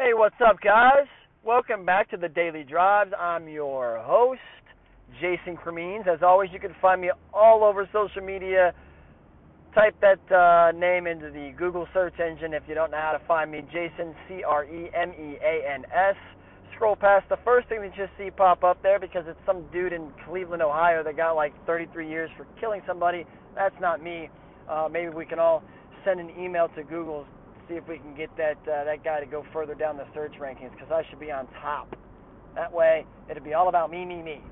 Hey, 0.00 0.14
what's 0.14 0.36
up, 0.46 0.60
guys? 0.62 1.08
Welcome 1.42 1.84
back 1.84 2.08
to 2.10 2.16
the 2.16 2.28
Daily 2.28 2.62
Drives. 2.62 3.10
I'm 3.18 3.48
your 3.48 3.98
host, 3.98 4.38
Jason 5.20 5.56
Cremeans. 5.56 6.06
As 6.06 6.20
always, 6.22 6.50
you 6.52 6.60
can 6.60 6.72
find 6.80 7.00
me 7.00 7.10
all 7.34 7.64
over 7.64 7.84
social 7.92 8.22
media. 8.22 8.72
Type 9.74 9.96
that 10.00 10.22
uh, 10.30 10.70
name 10.78 11.08
into 11.08 11.32
the 11.32 11.52
Google 11.58 11.88
search 11.92 12.14
engine 12.20 12.54
if 12.54 12.62
you 12.68 12.76
don't 12.76 12.92
know 12.92 13.00
how 13.02 13.10
to 13.10 13.26
find 13.26 13.50
me. 13.50 13.62
Jason, 13.72 14.14
C 14.28 14.44
R 14.44 14.66
E 14.66 14.88
M 14.94 15.10
E 15.18 15.36
A 15.42 15.68
N 15.74 15.82
S. 15.92 16.14
Scroll 16.76 16.94
past 16.94 17.28
the 17.28 17.38
first 17.44 17.68
thing 17.68 17.80
that 17.80 17.96
you 17.96 18.06
see 18.16 18.30
pop 18.30 18.62
up 18.62 18.80
there 18.84 19.00
because 19.00 19.24
it's 19.26 19.40
some 19.44 19.66
dude 19.72 19.92
in 19.92 20.12
Cleveland, 20.28 20.62
Ohio 20.62 21.02
that 21.02 21.16
got 21.16 21.32
like 21.32 21.52
33 21.66 22.08
years 22.08 22.30
for 22.36 22.46
killing 22.60 22.82
somebody. 22.86 23.26
That's 23.56 23.74
not 23.80 24.00
me. 24.00 24.30
Uh, 24.70 24.88
maybe 24.88 25.08
we 25.08 25.26
can 25.26 25.40
all 25.40 25.64
send 26.04 26.20
an 26.20 26.30
email 26.38 26.68
to 26.76 26.84
Google 26.84 27.26
see 27.68 27.74
if 27.74 27.86
we 27.86 27.98
can 27.98 28.14
get 28.14 28.34
that 28.36 28.56
uh, 28.66 28.84
that 28.84 29.04
guy 29.04 29.20
to 29.20 29.26
go 29.26 29.44
further 29.52 29.74
down 29.74 29.96
the 29.96 30.06
search 30.14 30.32
rankings 30.40 30.72
because 30.72 30.90
I 30.90 31.02
should 31.08 31.20
be 31.20 31.30
on 31.30 31.46
top. 31.60 31.96
That 32.54 32.72
way, 32.72 33.04
it'd 33.30 33.44
be 33.44 33.54
all 33.54 33.68
about 33.68 33.90
me, 33.90 34.04
me, 34.04 34.22
me. 34.22 34.42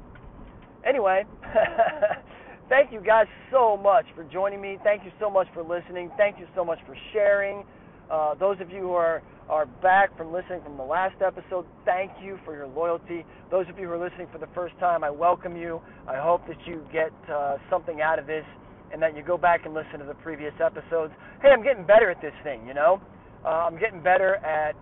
Anyway, 0.87 1.25
thank 2.69 2.92
you 2.92 3.01
guys 3.01 3.27
so 3.51 3.77
much 3.77 4.05
for 4.15 4.25
joining 4.25 4.61
me. 4.61 4.79
Thank 4.84 5.05
you 5.05 5.11
so 5.19 5.30
much 5.30 5.48
for 5.52 5.62
listening. 5.62 6.11
Thank 6.16 6.39
you 6.39 6.47
so 6.55 6.65
much 6.65 6.79
for 6.87 6.97
sharing. 7.12 7.65
Uh, 8.11 8.34
those 8.34 8.61
of 8.61 8.70
you 8.70 8.80
who 8.80 8.92
are 8.92 9.23
are 9.48 9.67
back 9.67 10.17
from 10.17 10.33
listening 10.33 10.61
from 10.62 10.77
the 10.77 10.83
last 10.83 11.23
episode, 11.23 11.64
thank 11.84 12.11
you 12.23 12.39
for 12.45 12.55
your 12.55 12.67
loyalty. 12.67 13.25
Those 13.51 13.67
of 13.69 13.78
you 13.78 13.87
who 13.87 13.92
are 13.92 13.98
listening 13.98 14.27
for 14.33 14.39
the 14.39 14.48
first 14.55 14.77
time, 14.78 15.05
I 15.05 15.11
welcome 15.11 15.56
you. 15.56 15.80
I 16.09 16.17
hope 16.17 16.47
that 16.48 16.56
you 16.67 16.84
get 16.92 17.12
uh, 17.33 17.56
something 17.70 18.01
out 18.01 18.19
of 18.19 18.27
this 18.27 18.45
and 18.93 19.03
that 19.03 19.17
you 19.17 19.23
go 19.23 19.37
back 19.37 19.65
and 19.65 19.75
listen 19.75 19.99
to 19.99 20.07
the 20.07 20.15
previous 20.15 20.55
episodes. 20.65 21.13
Hey, 21.43 21.49
I'm 21.49 21.63
getting 21.63 21.85
better 21.85 22.11
at 22.11 22.21
this 22.21 22.35
thing, 22.45 22.67
you 22.67 22.75
know. 22.75 23.01
Uh, 23.45 23.67
I'm 23.69 23.79
getting 23.79 24.03
better 24.03 24.37
at 24.37 24.75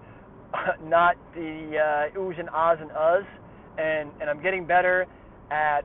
not 0.85 1.17
the 1.35 2.11
uh, 2.15 2.19
oohs 2.19 2.39
and 2.39 2.49
ahs 2.51 2.79
and 2.81 2.91
uhs, 2.91 3.27
and 3.79 4.11
and 4.21 4.31
I'm 4.31 4.43
getting 4.43 4.67
better 4.67 5.07
at 5.51 5.85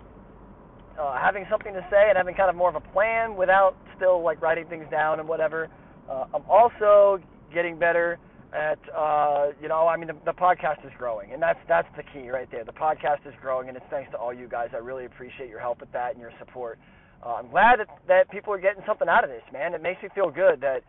uh, 1.00 1.17
having 1.17 1.45
something 1.50 1.73
to 1.73 1.86
say 1.89 2.09
and 2.09 2.17
having 2.17 2.36
kind 2.36 2.50
of 2.50 2.56
more 2.56 2.70
of 2.70 2.76
a 2.76 2.86
plan 2.92 3.36
without 3.36 3.76
still 3.95 4.22
like 4.22 4.42
writing 4.42 4.66
things 4.67 4.86
down 4.92 5.20
and 5.20 5.28
whatever. 5.28 5.70
Uh, 6.09 6.26
I'm 6.33 6.44
also 6.50 7.20
getting 7.54 7.80
better 7.80 8.20
at 8.54 8.80
uh, 8.95 9.48
you 9.61 9.67
know 9.67 9.88
I 9.88 9.95
mean 9.98 10.08
the, 10.08 10.17
the 10.26 10.33
podcast 10.33 10.86
is 10.86 10.92
growing 10.98 11.31
and 11.31 11.42
that's 11.42 11.59
that's 11.67 11.88
the 11.95 12.04
key 12.04 12.30
right 12.30 12.50
there. 12.52 12.64
The 12.64 12.73
podcast 12.73 13.26
is 13.28 13.33
growing 13.42 13.70
and 13.70 13.78
it's 13.78 13.86
thanks 13.89 14.11
to 14.11 14.17
all 14.17 14.33
you 14.33 14.48
guys. 14.48 14.70
I 14.73 14.78
really 14.78 15.06
appreciate 15.06 15.50
your 15.50 15.59
help 15.59 15.80
with 15.80 15.92
that 15.94 16.11
and 16.11 16.20
your 16.20 16.31
support. 16.39 16.80
Uh, 17.23 17.36
I'm 17.36 17.50
glad 17.50 17.80
that 17.80 17.88
that 18.08 18.30
people 18.31 18.53
are 18.53 18.59
getting 18.59 18.84
something 18.86 19.09
out 19.09 19.23
of 19.23 19.30
this, 19.30 19.44
man. 19.52 19.73
It 19.73 19.81
makes 19.81 20.02
me 20.02 20.09
feel 20.16 20.30
good 20.31 20.62
that 20.62 20.84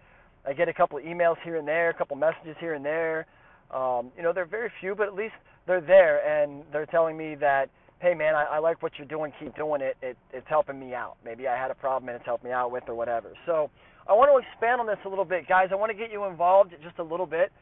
I 0.46 0.52
get 0.52 0.68
a 0.68 0.74
couple 0.74 0.98
of 0.98 1.04
emails 1.04 1.36
here 1.42 1.56
and 1.56 1.66
there, 1.66 1.90
a 1.90 1.94
couple 1.94 2.14
of 2.14 2.20
messages 2.20 2.56
here 2.60 2.74
and 2.74 2.84
there. 2.84 3.26
Um, 3.74 4.10
you 4.16 4.22
know, 4.22 4.32
they're 4.32 4.46
very 4.46 4.70
few, 4.80 4.94
but 4.94 5.06
at 5.06 5.14
least 5.14 5.34
they're 5.66 5.80
there 5.80 6.18
and 6.26 6.64
they're 6.72 6.86
telling 6.86 7.16
me 7.16 7.34
that, 7.36 7.68
hey 8.00 8.14
man, 8.14 8.34
I, 8.34 8.44
I 8.44 8.58
like 8.58 8.82
what 8.82 8.92
you're 8.98 9.06
doing, 9.06 9.32
keep 9.38 9.54
doing 9.56 9.80
it. 9.80 9.96
it. 10.02 10.16
It's 10.32 10.46
helping 10.48 10.78
me 10.78 10.94
out. 10.94 11.16
Maybe 11.24 11.46
I 11.46 11.56
had 11.56 11.70
a 11.70 11.74
problem 11.74 12.08
and 12.08 12.16
it's 12.16 12.24
helped 12.26 12.44
me 12.44 12.50
out 12.52 12.70
with 12.70 12.84
or 12.88 12.94
whatever. 12.94 13.32
So 13.46 13.70
I 14.08 14.12
want 14.12 14.30
to 14.32 14.48
expand 14.48 14.80
on 14.80 14.86
this 14.86 14.98
a 15.04 15.08
little 15.08 15.24
bit, 15.24 15.48
guys. 15.48 15.68
I 15.70 15.76
want 15.76 15.90
to 15.90 15.98
get 15.98 16.10
you 16.10 16.24
involved 16.24 16.74
just 16.82 16.98
a 16.98 17.04
little 17.04 17.26
bit. 17.26 17.52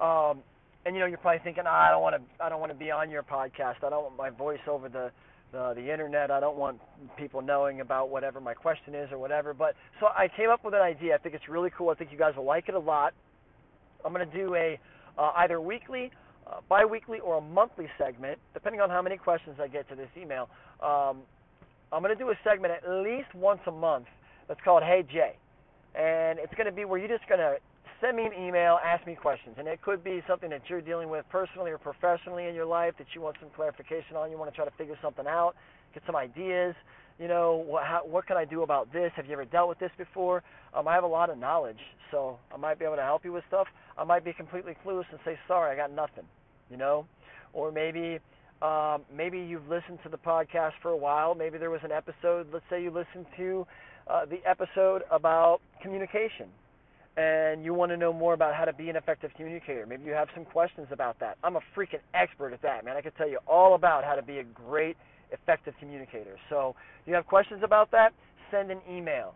Um, 0.00 0.40
and 0.86 0.94
you 0.94 1.00
know, 1.00 1.06
you're 1.06 1.18
probably 1.18 1.40
thinking, 1.42 1.64
oh, 1.66 1.70
I 1.70 1.90
don't 1.90 2.02
want 2.02 2.16
to, 2.16 2.44
I 2.44 2.48
don't 2.48 2.60
want 2.60 2.72
to 2.72 2.78
be 2.78 2.90
on 2.90 3.10
your 3.10 3.22
podcast. 3.22 3.84
I 3.84 3.90
don't 3.90 4.04
want 4.04 4.16
my 4.16 4.30
voice 4.30 4.60
over 4.68 4.88
the 4.88 5.10
the 5.52 5.74
the 5.74 5.92
internet. 5.92 6.30
I 6.30 6.40
don't 6.40 6.56
want 6.56 6.80
people 7.16 7.42
knowing 7.42 7.80
about 7.80 8.10
whatever 8.10 8.40
my 8.40 8.54
question 8.54 8.94
is 8.94 9.10
or 9.12 9.18
whatever. 9.18 9.54
But 9.54 9.74
so 10.00 10.06
I 10.06 10.28
came 10.36 10.50
up 10.50 10.64
with 10.64 10.74
an 10.74 10.80
idea. 10.80 11.14
I 11.14 11.18
think 11.18 11.34
it's 11.34 11.48
really 11.48 11.70
cool. 11.76 11.90
I 11.90 11.94
think 11.94 12.12
you 12.12 12.18
guys 12.18 12.34
will 12.36 12.44
like 12.44 12.68
it 12.68 12.74
a 12.74 12.78
lot. 12.78 13.14
I'm 14.04 14.12
going 14.12 14.28
to 14.28 14.36
do 14.36 14.54
a 14.54 14.78
uh, 15.18 15.32
either 15.36 15.60
weekly, 15.60 16.10
uh, 16.46 16.60
biweekly, 16.68 17.18
or 17.20 17.38
a 17.38 17.40
monthly 17.40 17.88
segment, 17.98 18.38
depending 18.54 18.80
on 18.80 18.90
how 18.90 19.02
many 19.02 19.16
questions 19.16 19.56
I 19.60 19.68
get 19.68 19.88
to 19.88 19.96
this 19.96 20.08
email. 20.16 20.48
Um, 20.80 21.22
I'm 21.92 22.02
going 22.02 22.16
to 22.16 22.22
do 22.22 22.30
a 22.30 22.34
segment 22.44 22.74
at 22.74 22.88
least 23.02 23.34
once 23.34 23.60
a 23.66 23.72
month 23.72 24.06
that's 24.46 24.60
called 24.64 24.82
Hey 24.82 25.04
Jay, 25.10 25.36
and 25.94 26.38
it's 26.38 26.54
going 26.54 26.66
to 26.66 26.72
be 26.72 26.84
where 26.84 26.98
you're 26.98 27.08
just 27.08 27.28
going 27.28 27.40
to 27.40 27.56
send 28.00 28.16
me 28.16 28.24
an 28.24 28.32
email, 28.32 28.78
ask 28.84 29.06
me 29.06 29.14
questions. 29.14 29.56
And 29.58 29.66
it 29.66 29.82
could 29.82 30.02
be 30.04 30.22
something 30.28 30.50
that 30.50 30.62
you're 30.68 30.80
dealing 30.80 31.08
with 31.08 31.24
personally 31.30 31.70
or 31.70 31.78
professionally 31.78 32.46
in 32.46 32.54
your 32.54 32.66
life 32.66 32.94
that 32.98 33.08
you 33.14 33.20
want 33.20 33.36
some 33.40 33.50
clarification 33.54 34.16
on. 34.16 34.30
You 34.30 34.38
want 34.38 34.50
to 34.50 34.56
try 34.56 34.64
to 34.64 34.70
figure 34.76 34.96
something 35.02 35.26
out, 35.26 35.54
get 35.94 36.02
some 36.06 36.16
ideas. 36.16 36.74
You 37.18 37.26
know, 37.26 37.64
what, 37.66 37.84
how, 37.84 38.02
what 38.04 38.26
can 38.26 38.36
I 38.36 38.44
do 38.44 38.62
about 38.62 38.92
this? 38.92 39.10
Have 39.16 39.26
you 39.26 39.32
ever 39.32 39.44
dealt 39.44 39.68
with 39.68 39.78
this 39.80 39.90
before? 39.98 40.42
Um, 40.72 40.86
I 40.86 40.94
have 40.94 41.02
a 41.02 41.08
lot 41.08 41.30
of 41.30 41.38
knowledge, 41.38 41.80
so 42.12 42.38
I 42.54 42.56
might 42.56 42.78
be 42.78 42.84
able 42.84 42.96
to 42.96 43.02
help 43.02 43.24
you 43.24 43.32
with 43.32 43.42
stuff. 43.48 43.66
I 43.96 44.04
might 44.04 44.24
be 44.24 44.32
completely 44.32 44.76
clueless 44.86 45.06
and 45.10 45.18
say, 45.24 45.36
sorry, 45.48 45.72
I 45.72 45.76
got 45.76 45.92
nothing, 45.92 46.24
you 46.70 46.76
know? 46.76 47.06
Or 47.52 47.72
maybe 47.72 48.20
um, 48.62 49.02
maybe 49.12 49.38
you've 49.38 49.68
listened 49.68 49.98
to 50.04 50.08
the 50.08 50.16
podcast 50.16 50.72
for 50.82 50.90
a 50.90 50.96
while. 50.96 51.34
Maybe 51.34 51.58
there 51.58 51.70
was 51.70 51.80
an 51.84 51.92
episode, 51.92 52.48
let's 52.52 52.64
say 52.70 52.82
you 52.82 52.90
listened 52.90 53.26
to 53.36 53.66
uh, 54.08 54.24
the 54.26 54.38
episode 54.48 55.02
about 55.10 55.60
communication 55.82 56.48
and 57.18 57.64
you 57.64 57.74
want 57.74 57.90
to 57.90 57.96
know 57.96 58.12
more 58.12 58.32
about 58.32 58.54
how 58.54 58.64
to 58.64 58.72
be 58.72 58.88
an 58.88 58.94
effective 58.94 59.32
communicator. 59.36 59.84
Maybe 59.86 60.04
you 60.04 60.12
have 60.12 60.28
some 60.34 60.44
questions 60.44 60.86
about 60.92 61.18
that. 61.18 61.36
I'm 61.42 61.56
a 61.56 61.60
freaking 61.76 61.98
expert 62.14 62.52
at 62.52 62.62
that, 62.62 62.84
man. 62.84 62.96
I 62.96 63.00
can 63.00 63.10
tell 63.12 63.28
you 63.28 63.40
all 63.48 63.74
about 63.74 64.04
how 64.04 64.14
to 64.14 64.22
be 64.22 64.38
a 64.38 64.44
great 64.44 64.96
effective 65.32 65.74
communicator. 65.80 66.36
So, 66.48 66.76
you 67.06 67.14
have 67.14 67.26
questions 67.26 67.62
about 67.64 67.90
that? 67.90 68.12
Send 68.52 68.70
an 68.70 68.78
email. 68.88 69.34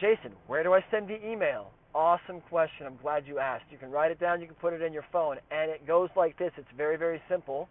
Jason, 0.00 0.32
where 0.46 0.62
do 0.62 0.72
I 0.72 0.84
send 0.90 1.08
the 1.08 1.18
email? 1.28 1.72
Awesome 1.96 2.40
question. 2.48 2.86
I'm 2.86 2.96
glad 3.02 3.26
you 3.26 3.40
asked. 3.40 3.64
You 3.72 3.78
can 3.78 3.90
write 3.90 4.12
it 4.12 4.20
down, 4.20 4.40
you 4.40 4.46
can 4.46 4.56
put 4.56 4.72
it 4.72 4.80
in 4.80 4.92
your 4.92 5.04
phone, 5.10 5.38
and 5.50 5.68
it 5.68 5.84
goes 5.84 6.10
like 6.14 6.38
this. 6.38 6.52
It's 6.56 6.68
very, 6.76 6.96
very 6.96 7.20
simple. 7.28 7.68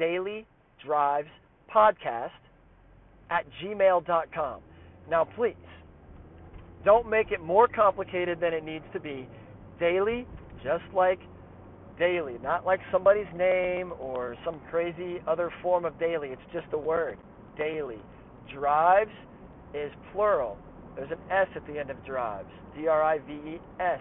Daily 0.00 0.46
Drives 0.84 1.28
Podcast 1.72 2.30
at 3.30 3.44
gmail.com. 3.62 4.60
Now, 5.08 5.28
please, 5.36 5.54
don't 6.86 7.10
make 7.10 7.32
it 7.32 7.42
more 7.42 7.66
complicated 7.66 8.38
than 8.40 8.54
it 8.54 8.64
needs 8.64 8.84
to 8.92 9.00
be. 9.00 9.28
Daily, 9.80 10.24
just 10.62 10.84
like 10.94 11.18
daily, 11.98 12.36
not 12.42 12.64
like 12.64 12.78
somebody's 12.92 13.26
name 13.36 13.92
or 13.98 14.36
some 14.44 14.60
crazy 14.70 15.16
other 15.26 15.50
form 15.62 15.84
of 15.84 15.98
daily. 15.98 16.28
It's 16.28 16.52
just 16.52 16.66
a 16.72 16.78
word. 16.78 17.18
Daily. 17.58 17.98
Drives 18.54 19.10
is 19.74 19.90
plural. 20.12 20.56
There's 20.94 21.10
an 21.10 21.18
S 21.28 21.48
at 21.56 21.66
the 21.66 21.76
end 21.78 21.90
of 21.90 22.02
drives. 22.06 22.48
D 22.78 22.86
R 22.86 23.02
I 23.02 23.18
V 23.18 23.32
E 23.32 23.58
S. 23.80 24.00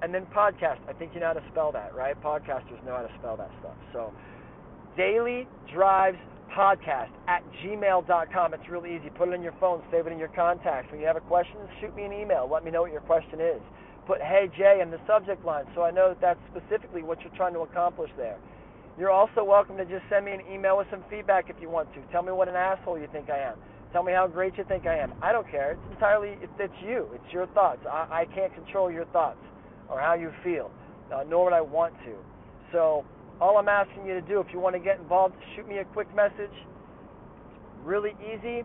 And 0.00 0.14
then 0.14 0.26
podcast. 0.34 0.78
I 0.88 0.94
think 0.94 1.12
you 1.12 1.20
know 1.20 1.26
how 1.26 1.34
to 1.34 1.44
spell 1.52 1.72
that, 1.72 1.94
right? 1.94 2.20
Podcasters 2.22 2.82
know 2.86 2.96
how 2.96 3.02
to 3.02 3.12
spell 3.18 3.36
that 3.36 3.50
stuff. 3.60 3.76
So, 3.92 4.12
daily 4.96 5.46
drives 5.72 6.18
podcast 6.56 7.10
at 7.28 7.42
gmail.com. 7.64 8.54
It's 8.54 8.68
really 8.68 8.96
easy. 8.96 9.10
Put 9.16 9.28
it 9.28 9.34
in 9.34 9.42
your 9.42 9.54
phone, 9.60 9.82
save 9.90 10.06
it 10.06 10.12
in 10.12 10.18
your 10.18 10.28
contacts. 10.28 10.90
When 10.90 11.00
you 11.00 11.06
have 11.06 11.16
a 11.16 11.20
question, 11.20 11.56
shoot 11.80 11.94
me 11.96 12.04
an 12.04 12.12
email. 12.12 12.48
Let 12.50 12.64
me 12.64 12.70
know 12.70 12.82
what 12.82 12.92
your 12.92 13.00
question 13.02 13.40
is. 13.40 13.60
Put 14.06 14.20
Hey 14.20 14.50
Jay 14.58 14.80
in 14.82 14.90
the 14.90 15.00
subject 15.06 15.44
line 15.44 15.64
so 15.74 15.82
I 15.82 15.90
know 15.90 16.08
that 16.08 16.20
that's 16.20 16.40
specifically 16.50 17.02
what 17.02 17.20
you're 17.20 17.34
trying 17.36 17.54
to 17.54 17.60
accomplish 17.60 18.10
there. 18.16 18.36
You're 18.98 19.10
also 19.10 19.42
welcome 19.42 19.76
to 19.78 19.84
just 19.84 20.04
send 20.10 20.26
me 20.26 20.32
an 20.32 20.42
email 20.52 20.76
with 20.76 20.86
some 20.90 21.02
feedback 21.08 21.48
if 21.48 21.56
you 21.60 21.70
want 21.70 21.92
to. 21.94 22.00
Tell 22.12 22.22
me 22.22 22.32
what 22.32 22.48
an 22.48 22.56
asshole 22.56 22.98
you 22.98 23.08
think 23.12 23.30
I 23.30 23.38
am. 23.38 23.56
Tell 23.92 24.02
me 24.02 24.12
how 24.12 24.26
great 24.26 24.56
you 24.58 24.64
think 24.64 24.86
I 24.86 24.96
am. 24.96 25.12
I 25.22 25.32
don't 25.32 25.48
care. 25.50 25.72
It's 25.72 25.92
entirely, 25.92 26.36
it's, 26.42 26.72
you. 26.82 27.08
It's 27.14 27.32
your 27.32 27.46
thoughts. 27.48 27.80
I, 27.90 28.24
I 28.24 28.34
can't 28.34 28.52
control 28.54 28.90
your 28.90 29.04
thoughts 29.06 29.40
or 29.88 30.00
how 30.00 30.14
you 30.14 30.30
feel, 30.42 30.70
uh, 31.14 31.24
nor 31.28 31.44
would 31.44 31.52
I 31.52 31.60
want 31.60 31.94
to. 32.04 32.14
So, 32.72 33.04
all 33.42 33.58
I'm 33.58 33.68
asking 33.68 34.06
you 34.06 34.14
to 34.14 34.20
do, 34.20 34.38
if 34.38 34.46
you 34.52 34.60
want 34.60 34.76
to 34.76 34.78
get 34.78 35.00
involved, 35.00 35.34
shoot 35.56 35.66
me 35.66 35.78
a 35.78 35.84
quick 35.84 36.06
message. 36.14 36.54
Really 37.82 38.12
easy. 38.22 38.62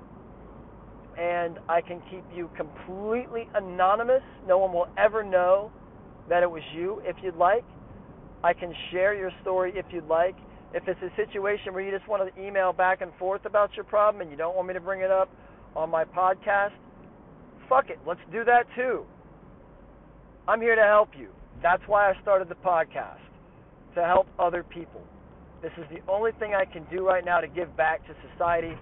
And 1.17 1.57
I 1.67 1.81
can 1.81 1.99
keep 2.11 2.23
you 2.31 2.47
completely 2.55 3.49
anonymous. 3.55 4.21
No 4.47 4.59
one 4.59 4.71
will 4.71 4.88
ever 4.95 5.23
know 5.23 5.71
that 6.29 6.43
it 6.43 6.51
was 6.51 6.61
you 6.75 7.01
if 7.03 7.15
you'd 7.23 7.38
like. 7.38 7.65
I 8.44 8.53
can 8.53 8.71
share 8.91 9.15
your 9.15 9.31
story 9.41 9.74
if 9.75 9.88
you'd 9.89 10.07
like. 10.07 10.35
If 10.75 10.83
it's 10.88 11.01
a 11.01 11.09
situation 11.15 11.73
where 11.73 11.81
you 11.81 11.89
just 11.89 12.07
want 12.07 12.31
to 12.31 12.39
email 12.39 12.71
back 12.71 13.01
and 13.01 13.12
forth 13.18 13.45
about 13.45 13.73
your 13.73 13.85
problem 13.85 14.21
and 14.21 14.30
you 14.30 14.38
don't 14.38 14.56
want 14.56 14.68
me 14.68 14.75
to 14.75 14.80
bring 14.80 15.01
it 15.01 15.09
up 15.09 15.27
on 15.75 15.89
my 15.89 16.06
podcast, 16.06 16.73
fuck 17.68 17.89
it. 17.89 17.97
Let's 18.06 18.21
do 18.31 18.44
that 18.44 18.68
too. 18.75 19.06
I'm 20.47 20.62
here 20.62 20.75
to 20.75 20.83
help 20.83 21.09
you. 21.18 21.30
That's 21.63 21.81
why 21.88 22.12
I 22.12 22.21
started 22.21 22.47
the 22.47 22.56
podcast 22.56 23.26
to 23.97 24.05
help 24.05 24.27
other 24.38 24.63
people. 24.63 25.01
This 25.61 25.71
is 25.77 25.85
the 25.89 25.99
only 26.09 26.31
thing 26.39 26.53
I 26.53 26.65
can 26.65 26.85
do 26.91 27.05
right 27.05 27.25
now 27.25 27.41
to 27.41 27.47
give 27.47 27.75
back 27.75 28.05
to 28.05 28.13
society, 28.31 28.73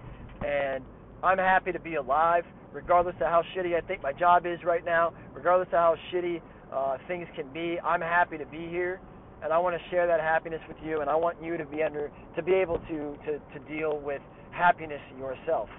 and 0.46 0.84
I'm 1.22 1.38
happy 1.38 1.72
to 1.72 1.80
be 1.80 1.94
alive, 1.94 2.44
regardless 2.70 3.14
of 3.16 3.28
how 3.28 3.42
shitty 3.56 3.74
I 3.74 3.80
think 3.80 4.02
my 4.02 4.12
job 4.12 4.44
is 4.44 4.62
right 4.62 4.84
now, 4.84 5.14
regardless 5.34 5.68
of 5.68 5.78
how 5.78 5.96
shitty 6.12 6.42
uh, 6.70 6.98
things 7.08 7.26
can 7.34 7.50
be. 7.54 7.80
I'm 7.80 8.02
happy 8.02 8.36
to 8.36 8.44
be 8.44 8.68
here, 8.68 9.00
and 9.42 9.54
I 9.54 9.58
want 9.58 9.74
to 9.74 9.90
share 9.90 10.06
that 10.06 10.20
happiness 10.20 10.60
with 10.68 10.76
you, 10.84 11.00
and 11.00 11.08
I 11.08 11.16
want 11.16 11.42
you 11.42 11.56
to 11.56 11.64
be 11.64 11.82
under 11.82 12.10
to 12.36 12.42
be 12.42 12.52
able 12.52 12.78
to 12.80 13.16
to 13.24 13.38
to 13.38 13.58
deal 13.66 13.98
with 13.98 14.20
happiness 14.50 15.00
yourself, 15.18 15.70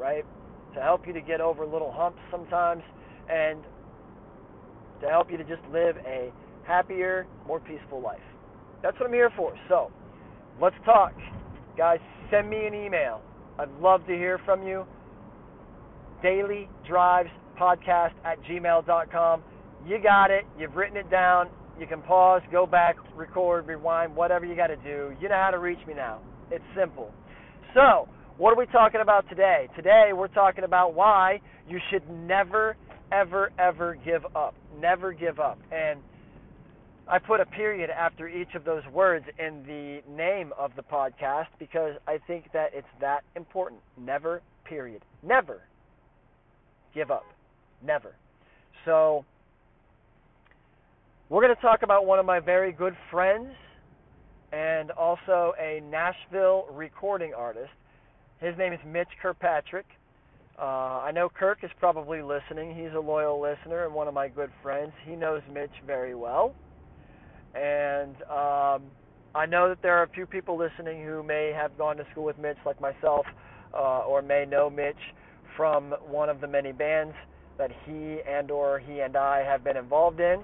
right? 0.00 0.24
To 0.74 0.80
help 0.80 1.06
you 1.06 1.12
to 1.12 1.20
get 1.20 1.40
over 1.40 1.64
little 1.64 1.92
humps 1.92 2.20
sometimes, 2.28 2.82
and 3.30 3.62
to 5.00 5.08
help 5.08 5.30
you 5.30 5.36
to 5.36 5.44
just 5.44 5.62
live 5.72 5.96
a 5.98 6.32
happier, 6.66 7.28
more 7.46 7.60
peaceful 7.60 8.00
life. 8.00 8.18
That's 8.82 8.98
what 8.98 9.06
I'm 9.06 9.12
here 9.12 9.30
for. 9.36 9.54
So, 9.68 9.90
let's 10.60 10.76
talk. 10.84 11.12
Guys, 11.76 11.98
send 12.30 12.48
me 12.48 12.66
an 12.66 12.74
email. 12.74 13.20
I'd 13.58 13.70
love 13.80 14.06
to 14.06 14.12
hear 14.12 14.38
from 14.44 14.66
you. 14.66 14.84
Daily 16.22 16.68
Drives 16.88 17.30
Podcast 17.58 18.12
at 18.24 18.42
gmail.com. 18.44 19.42
You 19.86 19.98
got 20.02 20.30
it. 20.30 20.44
You've 20.58 20.74
written 20.74 20.96
it 20.96 21.10
down. 21.10 21.48
You 21.78 21.86
can 21.86 22.02
pause, 22.02 22.42
go 22.52 22.66
back, 22.66 22.96
record, 23.14 23.66
rewind, 23.66 24.14
whatever 24.14 24.44
you 24.44 24.54
got 24.54 24.66
to 24.66 24.76
do. 24.76 25.14
You 25.20 25.28
know 25.30 25.40
how 25.42 25.50
to 25.50 25.58
reach 25.58 25.78
me 25.86 25.94
now. 25.94 26.20
It's 26.50 26.64
simple. 26.78 27.10
So, 27.74 28.08
what 28.36 28.52
are 28.52 28.56
we 28.56 28.66
talking 28.66 29.00
about 29.00 29.28
today? 29.28 29.68
Today, 29.76 30.10
we're 30.14 30.28
talking 30.28 30.64
about 30.64 30.94
why 30.94 31.40
you 31.68 31.78
should 31.90 32.08
never, 32.10 32.76
ever, 33.12 33.50
ever 33.58 33.96
give 34.04 34.24
up. 34.34 34.54
Never 34.78 35.12
give 35.12 35.38
up. 35.38 35.58
And 35.72 36.00
I 37.10 37.18
put 37.18 37.40
a 37.40 37.46
period 37.46 37.90
after 37.90 38.28
each 38.28 38.54
of 38.54 38.64
those 38.64 38.84
words 38.92 39.24
in 39.36 39.64
the 39.66 40.00
name 40.08 40.52
of 40.56 40.70
the 40.76 40.82
podcast 40.82 41.48
because 41.58 41.94
I 42.06 42.18
think 42.28 42.44
that 42.52 42.70
it's 42.72 42.86
that 43.00 43.24
important. 43.34 43.80
Never, 43.98 44.42
period. 44.64 45.02
Never 45.20 45.62
give 46.94 47.10
up. 47.10 47.24
Never. 47.84 48.14
So, 48.84 49.24
we're 51.28 51.42
going 51.42 51.54
to 51.54 51.60
talk 51.60 51.82
about 51.82 52.06
one 52.06 52.20
of 52.20 52.26
my 52.26 52.38
very 52.38 52.70
good 52.70 52.94
friends 53.10 53.48
and 54.52 54.92
also 54.92 55.52
a 55.60 55.80
Nashville 55.90 56.66
recording 56.70 57.34
artist. 57.34 57.70
His 58.40 58.56
name 58.56 58.72
is 58.72 58.80
Mitch 58.86 59.08
Kirkpatrick. 59.20 59.86
Uh, 60.56 61.02
I 61.02 61.10
know 61.10 61.28
Kirk 61.28 61.58
is 61.64 61.70
probably 61.80 62.22
listening. 62.22 62.76
He's 62.76 62.94
a 62.94 63.00
loyal 63.00 63.40
listener 63.40 63.84
and 63.84 63.94
one 63.94 64.06
of 64.06 64.14
my 64.14 64.28
good 64.28 64.50
friends. 64.62 64.92
He 65.04 65.16
knows 65.16 65.42
Mitch 65.52 65.70
very 65.84 66.14
well. 66.14 66.54
And 67.54 68.16
um, 68.22 68.82
I 69.34 69.46
know 69.46 69.68
that 69.68 69.78
there 69.82 69.96
are 69.98 70.04
a 70.04 70.08
few 70.08 70.26
people 70.26 70.56
listening 70.56 71.04
who 71.04 71.22
may 71.22 71.52
have 71.54 71.76
gone 71.78 71.96
to 71.96 72.06
school 72.12 72.24
with 72.24 72.38
Mitch, 72.38 72.56
like 72.64 72.80
myself, 72.80 73.26
uh, 73.74 74.00
or 74.00 74.22
may 74.22 74.44
know 74.44 74.70
Mitch 74.70 74.96
from 75.56 75.92
one 76.08 76.28
of 76.28 76.40
the 76.40 76.46
many 76.46 76.72
bands 76.72 77.14
that 77.58 77.70
he 77.84 78.18
and 78.26 78.50
or 78.50 78.78
he 78.78 79.00
and 79.00 79.16
I 79.16 79.42
have 79.44 79.62
been 79.62 79.76
involved 79.76 80.20
in. 80.20 80.42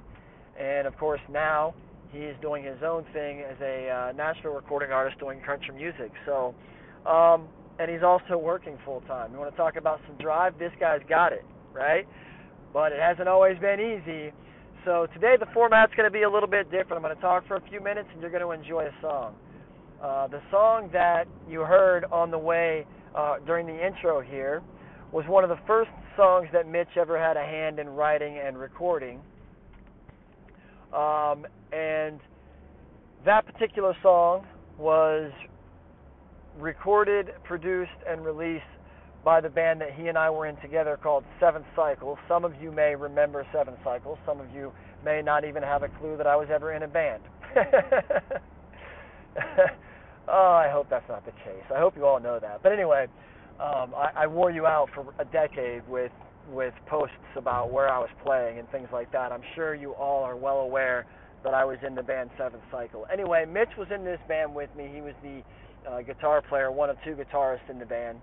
And 0.61 0.87
of 0.87 0.97
course, 0.99 1.21
now 1.31 1.75
he's 2.13 2.35
doing 2.41 2.63
his 2.65 2.83
own 2.85 3.05
thing 3.13 3.41
as 3.41 3.57
a 3.61 3.89
uh, 3.89 4.13
Nashville 4.13 4.53
recording 4.53 4.91
artist 4.91 5.19
doing 5.19 5.41
country 5.41 5.75
music. 5.75 6.13
So, 6.25 6.55
um, 7.07 7.49
and 7.79 7.91
he's 7.91 8.03
also 8.03 8.39
working 8.39 8.79
full 8.85 9.01
time. 9.03 9.33
You 9.33 9.39
want 9.39 9.51
to 9.51 9.57
talk 9.57 9.77
about 9.77 10.01
some 10.07 10.17
drive? 10.17 10.59
This 10.59 10.73
guy's 10.81 11.03
got 11.09 11.33
it, 11.33 11.45
right? 11.73 12.07
But 12.73 12.93
it 12.93 13.01
hasn't 13.01 13.29
always 13.29 13.59
been 13.59 13.81
easy. 13.81 14.33
So 14.87 15.09
today 15.13 15.35
the 15.37 15.47
format's 15.53 15.93
going 15.97 16.07
to 16.07 16.13
be 16.13 16.23
a 16.23 16.31
little 16.31 16.49
bit 16.49 16.71
different. 16.71 16.93
I'm 16.93 17.03
going 17.03 17.17
to 17.17 17.21
talk 17.21 17.45
for 17.49 17.57
a 17.57 17.69
few 17.69 17.81
minutes, 17.81 18.09
and 18.13 18.23
you're 18.23 18.31
going 18.31 18.41
to 18.41 18.53
enjoy 18.53 18.85
a 18.85 19.01
song. 19.03 19.35
Uh, 20.01 20.29
the 20.29 20.41
song 20.49 20.91
that 20.93 21.27
you 21.51 21.63
heard 21.63 22.05
on 22.13 22.31
the 22.31 22.39
way 22.39 22.87
uh, 23.13 23.39
during 23.45 23.67
the 23.67 23.85
intro 23.85 24.21
here 24.21 24.63
was 25.11 25.25
one 25.27 25.43
of 25.43 25.51
the 25.51 25.59
first 25.67 25.91
songs 26.17 26.47
that 26.53 26.69
Mitch 26.69 26.87
ever 26.97 27.19
had 27.19 27.37
a 27.37 27.43
hand 27.43 27.81
in 27.81 27.89
writing 27.89 28.39
and 28.39 28.57
recording. 28.57 29.19
Um, 30.95 31.47
and 31.73 32.21
that 33.25 33.45
particular 33.45 33.93
song 34.05 34.47
was 34.79 35.33
recorded, 36.61 37.31
produced, 37.43 37.91
and 38.09 38.25
released 38.25 38.63
by 39.27 39.41
the 39.41 39.51
band 39.51 39.81
that 39.81 39.93
he 39.93 40.07
and 40.07 40.17
I 40.17 40.31
were 40.31 40.47
in 40.47 40.55
together 40.59 40.97
called 41.03 41.25
Seventh 41.41 41.67
Cycle. 41.75 42.17
Some 42.29 42.45
of 42.45 42.53
you 42.63 42.71
may 42.71 42.95
remember 42.95 43.45
Seventh 43.53 43.79
Cycle. 43.83 44.17
Some 44.25 44.39
of 44.39 44.47
you 44.55 44.71
may 45.05 45.21
not 45.21 45.45
even 45.45 45.65
have 45.65 45.83
a 45.83 45.89
clue 45.89 46.17
that 46.17 46.29
I 46.29 46.37
was 46.37 46.47
ever 46.49 46.73
in 46.75 46.85
a 46.85 46.87
band. 46.87 47.25
oh, 50.29 50.53
I 50.53 50.69
hope 50.71 50.89
that's 50.89 51.09
not 51.09 51.27
the 51.27 51.33
case. 51.33 51.65
I 51.75 51.81
hope 51.81 51.97
you 51.97 52.07
all 52.07 52.21
know 52.21 52.39
that. 52.39 52.63
But 52.63 52.71
anyway, 52.71 53.09
um, 53.59 53.93
I, 53.97 54.13
I 54.17 54.27
wore 54.29 54.53
you 54.53 54.65
out 54.65 54.91
for 54.95 55.13
a 55.19 55.25
decade 55.25 55.83
with 55.89 56.13
with 56.53 56.75
posts 56.87 57.17
about 57.35 57.73
where 57.73 57.89
I 57.89 57.99
was 57.99 58.11
playing 58.25 58.61
and 58.61 58.71
things 58.71 58.87
like 58.93 59.11
that. 59.11 59.33
I'm 59.33 59.43
sure 59.57 59.75
you 59.75 59.95
all 59.95 60.23
are 60.23 60.37
well 60.37 60.59
aware 60.59 61.05
that 61.43 61.53
I 61.53 61.65
was 61.65 61.79
in 61.85 61.97
the 61.97 62.03
band 62.05 62.31
Seventh 62.39 62.63
Cycle. 62.71 63.05
Anyway, 63.13 63.45
Mitch 63.45 63.77
was 63.77 63.89
in 63.93 64.05
this 64.05 64.21
band 64.29 64.55
with 64.55 64.71
me. 64.77 64.89
He 64.95 65.01
was 65.01 65.15
the 65.25 65.43
uh, 65.91 66.03
guitar 66.03 66.43
player, 66.49 66.71
one 66.71 66.91
of 66.91 66.97
two 67.05 67.17
guitarists 67.17 67.69
in 67.69 67.81
the 67.81 67.87
band. 67.87 68.21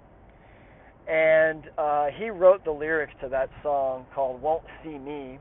And 1.08 1.64
uh, 1.78 2.08
he 2.18 2.30
wrote 2.30 2.64
the 2.64 2.72
lyrics 2.72 3.14
to 3.22 3.30
that 3.30 3.50
song 3.62 4.06
called 4.16 4.42
Won't 4.42 4.64
See 4.84 4.98
Me, 4.98 5.38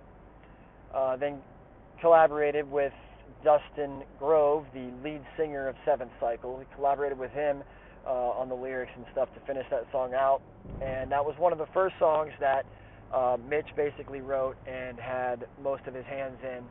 uh, 0.94 1.16
then 1.16 1.38
collaborated 2.00 2.70
with 2.70 2.92
Dustin 3.44 4.02
Grove, 4.18 4.64
the 4.74 4.90
lead 5.04 5.22
singer 5.36 5.68
of 5.68 5.76
Seventh 5.84 6.10
Cycle. 6.20 6.58
He 6.58 6.66
collaborated 6.74 7.18
with 7.18 7.30
him 7.30 7.62
uh, 8.06 8.10
on 8.10 8.48
the 8.48 8.54
lyrics 8.54 8.92
and 8.96 9.04
stuff 9.12 9.28
to 9.34 9.40
finish 9.46 9.66
that 9.70 9.86
song 9.92 10.14
out. 10.14 10.40
And 10.80 11.12
that 11.12 11.24
was 11.24 11.34
one 11.38 11.52
of 11.52 11.58
the 11.58 11.68
first 11.72 11.94
songs 11.98 12.32
that 12.40 12.66
uh, 13.14 13.36
Mitch 13.48 13.68
basically 13.76 14.20
wrote 14.20 14.56
and 14.66 14.98
had 14.98 15.46
most 15.62 15.82
of 15.86 15.94
his 15.94 16.04
hands 16.06 16.38
in 16.42 16.64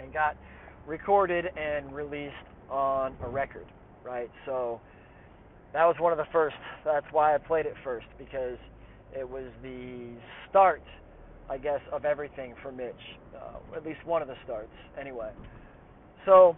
and 0.00 0.12
got 0.12 0.36
recorded 0.86 1.46
and 1.56 1.92
released 1.94 2.34
on 2.70 3.14
a 3.22 3.28
record, 3.28 3.66
right? 4.04 4.30
So 4.46 4.80
that 5.74 5.84
was 5.84 5.96
one 5.98 6.12
of 6.12 6.18
the 6.18 6.26
first. 6.32 6.56
That's 6.84 7.06
why 7.10 7.34
I 7.34 7.38
played 7.38 7.66
it 7.66 7.74
first 7.82 8.06
because 8.16 8.56
it 9.12 9.28
was 9.28 9.44
the 9.62 10.14
start, 10.48 10.82
I 11.50 11.58
guess, 11.58 11.80
of 11.92 12.04
everything 12.04 12.54
for 12.62 12.72
Mitch. 12.72 12.94
Uh, 13.34 13.76
at 13.76 13.84
least 13.84 13.98
one 14.06 14.22
of 14.22 14.28
the 14.28 14.36
starts, 14.44 14.72
anyway. 14.98 15.30
So 16.24 16.56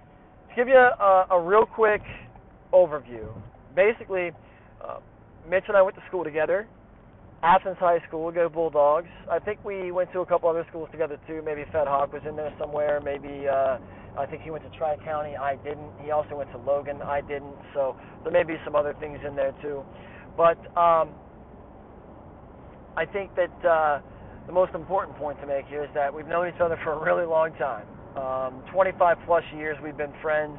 to 0.50 0.54
give 0.54 0.68
you 0.68 0.76
a, 0.76 1.26
a 1.30 1.40
real 1.40 1.64
quick 1.64 2.02
overview, 2.72 3.26
basically, 3.74 4.30
uh, 4.84 4.98
Mitch 5.48 5.64
and 5.68 5.76
I 5.76 5.82
went 5.82 5.96
to 5.96 6.02
school 6.08 6.22
together. 6.22 6.68
Athens 7.42 7.76
High 7.78 8.00
School, 8.08 8.30
go 8.32 8.48
Bulldogs. 8.48 9.08
I 9.30 9.38
think 9.38 9.64
we 9.64 9.92
went 9.92 10.12
to 10.12 10.20
a 10.20 10.26
couple 10.26 10.48
other 10.48 10.64
schools 10.68 10.88
together 10.90 11.18
too. 11.26 11.42
Maybe 11.44 11.64
Fed 11.70 11.86
Hock 11.86 12.12
was 12.12 12.22
in 12.28 12.34
there 12.34 12.54
somewhere. 12.58 13.00
Maybe 13.04 13.46
uh, 13.48 13.78
I 14.18 14.26
think 14.26 14.42
he 14.42 14.50
went 14.50 14.64
to 14.70 14.78
Tri 14.78 14.96
County. 15.04 15.36
I 15.36 15.56
didn't. 15.56 15.92
He 16.02 16.10
also 16.10 16.36
went 16.36 16.50
to 16.52 16.58
Logan. 16.58 17.02
I 17.02 17.20
didn't. 17.20 17.54
So 17.74 17.96
there 18.24 18.32
may 18.32 18.42
be 18.42 18.56
some 18.64 18.74
other 18.74 18.94
things 19.00 19.18
in 19.26 19.36
there 19.36 19.52
too. 19.62 19.84
But 20.36 20.58
um, 20.76 21.10
I 22.96 23.04
think 23.04 23.34
that 23.36 23.64
uh, 23.64 24.00
the 24.46 24.52
most 24.52 24.74
important 24.74 25.16
point 25.18 25.40
to 25.40 25.46
make 25.46 25.66
here 25.66 25.84
is 25.84 25.90
that 25.94 26.12
we've 26.12 26.26
known 26.26 26.48
each 26.48 26.60
other 26.60 26.78
for 26.84 26.94
a 26.94 27.04
really 27.04 27.26
long 27.26 27.52
time. 27.58 27.86
Um, 28.16 28.62
25 28.72 29.18
plus 29.26 29.44
years 29.54 29.76
we've 29.84 29.96
been 29.96 30.12
friends, 30.22 30.58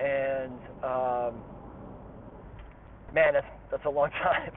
and 0.00 0.58
um, 0.82 1.40
man, 3.14 3.34
that's 3.34 3.46
that's 3.70 3.84
a 3.84 3.90
long 3.90 4.10
time. 4.22 4.50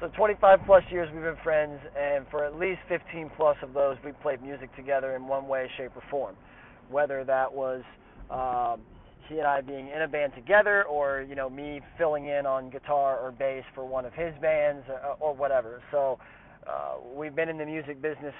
So 0.00 0.08
25 0.16 0.60
plus 0.64 0.82
years 0.90 1.10
we've 1.12 1.22
been 1.22 1.36
friends, 1.44 1.78
and 1.94 2.26
for 2.30 2.42
at 2.42 2.58
least 2.58 2.80
15 2.88 3.32
plus 3.36 3.58
of 3.62 3.74
those, 3.74 3.98
we 4.02 4.12
played 4.12 4.40
music 4.42 4.74
together 4.74 5.14
in 5.14 5.28
one 5.28 5.46
way, 5.46 5.68
shape, 5.76 5.90
or 5.94 6.02
form. 6.10 6.36
Whether 6.88 7.22
that 7.24 7.52
was 7.52 7.82
um, 8.30 8.80
he 9.28 9.36
and 9.36 9.46
I 9.46 9.60
being 9.60 9.88
in 9.88 10.00
a 10.00 10.08
band 10.08 10.32
together, 10.34 10.84
or 10.84 11.20
you 11.28 11.34
know 11.34 11.50
me 11.50 11.82
filling 11.98 12.28
in 12.28 12.46
on 12.46 12.70
guitar 12.70 13.18
or 13.18 13.30
bass 13.30 13.62
for 13.74 13.84
one 13.84 14.06
of 14.06 14.14
his 14.14 14.32
bands, 14.40 14.86
or, 14.88 14.94
uh, 14.94 15.14
or 15.20 15.34
whatever. 15.34 15.82
So 15.90 16.18
uh, 16.66 16.94
we've 17.14 17.36
been 17.36 17.50
in 17.50 17.58
the 17.58 17.66
music 17.66 18.00
business 18.00 18.34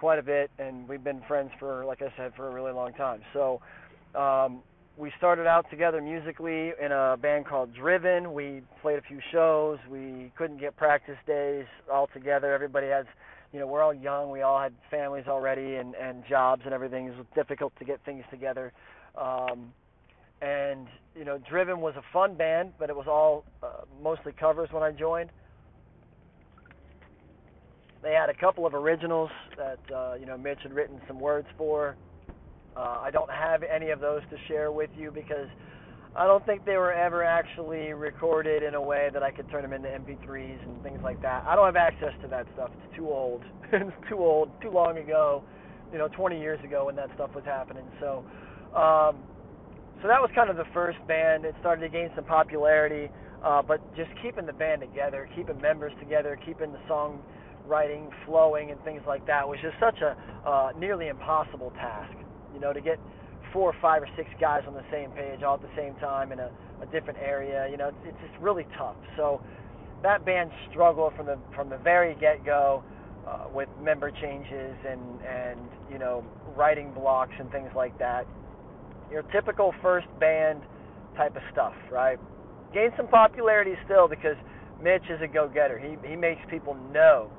quite 0.00 0.18
a 0.18 0.24
bit, 0.24 0.50
and 0.58 0.88
we've 0.88 1.04
been 1.04 1.22
friends 1.28 1.52
for, 1.60 1.84
like 1.84 2.02
I 2.02 2.12
said, 2.16 2.32
for 2.34 2.48
a 2.48 2.50
really 2.52 2.72
long 2.72 2.94
time. 2.94 3.20
So 3.32 3.60
um, 4.16 4.62
we 5.00 5.10
started 5.16 5.46
out 5.46 5.68
together 5.70 6.02
musically 6.02 6.72
in 6.80 6.92
a 6.92 7.16
band 7.20 7.46
called 7.46 7.74
Driven. 7.74 8.34
We 8.34 8.60
played 8.82 8.98
a 8.98 9.02
few 9.02 9.18
shows. 9.32 9.78
We 9.88 10.30
couldn't 10.36 10.60
get 10.60 10.76
practice 10.76 11.16
days 11.26 11.64
all 11.90 12.08
together. 12.12 12.52
Everybody 12.52 12.88
has, 12.88 13.06
you 13.50 13.58
know, 13.58 13.66
we're 13.66 13.82
all 13.82 13.94
young. 13.94 14.30
We 14.30 14.42
all 14.42 14.60
had 14.60 14.74
families 14.90 15.24
already 15.26 15.76
and 15.76 15.94
and 15.94 16.22
jobs 16.28 16.62
and 16.66 16.74
everything. 16.74 17.06
It 17.06 17.16
was 17.16 17.26
difficult 17.34 17.72
to 17.78 17.84
get 17.86 18.04
things 18.04 18.24
together. 18.30 18.72
Um, 19.16 19.72
and 20.42 20.86
you 21.16 21.24
know, 21.24 21.38
Driven 21.48 21.80
was 21.80 21.94
a 21.96 22.02
fun 22.12 22.34
band, 22.34 22.74
but 22.78 22.90
it 22.90 22.96
was 22.96 23.06
all 23.08 23.44
uh, 23.62 23.84
mostly 24.02 24.32
covers 24.32 24.68
when 24.70 24.82
I 24.82 24.92
joined. 24.92 25.30
They 28.02 28.12
had 28.12 28.28
a 28.28 28.34
couple 28.34 28.66
of 28.66 28.74
originals 28.74 29.30
that 29.56 29.78
uh, 29.94 30.14
you 30.20 30.26
know 30.26 30.36
Mitch 30.36 30.60
had 30.62 30.74
written 30.74 31.00
some 31.08 31.18
words 31.18 31.48
for. 31.56 31.96
Uh, 32.76 32.98
I 33.02 33.10
don't 33.10 33.30
have 33.30 33.62
any 33.62 33.90
of 33.90 34.00
those 34.00 34.22
to 34.30 34.36
share 34.48 34.70
with 34.72 34.90
you 34.96 35.10
because 35.10 35.48
I 36.16 36.26
don't 36.26 36.44
think 36.44 36.64
they 36.64 36.76
were 36.76 36.92
ever 36.92 37.22
actually 37.22 37.92
recorded 37.92 38.62
in 38.62 38.74
a 38.74 38.80
way 38.80 39.10
that 39.12 39.22
I 39.22 39.30
could 39.30 39.48
turn 39.50 39.62
them 39.62 39.72
into 39.72 39.88
MP3s 39.88 40.62
and 40.64 40.82
things 40.82 41.00
like 41.04 41.22
that. 41.22 41.44
I 41.46 41.54
don't 41.54 41.66
have 41.66 41.76
access 41.76 42.12
to 42.22 42.28
that 42.28 42.46
stuff. 42.54 42.70
It's 42.84 42.96
too 42.96 43.08
old. 43.08 43.42
it's 43.72 44.08
too 44.08 44.18
old, 44.18 44.50
too 44.60 44.70
long 44.70 44.98
ago. 44.98 45.44
You 45.92 45.98
know, 45.98 46.08
20 46.08 46.40
years 46.40 46.62
ago 46.64 46.86
when 46.86 46.96
that 46.96 47.10
stuff 47.14 47.30
was 47.34 47.44
happening. 47.44 47.84
So, 48.00 48.24
um, 48.74 49.22
so 50.02 50.08
that 50.08 50.20
was 50.20 50.30
kind 50.34 50.50
of 50.50 50.56
the 50.56 50.66
first 50.72 50.98
band. 51.06 51.44
It 51.44 51.54
started 51.60 51.82
to 51.82 51.88
gain 51.88 52.10
some 52.14 52.24
popularity, 52.24 53.10
uh, 53.44 53.62
but 53.62 53.78
just 53.96 54.10
keeping 54.22 54.46
the 54.46 54.52
band 54.52 54.80
together, 54.80 55.28
keeping 55.36 55.60
members 55.60 55.92
together, 56.00 56.38
keeping 56.44 56.72
the 56.72 56.80
song 56.88 57.22
writing 57.66 58.10
flowing 58.26 58.70
and 58.70 58.82
things 58.82 59.02
like 59.06 59.24
that 59.26 59.46
was 59.46 59.58
just 59.62 59.76
such 59.78 60.00
a 60.00 60.16
uh, 60.48 60.72
nearly 60.78 61.08
impossible 61.08 61.70
task 61.76 62.12
You 62.54 62.60
know, 62.60 62.72
to 62.72 62.80
get 62.80 62.98
four 63.52 63.70
or 63.70 63.76
five 63.80 64.02
or 64.02 64.08
six 64.16 64.28
guys 64.40 64.62
on 64.66 64.74
the 64.74 64.84
same 64.90 65.10
page 65.10 65.42
all 65.42 65.54
at 65.54 65.62
the 65.62 65.74
same 65.76 65.94
time 65.96 66.32
in 66.32 66.38
a, 66.38 66.50
a 66.82 66.86
different 66.92 67.18
area, 67.18 67.68
you 67.70 67.76
know, 67.76 67.88
it's, 67.88 67.98
it's 68.06 68.18
just 68.20 68.40
really 68.40 68.66
tough. 68.78 68.96
So 69.16 69.40
that 70.02 70.24
band 70.24 70.50
struggled 70.70 71.14
from 71.16 71.26
the 71.26 71.38
from 71.54 71.68
the 71.68 71.76
very 71.78 72.14
get 72.20 72.44
go 72.44 72.82
uh, 73.26 73.48
with 73.52 73.68
member 73.82 74.10
changes 74.10 74.76
and 74.86 75.00
and 75.22 75.60
you 75.90 75.98
know 75.98 76.24
writing 76.56 76.92
blocks 76.92 77.32
and 77.38 77.50
things 77.50 77.70
like 77.76 77.98
that. 77.98 78.26
Your 79.10 79.22
typical 79.24 79.74
first 79.82 80.06
band 80.18 80.62
type 81.16 81.36
of 81.36 81.42
stuff, 81.52 81.74
right? 81.90 82.18
Gained 82.72 82.92
some 82.96 83.08
popularity 83.08 83.74
still 83.84 84.08
because 84.08 84.36
Mitch 84.82 85.02
is 85.10 85.20
a 85.22 85.26
go-getter. 85.26 85.78
He 85.78 85.96
he 86.08 86.16
makes 86.16 86.40
people 86.48 86.74
know 86.92 87.30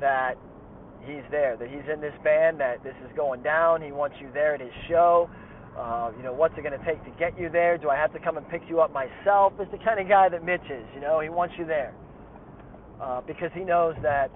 that 0.00 0.34
he's 1.06 1.24
there, 1.30 1.56
that 1.56 1.68
he's 1.68 1.86
in 1.92 2.00
this 2.00 2.14
band, 2.22 2.60
that 2.60 2.82
this 2.82 2.94
is 3.04 3.10
going 3.16 3.42
down. 3.42 3.82
He 3.82 3.92
wants 3.92 4.16
you 4.20 4.28
there 4.34 4.54
at 4.54 4.60
his 4.60 4.74
show. 4.88 5.30
Uh, 5.76 6.10
you 6.16 6.22
know, 6.22 6.32
what's 6.32 6.54
it 6.56 6.62
going 6.62 6.78
to 6.78 6.84
take 6.84 7.02
to 7.04 7.10
get 7.18 7.38
you 7.38 7.50
there? 7.50 7.76
Do 7.76 7.90
I 7.90 7.96
have 7.96 8.12
to 8.14 8.18
come 8.18 8.36
and 8.36 8.48
pick 8.48 8.62
you 8.68 8.80
up 8.80 8.92
myself? 8.92 9.52
It's 9.60 9.70
the 9.70 9.78
kind 9.78 10.00
of 10.00 10.08
guy 10.08 10.28
that 10.28 10.44
Mitch 10.44 10.64
is. 10.70 10.86
You 10.94 11.00
know, 11.00 11.20
he 11.20 11.28
wants 11.28 11.54
you 11.58 11.66
there 11.66 11.94
uh, 13.00 13.20
because 13.26 13.50
he 13.54 13.60
knows 13.60 13.94
that 14.02 14.30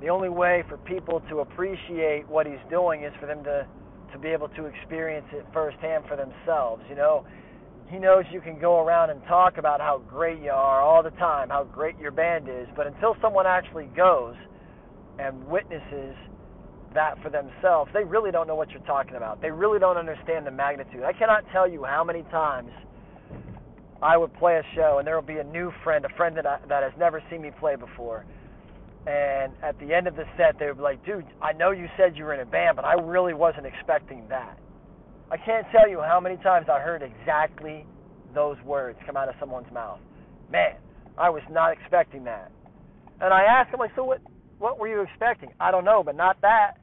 the 0.00 0.08
only 0.08 0.28
way 0.28 0.64
for 0.68 0.76
people 0.78 1.22
to 1.30 1.40
appreciate 1.40 2.28
what 2.28 2.46
he's 2.46 2.62
doing 2.68 3.04
is 3.04 3.12
for 3.20 3.26
them 3.26 3.44
to 3.44 3.66
to 4.12 4.18
be 4.18 4.28
able 4.28 4.48
to 4.50 4.66
experience 4.66 5.24
it 5.32 5.46
firsthand 5.54 6.04
for 6.06 6.16
themselves. 6.16 6.82
You 6.90 6.96
know, 6.96 7.24
he 7.88 7.98
knows 7.98 8.24
you 8.30 8.42
can 8.42 8.58
go 8.58 8.80
around 8.84 9.08
and 9.08 9.22
talk 9.24 9.56
about 9.56 9.80
how 9.80 10.02
great 10.06 10.38
you 10.38 10.50
are 10.50 10.82
all 10.82 11.02
the 11.02 11.12
time, 11.12 11.48
how 11.48 11.64
great 11.64 11.98
your 11.98 12.10
band 12.10 12.46
is, 12.48 12.66
but 12.76 12.86
until 12.86 13.16
someone 13.22 13.46
actually 13.46 13.86
goes 13.96 14.34
and 15.22 15.46
witnesses 15.46 16.16
that 16.94 17.20
for 17.22 17.30
themselves, 17.30 17.90
they 17.94 18.04
really 18.04 18.30
don't 18.30 18.46
know 18.46 18.54
what 18.54 18.70
you're 18.70 18.82
talking 18.82 19.14
about. 19.14 19.40
They 19.40 19.50
really 19.50 19.78
don't 19.78 19.96
understand 19.96 20.46
the 20.46 20.50
magnitude. 20.50 21.04
I 21.04 21.12
cannot 21.12 21.44
tell 21.52 21.68
you 21.68 21.84
how 21.84 22.04
many 22.04 22.22
times 22.24 22.70
I 24.02 24.16
would 24.16 24.34
play 24.34 24.56
a 24.56 24.62
show 24.74 24.98
and 24.98 25.06
there 25.06 25.14
will 25.14 25.26
be 25.26 25.38
a 25.38 25.44
new 25.44 25.72
friend, 25.84 26.04
a 26.04 26.08
friend 26.16 26.36
that 26.36 26.46
I, 26.46 26.58
that 26.68 26.82
has 26.82 26.92
never 26.98 27.22
seen 27.30 27.40
me 27.40 27.50
play 27.58 27.76
before. 27.76 28.26
And 29.06 29.52
at 29.62 29.78
the 29.80 29.94
end 29.94 30.06
of 30.06 30.16
the 30.16 30.24
set, 30.36 30.58
they 30.58 30.66
would 30.66 30.76
be 30.76 30.82
like, 30.82 31.04
"Dude, 31.04 31.24
I 31.40 31.52
know 31.52 31.70
you 31.70 31.88
said 31.96 32.16
you 32.16 32.24
were 32.24 32.34
in 32.34 32.40
a 32.40 32.46
band, 32.46 32.76
but 32.76 32.84
I 32.84 32.94
really 32.94 33.34
wasn't 33.34 33.66
expecting 33.66 34.28
that." 34.28 34.58
I 35.30 35.38
can't 35.38 35.66
tell 35.72 35.88
you 35.88 36.00
how 36.00 36.20
many 36.20 36.36
times 36.36 36.68
I 36.68 36.78
heard 36.78 37.02
exactly 37.02 37.86
those 38.34 38.56
words 38.64 38.98
come 39.06 39.16
out 39.16 39.28
of 39.28 39.34
someone's 39.40 39.72
mouth. 39.72 39.98
Man, 40.50 40.76
I 41.16 41.30
was 41.30 41.42
not 41.50 41.72
expecting 41.72 42.24
that. 42.24 42.52
And 43.20 43.32
I 43.32 43.42
asked 43.44 43.72
him, 43.72 43.80
like, 43.80 43.92
so 43.96 44.04
what? 44.04 44.20
What 44.62 44.78
were 44.78 44.86
you 44.86 45.00
expecting? 45.00 45.48
I 45.58 45.72
don't 45.72 45.84
know, 45.84 46.04
but 46.04 46.14
not 46.14 46.40
that. 46.42 46.74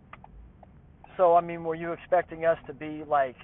So 1.16 1.34
I 1.34 1.40
mean, 1.40 1.64
were 1.64 1.76
you 1.76 1.94
expecting 1.94 2.44
us 2.44 2.58
to 2.68 2.74
be 2.74 3.06
like 3.08 3.38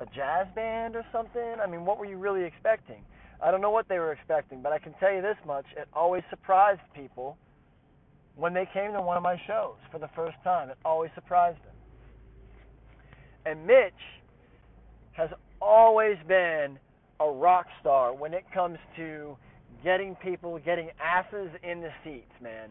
a 0.00 0.06
jazz 0.06 0.48
band 0.56 0.96
or 0.96 1.06
something? 1.12 1.54
I 1.62 1.68
mean, 1.68 1.84
what 1.84 1.96
were 1.96 2.04
you 2.04 2.16
really 2.16 2.42
expecting? 2.42 3.04
I 3.40 3.52
don't 3.52 3.60
know 3.60 3.70
what 3.70 3.88
they 3.88 4.00
were 4.00 4.10
expecting, 4.10 4.62
but 4.62 4.72
I 4.72 4.80
can 4.80 4.94
tell 4.98 5.14
you 5.14 5.22
this 5.22 5.36
much: 5.46 5.64
it 5.76 5.86
always 5.92 6.24
surprised 6.28 6.80
people 6.92 7.38
when 8.34 8.52
they 8.52 8.68
came 8.74 8.94
to 8.94 9.00
one 9.00 9.16
of 9.16 9.22
my 9.22 9.40
shows 9.46 9.76
for 9.92 10.00
the 10.00 10.10
first 10.16 10.38
time. 10.42 10.68
It 10.68 10.76
always 10.84 11.12
surprised 11.14 11.58
them. 11.58 11.76
And 13.46 13.64
Mitch 13.64 13.92
has 15.12 15.30
always 15.60 16.16
been 16.26 16.80
a 17.20 17.30
rock 17.30 17.66
star 17.80 18.12
when 18.12 18.34
it 18.34 18.42
comes 18.52 18.78
to 18.96 19.36
getting 19.84 20.16
people, 20.16 20.58
getting 20.58 20.90
asses 21.00 21.50
in 21.62 21.80
the 21.80 21.90
seats, 22.02 22.32
man. 22.42 22.70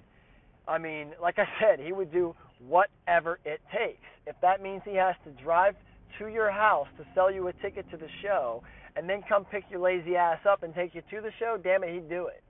I 0.71 0.77
mean, 0.77 1.09
like 1.21 1.37
I 1.37 1.45
said, 1.59 1.79
he 1.85 1.91
would 1.91 2.11
do 2.11 2.33
whatever 2.67 3.39
it 3.43 3.59
takes. 3.71 3.99
If 4.25 4.35
that 4.41 4.61
means 4.61 4.81
he 4.85 4.95
has 4.95 5.15
to 5.25 5.43
drive 5.43 5.75
to 6.19 6.27
your 6.27 6.49
house 6.49 6.87
to 6.97 7.05
sell 7.13 7.31
you 7.31 7.47
a 7.47 7.53
ticket 7.53 7.89
to 7.91 7.97
the 7.97 8.07
show 8.21 8.63
and 8.95 9.09
then 9.09 9.21
come 9.27 9.45
pick 9.45 9.63
your 9.69 9.81
lazy 9.81 10.15
ass 10.15 10.39
up 10.49 10.63
and 10.63 10.73
take 10.73 10.95
you 10.95 11.01
to 11.11 11.21
the 11.21 11.31
show, 11.39 11.57
damn 11.61 11.83
it, 11.83 11.93
he'd 11.93 12.09
do 12.09 12.27
it. 12.27 12.41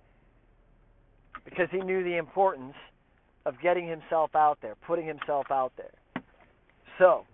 Because 1.46 1.68
he 1.72 1.80
knew 1.80 2.04
the 2.04 2.18
importance 2.18 2.76
of 3.46 3.56
getting 3.62 3.88
himself 3.88 4.36
out 4.36 4.60
there, 4.62 4.76
putting 4.86 5.08
himself 5.08 5.48
out 5.50 5.72
there. 5.76 6.24
So, 7.00 7.26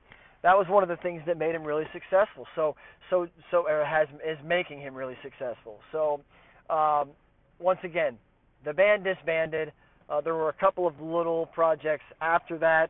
that 0.44 0.58
was 0.58 0.68
one 0.70 0.84
of 0.84 0.90
the 0.90 0.96
things 0.98 1.22
that 1.26 1.38
made 1.38 1.56
him 1.56 1.64
really 1.64 1.88
successful. 1.92 2.46
So, 2.56 2.76
so, 3.10 3.28
so, 3.52 3.68
or 3.68 3.84
has 3.84 4.08
is 4.26 4.38
making 4.46 4.80
him 4.80 4.94
really 4.94 5.18
successful. 5.22 5.80
So, 5.92 6.22
um, 6.70 7.10
once 7.60 7.80
again, 7.84 8.18
the 8.64 8.74
band 8.74 9.04
disbanded. 9.04 9.74
Uh, 10.10 10.22
there 10.22 10.36
were 10.36 10.50
a 10.50 10.54
couple 10.54 10.88
of 10.88 11.00
little 11.02 11.48
projects 11.48 12.06
after 12.22 12.58
that 12.58 12.90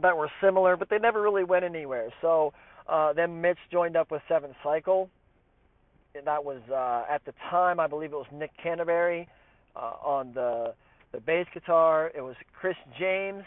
that 0.00 0.16
were 0.16 0.30
similar, 0.40 0.76
but 0.76 0.88
they 0.88 0.98
never 0.98 1.20
really 1.20 1.44
went 1.44 1.64
anywhere. 1.64 2.10
So 2.20 2.52
uh, 2.88 3.12
then 3.12 3.40
Mitch 3.40 3.58
joined 3.70 3.96
up 3.96 4.10
with 4.10 4.22
Seventh 4.28 4.54
Cycle. 4.62 5.10
That 6.24 6.44
was 6.44 6.60
uh, 6.70 7.04
at 7.12 7.24
the 7.24 7.32
time, 7.50 7.80
I 7.80 7.86
believe 7.86 8.12
it 8.12 8.16
was 8.16 8.26
Nick 8.32 8.50
Canterbury 8.62 9.28
uh, 9.76 9.94
on 10.02 10.32
the 10.34 10.74
the 11.12 11.20
bass 11.20 11.46
guitar. 11.52 12.10
It 12.14 12.22
was 12.22 12.36
Chris 12.58 12.76
James 12.98 13.44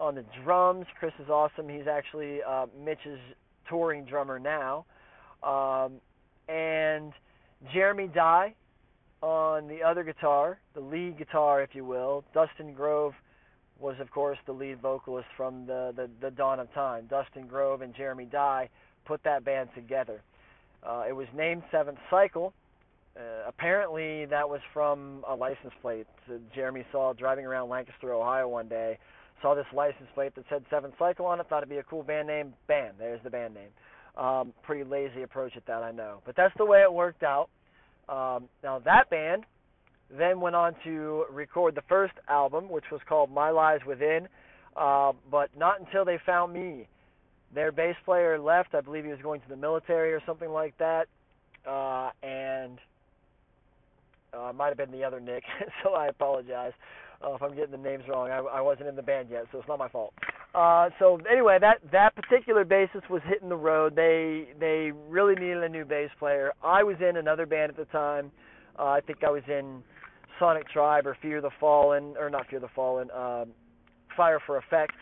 on 0.00 0.16
the 0.16 0.24
drums. 0.42 0.86
Chris 0.98 1.12
is 1.22 1.28
awesome. 1.28 1.68
He's 1.68 1.86
actually 1.86 2.42
uh, 2.42 2.66
Mitch's 2.84 3.20
touring 3.68 4.04
drummer 4.04 4.38
now. 4.40 4.84
Um, 5.42 6.00
and 6.48 7.12
Jeremy 7.72 8.08
Dye 8.08 8.54
on 9.22 9.68
the 9.68 9.82
other 9.82 10.02
guitar, 10.02 10.58
the 10.74 10.80
lead 10.80 11.18
guitar, 11.18 11.62
if 11.62 11.70
you 11.74 11.84
will. 11.84 12.24
Dustin 12.32 12.72
Grove 12.72 13.12
was, 13.78 13.96
of 14.00 14.10
course, 14.10 14.38
the 14.46 14.52
lead 14.52 14.80
vocalist 14.80 15.28
from 15.36 15.66
the, 15.66 15.92
the, 15.96 16.10
the 16.20 16.30
dawn 16.30 16.60
of 16.60 16.72
time. 16.74 17.06
Dustin 17.08 17.46
Grove 17.46 17.82
and 17.82 17.94
Jeremy 17.94 18.26
Dye 18.26 18.68
put 19.04 19.22
that 19.24 19.44
band 19.44 19.70
together. 19.74 20.22
Uh, 20.82 21.04
it 21.08 21.12
was 21.12 21.26
named 21.34 21.62
Seventh 21.70 21.98
Cycle. 22.10 22.52
Uh, 23.16 23.48
apparently, 23.48 24.24
that 24.26 24.48
was 24.48 24.60
from 24.72 25.24
a 25.28 25.34
license 25.34 25.72
plate. 25.82 26.06
So 26.26 26.38
Jeremy 26.54 26.84
saw 26.92 27.12
driving 27.12 27.44
around 27.44 27.68
Lancaster, 27.68 28.12
Ohio 28.14 28.48
one 28.48 28.68
day, 28.68 28.98
saw 29.42 29.54
this 29.54 29.66
license 29.74 30.08
plate 30.14 30.34
that 30.36 30.44
said 30.48 30.64
Seventh 30.70 30.94
Cycle 30.98 31.26
on 31.26 31.40
it, 31.40 31.46
thought 31.48 31.58
it'd 31.58 31.68
be 31.68 31.78
a 31.78 31.82
cool 31.82 32.02
band 32.02 32.28
name. 32.28 32.54
Bam, 32.68 32.94
there's 32.98 33.20
the 33.24 33.30
band 33.30 33.54
name. 33.54 33.70
Um, 34.16 34.52
pretty 34.62 34.84
lazy 34.84 35.22
approach 35.22 35.56
at 35.56 35.66
that, 35.66 35.82
I 35.82 35.90
know. 35.90 36.20
But 36.24 36.36
that's 36.36 36.54
the 36.56 36.64
way 36.64 36.82
it 36.82 36.92
worked 36.92 37.22
out. 37.22 37.48
Um, 38.10 38.48
now, 38.62 38.80
that 38.80 39.08
band 39.08 39.44
then 40.10 40.40
went 40.40 40.56
on 40.56 40.74
to 40.84 41.24
record 41.30 41.76
the 41.76 41.82
first 41.88 42.14
album, 42.28 42.68
which 42.68 42.84
was 42.90 43.00
called 43.08 43.30
My 43.30 43.50
Lies 43.50 43.80
Within, 43.86 44.26
uh, 44.76 45.12
but 45.30 45.50
not 45.56 45.78
until 45.78 46.04
they 46.04 46.18
found 46.26 46.52
me. 46.52 46.88
Their 47.54 47.72
bass 47.72 47.96
player 48.04 48.38
left. 48.38 48.74
I 48.74 48.80
believe 48.80 49.04
he 49.04 49.10
was 49.10 49.20
going 49.22 49.40
to 49.40 49.48
the 49.48 49.56
military 49.56 50.12
or 50.12 50.20
something 50.26 50.50
like 50.50 50.76
that, 50.78 51.06
uh, 51.66 52.10
and 52.22 52.78
uh, 54.32 54.52
might 54.54 54.68
have 54.68 54.76
been 54.76 54.92
the 54.92 55.04
other 55.04 55.20
Nick. 55.20 55.44
so 55.82 55.94
I 55.94 56.06
apologize 56.06 56.72
uh, 57.24 57.34
if 57.34 57.42
I'm 57.42 57.54
getting 57.54 57.72
the 57.72 57.76
names 57.76 58.04
wrong. 58.08 58.30
I, 58.30 58.38
I 58.38 58.60
wasn't 58.60 58.88
in 58.88 58.96
the 58.96 59.02
band 59.02 59.28
yet, 59.30 59.46
so 59.52 59.58
it's 59.58 59.68
not 59.68 59.78
my 59.78 59.88
fault. 59.88 60.14
Uh, 60.54 60.90
so 60.98 61.20
anyway, 61.30 61.58
that 61.60 61.78
that 61.92 62.14
particular 62.16 62.64
bassist 62.64 63.08
was 63.08 63.22
hitting 63.24 63.48
the 63.48 63.56
road. 63.56 63.94
They 63.94 64.48
they 64.58 64.90
really 65.08 65.34
needed 65.34 65.62
a 65.62 65.68
new 65.68 65.84
bass 65.84 66.10
player. 66.18 66.52
I 66.62 66.82
was 66.82 66.96
in 67.00 67.16
another 67.16 67.46
band 67.46 67.70
at 67.70 67.76
the 67.76 67.84
time. 67.86 68.32
Uh, 68.78 68.86
I 68.86 69.00
think 69.00 69.22
I 69.22 69.30
was 69.30 69.42
in 69.46 69.82
Sonic 70.40 70.68
Tribe 70.68 71.06
or 71.06 71.16
Fear 71.22 71.40
the 71.40 71.50
Fallen, 71.60 72.14
or 72.18 72.30
not 72.30 72.48
Fear 72.48 72.60
the 72.60 72.68
Fallen, 72.74 73.10
um, 73.12 73.50
Fire 74.16 74.40
for 74.44 74.56
Effect. 74.58 74.94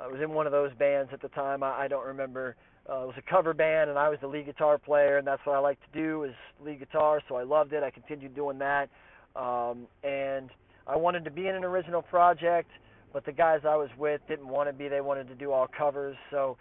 I 0.00 0.08
was 0.08 0.20
in 0.22 0.30
one 0.30 0.46
of 0.46 0.52
those 0.52 0.72
bands 0.78 1.10
at 1.12 1.22
the 1.22 1.28
time. 1.28 1.62
I, 1.62 1.84
I 1.84 1.88
don't 1.88 2.06
remember. 2.06 2.56
Uh, 2.88 3.04
it 3.04 3.06
was 3.06 3.14
a 3.16 3.30
cover 3.30 3.54
band, 3.54 3.90
and 3.90 3.98
I 3.98 4.08
was 4.08 4.18
the 4.20 4.26
lead 4.26 4.46
guitar 4.46 4.76
player, 4.76 5.18
and 5.18 5.26
that's 5.26 5.40
what 5.44 5.54
I 5.54 5.60
like 5.60 5.78
to 5.80 5.98
do 5.98 6.24
is 6.24 6.32
lead 6.64 6.80
guitar. 6.80 7.20
So 7.28 7.36
I 7.36 7.44
loved 7.44 7.72
it. 7.72 7.82
I 7.82 7.90
continued 7.90 8.34
doing 8.34 8.58
that, 8.58 8.90
um, 9.36 9.86
and 10.02 10.50
I 10.86 10.96
wanted 10.96 11.24
to 11.24 11.30
be 11.30 11.46
in 11.46 11.54
an 11.54 11.64
original 11.64 12.02
project, 12.02 12.70
but 13.12 13.24
the 13.24 13.32
guys 13.32 13.60
I 13.64 13.76
was 13.76 13.90
with 13.98 14.20
didn't 14.28 14.48
want 14.48 14.68
to 14.68 14.72
be. 14.72 14.88
They 14.88 15.00
wanted 15.00 15.28
to 15.28 15.34
do 15.34 15.52
all 15.52 15.66
covers. 15.66 16.16
So 16.30 16.56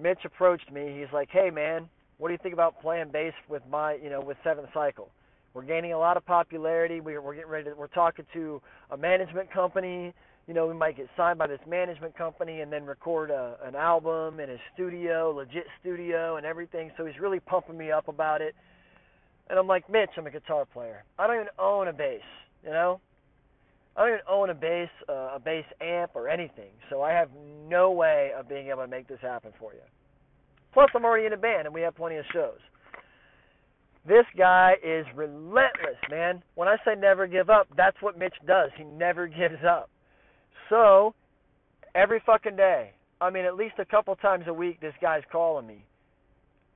Mitch 0.00 0.20
approached 0.24 0.70
me. 0.72 0.98
He's 0.98 1.12
like, 1.12 1.28
"Hey, 1.30 1.50
man, 1.50 1.88
what 2.18 2.28
do 2.28 2.32
you 2.32 2.38
think 2.42 2.54
about 2.54 2.80
playing 2.80 3.10
bass 3.10 3.34
with 3.48 3.62
my, 3.70 3.94
you 3.94 4.10
know, 4.10 4.20
with 4.20 4.36
Seventh 4.44 4.68
Cycle?" 4.72 5.10
We're 5.52 5.64
gaining 5.64 5.92
a 5.92 5.98
lot 5.98 6.16
of 6.16 6.24
popularity. 6.24 7.00
We're, 7.00 7.20
we're 7.20 7.34
getting 7.34 7.50
ready 7.50 7.70
to, 7.70 7.74
we're 7.74 7.88
talking 7.88 8.24
to 8.34 8.62
a 8.90 8.96
management 8.96 9.50
company. 9.50 10.14
You 10.46 10.54
know, 10.54 10.66
we 10.66 10.74
might 10.74 10.96
get 10.96 11.08
signed 11.16 11.38
by 11.38 11.48
this 11.48 11.60
management 11.68 12.16
company 12.16 12.60
and 12.60 12.72
then 12.72 12.84
record 12.84 13.30
a, 13.30 13.56
an 13.64 13.74
album 13.74 14.38
in 14.40 14.50
a 14.50 14.56
studio, 14.74 15.32
legit 15.32 15.66
studio, 15.80 16.36
and 16.36 16.46
everything. 16.46 16.92
So 16.96 17.04
he's 17.04 17.18
really 17.20 17.40
pumping 17.40 17.76
me 17.76 17.90
up 17.90 18.08
about 18.08 18.42
it. 18.42 18.54
And 19.48 19.58
I'm 19.58 19.66
like, 19.66 19.90
Mitch, 19.90 20.10
I'm 20.16 20.26
a 20.26 20.30
guitar 20.30 20.64
player. 20.64 21.02
I 21.18 21.26
don't 21.26 21.36
even 21.36 21.48
own 21.58 21.88
a 21.88 21.92
bass, 21.92 22.22
you 22.64 22.70
know? 22.70 23.00
I 23.96 24.00
don't 24.00 24.08
even 24.10 24.20
own 24.28 24.50
a 24.50 24.54
bass, 24.54 24.88
uh, 25.08 25.34
a 25.34 25.40
bass 25.42 25.64
amp 25.80 26.12
or 26.14 26.28
anything. 26.28 26.70
So 26.88 27.02
I 27.02 27.12
have 27.12 27.28
no 27.68 27.90
way 27.90 28.30
of 28.38 28.48
being 28.48 28.68
able 28.68 28.82
to 28.82 28.88
make 28.88 29.08
this 29.08 29.20
happen 29.20 29.52
for 29.58 29.72
you. 29.72 29.80
Plus, 30.72 30.88
I'm 30.94 31.04
already 31.04 31.26
in 31.26 31.32
a 31.32 31.36
band 31.36 31.66
and 31.66 31.74
we 31.74 31.80
have 31.82 31.96
plenty 31.96 32.16
of 32.16 32.24
shows. 32.32 32.58
This 34.06 34.24
guy 34.36 34.74
is 34.82 35.04
relentless, 35.14 35.98
man. 36.08 36.42
When 36.54 36.68
I 36.68 36.76
say 36.84 36.94
never 36.96 37.26
give 37.26 37.50
up, 37.50 37.68
that's 37.76 37.96
what 38.00 38.18
Mitch 38.18 38.34
does. 38.46 38.70
He 38.76 38.84
never 38.84 39.26
gives 39.28 39.62
up. 39.68 39.90
So, 40.68 41.14
every 41.94 42.22
fucking 42.24 42.56
day, 42.56 42.92
I 43.20 43.30
mean, 43.30 43.44
at 43.44 43.56
least 43.56 43.74
a 43.78 43.84
couple 43.84 44.14
times 44.16 44.44
a 44.46 44.54
week, 44.54 44.80
this 44.80 44.94
guy's 45.02 45.22
calling 45.30 45.66
me, 45.66 45.84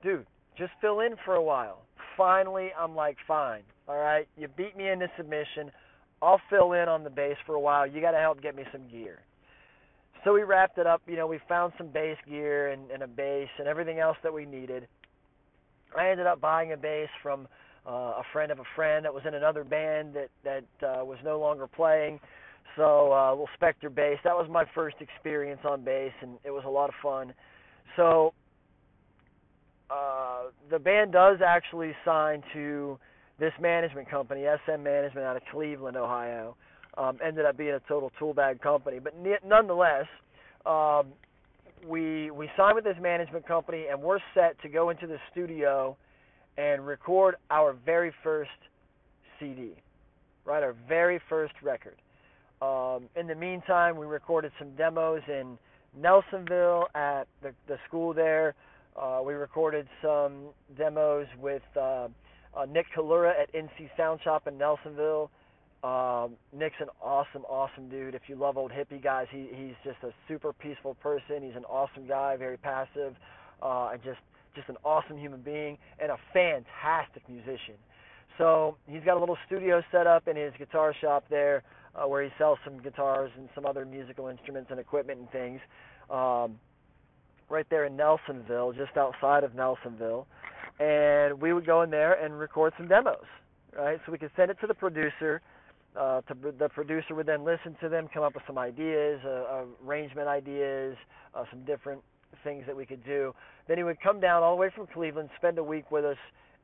dude. 0.02 0.26
Just 0.59 0.73
fill 0.80 1.00
in 1.00 1.14
for 1.25 1.35
a 1.35 1.42
while. 1.42 1.83
Finally, 2.16 2.71
I'm 2.78 2.94
like, 2.94 3.16
fine. 3.26 3.62
All 3.88 3.97
right, 3.97 4.28
you 4.37 4.49
beat 4.56 4.76
me 4.76 4.88
into 4.88 5.09
submission. 5.16 5.71
I'll 6.25 6.40
fill 6.50 6.73
in 6.73 6.88
on 6.88 7.04
the 7.04 7.11
bass 7.11 7.37
for 7.47 7.54
a 7.54 7.61
while. 7.61 7.87
You 7.87 8.00
got 8.00 8.12
to 8.12 8.19
help 8.19 8.43
get 8.43 8.57
me 8.57 8.64
some 8.73 8.88
gear. 8.88 9.21
So 10.25 10.33
we 10.33 10.43
wrapped 10.43 10.78
it 10.78 10.87
up. 10.87 11.02
You 11.07 11.16
know, 11.16 11.26
we 11.26 11.38
found 11.49 11.75
some 11.76 11.88
bass 11.88 12.16
gear 12.28 12.71
and, 12.71 12.90
and 12.90 13.02
a 13.02 13.07
bass 13.07 13.49
and 13.59 13.69
everything 13.69 13.99
else 13.99 14.16
that 14.23 14.33
we 14.33 14.47
needed. 14.47 14.88
I 15.97 16.09
ended 16.09 16.26
up 16.26 16.40
buying 16.40 16.73
a 16.73 16.76
bass 16.76 17.09
from 17.23 17.47
uh, 17.87 17.90
a 17.90 18.23
friend 18.33 18.50
of 18.50 18.59
a 18.59 18.64
friend 18.75 19.04
that 19.04 19.12
was 19.12 19.23
in 19.26 19.35
another 19.35 19.64
band 19.64 20.14
that 20.14 20.31
that 20.43 20.87
uh, 20.87 21.04
was 21.04 21.19
no 21.23 21.38
longer 21.38 21.66
playing. 21.66 22.19
So 22.76 23.12
uh, 23.12 23.31
little 23.31 23.49
Spector 23.61 23.95
bass. 23.95 24.19
That 24.25 24.35
was 24.35 24.49
my 24.50 24.64
first 24.75 24.97
experience 25.00 25.61
on 25.69 25.85
bass, 25.85 26.12
and 26.23 26.38
it 26.43 26.50
was 26.50 26.64
a 26.66 26.71
lot 26.71 26.88
of 26.88 26.95
fun. 27.02 27.35
So 27.97 28.33
uh, 29.90 30.45
the 30.71 30.78
band 30.78 31.12
does 31.12 31.38
actually 31.47 31.93
sign 32.04 32.43
to 32.54 32.99
this 33.38 33.53
management 33.61 34.09
company, 34.09 34.45
SM 34.67 34.83
Management, 34.83 35.26
out 35.26 35.37
of 35.37 35.43
Cleveland, 35.50 35.97
Ohio. 35.97 36.57
Um, 36.97 37.19
ended 37.25 37.45
up 37.45 37.57
being 37.57 37.75
a 37.75 37.81
total 37.88 38.12
tool 38.21 38.35
bag 38.35 38.61
company, 38.61 39.00
but 39.00 39.14
nonetheless, 39.45 40.07
um, 40.64 41.09
we 41.85 42.31
we 42.31 42.49
signed 42.57 42.76
with 42.76 42.85
this 42.85 42.97
management 43.00 43.47
company, 43.49 43.87
and 43.91 44.00
we're 44.00 44.21
set 44.33 44.61
to 44.62 44.69
go 44.69 44.91
into 44.91 45.09
the 45.09 45.19
studio 45.33 45.97
and 46.57 46.87
record 46.87 47.35
our 47.50 47.75
very 47.85 48.12
first 48.23 48.50
CD, 49.41 49.73
right? 50.45 50.62
Our 50.62 50.76
very 50.88 51.21
first 51.29 51.55
record. 51.62 51.97
Um, 52.62 53.09
in 53.17 53.26
the 53.26 53.35
meantime, 53.35 53.97
we 53.97 54.07
recorded 54.07 54.53
some 54.59 54.76
demos 54.76 55.23
in 55.29 55.59
Nelsonville 56.00 56.85
at 56.95 57.25
the 57.43 57.53
the 57.67 57.79
school 57.88 58.14
there. 58.14 58.55
Uh, 58.97 59.21
we 59.25 59.35
recorded 59.35 59.88
some 60.00 60.50
demos 60.79 61.26
with 61.41 61.62
uh, 61.81 62.07
uh, 62.56 62.66
Nick 62.66 62.87
Kalura 62.96 63.32
at 63.40 63.52
NC 63.52 63.90
Sound 63.96 64.20
Shop 64.23 64.46
in 64.46 64.54
Nelsonville. 64.54 65.28
Um, 65.82 66.37
Nick's 66.56 66.76
an 66.80 66.88
awesome, 67.02 67.44
awesome 67.44 67.90
dude. 67.90 68.14
If 68.14 68.23
you 68.26 68.37
love 68.37 68.56
old 68.56 68.73
hippie 68.73 69.02
guys, 69.02 69.26
he 69.30 69.49
he's 69.54 69.75
just 69.84 70.02
a 70.02 70.14
super 70.28 70.52
peaceful 70.52 70.94
person. 70.94 71.42
He's 71.42 71.56
an 71.56 71.66
awesome 71.66 72.06
guy, 72.06 72.37
very 72.37 72.56
passive, 72.56 73.14
uh, 73.62 73.90
and 73.92 74.02
just 74.02 74.20
just 74.56 74.68
an 74.68 74.76
awesome 74.84 75.18
human 75.18 75.42
being 75.42 75.76
and 75.99 76.11
a 76.11 76.16
fantastic 76.32 77.28
musician. 77.28 77.75
So 78.38 78.76
he's 78.87 79.04
got 79.04 79.16
a 79.16 79.20
little 79.20 79.37
studio 79.46 79.82
set 79.92 80.06
up 80.06 80.26
in 80.26 80.37
his 80.37 80.52
guitar 80.58 80.94
shop 81.00 81.25
there, 81.28 81.62
uh, 81.94 82.08
where 82.08 82.23
he 82.23 82.30
sells 82.38 82.58
some 82.64 82.80
guitars 82.80 83.30
and 83.37 83.49
some 83.54 83.66
other 83.66 83.84
musical 83.84 84.28
instruments 84.28 84.70
and 84.70 84.80
equipment 84.80 85.20
and 85.20 85.30
things. 85.30 85.61
Um, 86.11 86.58
right 87.50 87.66
there 87.68 87.84
in 87.84 87.96
Nelsonville, 87.96 88.75
just 88.75 88.96
outside 88.96 89.44
of 89.44 89.52
Nelsonville, 89.52 90.25
and 90.78 91.40
we 91.40 91.52
would 91.52 91.66
go 91.66 91.83
in 91.83 91.90
there 91.90 92.14
and 92.14 92.38
record 92.38 92.73
some 92.76 92.88
demos, 92.88 93.25
right? 93.76 94.00
So 94.04 94.12
we 94.12 94.19
could 94.19 94.31
send 94.37 94.50
it 94.50 94.59
to 94.61 94.66
the 94.66 94.75
producer. 94.75 95.40
Uh, 95.99 96.21
to, 96.23 96.35
the 96.59 96.69
producer 96.69 97.14
would 97.14 97.26
then 97.26 97.45
listen 97.45 97.76
to 97.81 97.88
them, 97.88 98.09
come 98.12 98.25
up 98.25 98.35
with 98.35 98.43
some 98.47 98.59
ideas, 98.59 99.21
uh, 99.25 99.62
arrangement 99.87 100.26
ideas, 100.26 100.97
uh, 101.35 101.45
some 101.50 101.64
different 101.64 102.02
things 102.43 102.64
that 102.66 102.76
we 102.76 102.85
could 102.85 103.04
do. 103.04 103.33
Then 103.69 103.78
he 103.78 103.85
would 103.85 104.00
come 104.00 104.19
down 104.19 104.43
all 104.43 104.57
the 104.57 104.61
way 104.61 104.71
from 104.75 104.88
Cleveland, 104.88 105.31
spend 105.37 105.59
a 105.59 105.62
week 105.62 105.90
with 105.93 106.04
us 106.04 106.16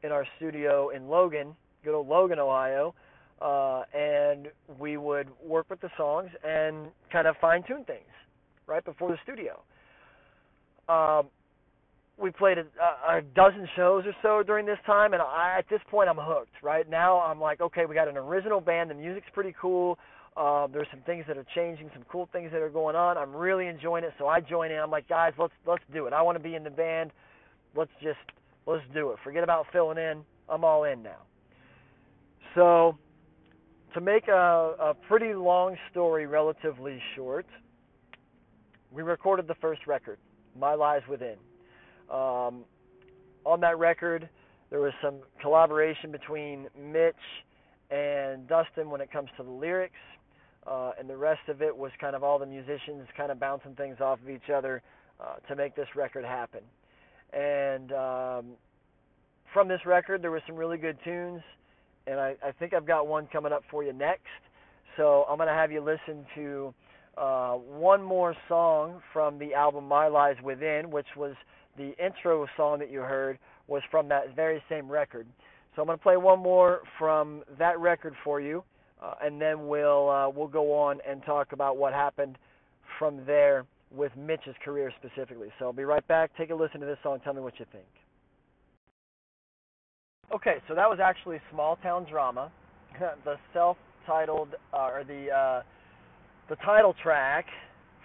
in 0.02 0.10
our 0.10 0.26
studio 0.36 0.88
in 0.88 1.08
Logan, 1.08 1.54
good 1.84 1.94
old 1.94 2.08
Logan, 2.08 2.38
Ohio, 2.40 2.94
uh, 3.40 3.82
and 3.94 4.48
we 4.78 4.96
would 4.96 5.28
work 5.44 5.70
with 5.70 5.80
the 5.80 5.90
songs 5.96 6.30
and 6.44 6.88
kind 7.12 7.26
of 7.26 7.36
fine 7.40 7.62
tune 7.62 7.84
things 7.84 8.00
right 8.66 8.84
before 8.84 9.10
the 9.10 9.18
studio. 9.22 9.62
Um, 10.88 11.28
we 12.20 12.30
played 12.30 12.58
a, 12.58 12.64
a 13.08 13.22
dozen 13.34 13.68
shows 13.76 14.04
or 14.06 14.14
so 14.22 14.42
during 14.42 14.66
this 14.66 14.78
time, 14.86 15.12
and 15.12 15.22
I, 15.22 15.56
at 15.58 15.68
this 15.68 15.80
point, 15.90 16.08
I'm 16.08 16.18
hooked. 16.18 16.52
Right 16.62 16.88
now, 16.88 17.20
I'm 17.20 17.40
like, 17.40 17.60
okay, 17.60 17.86
we 17.86 17.94
got 17.94 18.08
an 18.08 18.16
original 18.16 18.60
band. 18.60 18.90
The 18.90 18.94
music's 18.94 19.28
pretty 19.32 19.54
cool. 19.60 19.98
Uh, 20.36 20.66
there's 20.68 20.86
some 20.90 21.00
things 21.00 21.24
that 21.26 21.36
are 21.36 21.46
changing, 21.54 21.90
some 21.92 22.04
cool 22.10 22.28
things 22.32 22.50
that 22.52 22.60
are 22.62 22.70
going 22.70 22.94
on. 22.94 23.18
I'm 23.18 23.34
really 23.34 23.66
enjoying 23.66 24.04
it, 24.04 24.12
so 24.18 24.28
I 24.28 24.40
join 24.40 24.70
in. 24.70 24.78
I'm 24.78 24.90
like, 24.90 25.08
guys, 25.08 25.32
let's 25.38 25.52
let's 25.66 25.82
do 25.92 26.06
it. 26.06 26.12
I 26.12 26.22
want 26.22 26.38
to 26.38 26.42
be 26.42 26.54
in 26.54 26.62
the 26.62 26.70
band. 26.70 27.10
Let's 27.74 27.90
just 28.02 28.18
let's 28.66 28.84
do 28.94 29.10
it. 29.10 29.18
Forget 29.24 29.42
about 29.42 29.66
filling 29.72 29.98
in. 29.98 30.22
I'm 30.48 30.64
all 30.64 30.84
in 30.84 31.02
now. 31.02 31.22
So, 32.54 32.98
to 33.94 34.00
make 34.00 34.28
a, 34.28 34.74
a 34.80 34.94
pretty 35.08 35.34
long 35.34 35.76
story 35.90 36.26
relatively 36.26 37.00
short, 37.14 37.46
we 38.92 39.02
recorded 39.02 39.46
the 39.46 39.54
first 39.60 39.86
record. 39.86 40.18
My 40.58 40.74
Lies 40.74 41.02
Within. 41.08 41.36
Um, 42.10 42.64
on 43.44 43.60
that 43.60 43.78
record, 43.78 44.28
there 44.70 44.80
was 44.80 44.92
some 45.02 45.16
collaboration 45.40 46.12
between 46.12 46.68
Mitch 46.78 47.14
and 47.90 48.46
Dustin 48.48 48.90
when 48.90 49.00
it 49.00 49.10
comes 49.10 49.28
to 49.36 49.42
the 49.42 49.50
lyrics, 49.50 49.94
uh, 50.66 50.92
and 50.98 51.08
the 51.08 51.16
rest 51.16 51.48
of 51.48 51.62
it 51.62 51.76
was 51.76 51.90
kind 52.00 52.14
of 52.14 52.22
all 52.22 52.38
the 52.38 52.46
musicians 52.46 53.06
kind 53.16 53.32
of 53.32 53.40
bouncing 53.40 53.74
things 53.74 54.00
off 54.00 54.20
of 54.22 54.30
each 54.30 54.50
other 54.54 54.82
uh, 55.20 55.36
to 55.48 55.56
make 55.56 55.74
this 55.74 55.88
record 55.96 56.24
happen. 56.24 56.60
And 57.32 57.92
um, 57.92 58.46
from 59.52 59.68
this 59.68 59.80
record, 59.86 60.22
there 60.22 60.30
were 60.30 60.42
some 60.46 60.56
really 60.56 60.78
good 60.78 60.98
tunes, 61.04 61.42
and 62.06 62.20
I, 62.20 62.34
I 62.44 62.52
think 62.52 62.74
I've 62.74 62.86
got 62.86 63.06
one 63.06 63.28
coming 63.32 63.52
up 63.52 63.62
for 63.70 63.82
you 63.82 63.92
next. 63.92 64.26
So 64.96 65.24
I'm 65.28 65.36
going 65.36 65.48
to 65.48 65.54
have 65.54 65.72
you 65.72 65.80
listen 65.80 66.26
to 66.34 66.74
uh, 67.16 67.54
one 67.54 68.02
more 68.02 68.34
song 68.48 69.00
from 69.12 69.38
the 69.38 69.54
album 69.54 69.84
My 69.86 70.08
Lies 70.08 70.36
Within, 70.42 70.90
which 70.90 71.06
was 71.16 71.34
the 71.80 72.04
intro 72.04 72.46
song 72.58 72.78
that 72.78 72.90
you 72.90 73.00
heard, 73.00 73.38
was 73.66 73.82
from 73.90 74.08
that 74.08 74.36
very 74.36 74.62
same 74.68 74.90
record. 74.90 75.26
So 75.74 75.82
I'm 75.82 75.86
going 75.86 75.98
to 75.98 76.02
play 76.02 76.16
one 76.18 76.40
more 76.40 76.80
from 76.98 77.42
that 77.58 77.78
record 77.78 78.14
for 78.22 78.40
you, 78.40 78.62
uh, 79.02 79.14
and 79.22 79.40
then 79.40 79.66
we'll 79.66 80.10
uh, 80.10 80.28
we'll 80.28 80.48
go 80.48 80.74
on 80.74 80.98
and 81.08 81.24
talk 81.24 81.52
about 81.52 81.78
what 81.78 81.94
happened 81.94 82.36
from 82.98 83.24
there 83.24 83.64
with 83.90 84.12
Mitch's 84.16 84.54
career 84.62 84.92
specifically. 84.98 85.48
So 85.58 85.66
I'll 85.66 85.72
be 85.72 85.84
right 85.84 86.06
back. 86.06 86.36
Take 86.36 86.50
a 86.50 86.54
listen 86.54 86.80
to 86.80 86.86
this 86.86 86.98
song. 87.02 87.18
Tell 87.24 87.32
me 87.32 87.40
what 87.40 87.58
you 87.58 87.66
think. 87.72 87.86
Okay, 90.34 90.56
so 90.68 90.74
that 90.74 90.88
was 90.88 90.98
actually 91.02 91.40
Small 91.50 91.76
Town 91.76 92.06
Drama, 92.08 92.52
the 93.24 93.36
self-titled 93.54 94.48
uh, 94.74 94.76
or 94.76 95.04
the 95.04 95.30
uh, 95.30 95.62
the 96.50 96.56
title 96.56 96.94
track 97.02 97.46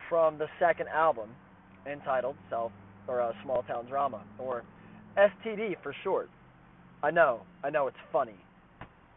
from 0.08 0.38
the 0.38 0.48
second 0.60 0.88
album, 0.88 1.30
entitled 1.86 2.36
Self 2.50 2.72
or 3.08 3.22
uh, 3.22 3.32
Small 3.44 3.64
Town 3.64 3.86
Drama, 3.88 4.22
or 4.40 4.64
STD 5.18 5.76
for 5.84 5.96
short. 6.04 6.30
I 7.04 7.12
know, 7.12 7.42
I 7.64 7.70
know, 7.70 7.88
it's 7.88 7.98
funny. 8.12 8.36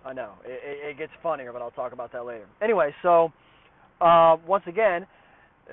I 0.05 0.13
know, 0.13 0.33
it, 0.45 0.61
it, 0.65 0.91
it 0.91 0.99
gets 0.99 1.13
funnier, 1.23 1.53
but 1.53 1.63
I'll 1.63 1.71
talk 1.71 1.93
about 1.93 2.13
that 2.13 2.25
later. 2.25 2.47
Anyway, 2.63 2.95
so 3.03 3.33
uh, 4.01 4.37
once 4.47 4.65
again, 4.67 5.07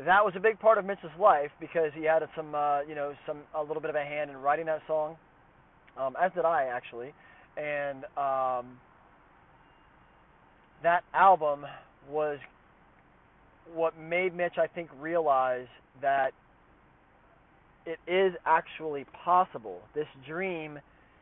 that 0.05 0.25
was 0.25 0.33
a 0.35 0.39
big 0.39 0.59
part 0.59 0.77
of 0.77 0.85
Mitch's 0.85 1.11
life 1.19 1.51
because 1.59 1.91
he 1.95 2.03
had 2.03 2.21
some, 2.35 2.53
uh, 2.53 2.81
you 2.81 2.95
know, 2.95 3.13
some 3.25 3.39
a 3.55 3.61
little 3.61 3.81
bit 3.81 3.89
of 3.89 3.95
a 3.95 4.03
hand 4.03 4.29
in 4.29 4.37
writing 4.37 4.65
that 4.65 4.81
song, 4.87 5.15
um, 5.97 6.15
as 6.21 6.31
did 6.33 6.43
I 6.43 6.65
actually, 6.65 7.13
and 7.57 8.03
um, 8.17 8.77
that 10.83 11.03
album 11.13 11.65
was 12.09 12.39
what 13.73 13.97
made 13.97 14.35
Mitch, 14.35 14.57
I 14.57 14.67
think, 14.67 14.89
realize 14.99 15.67
that 16.01 16.31
it 17.85 17.99
is 18.07 18.33
actually 18.45 19.05
possible. 19.23 19.81
This 19.93 20.07
dream 20.27 20.79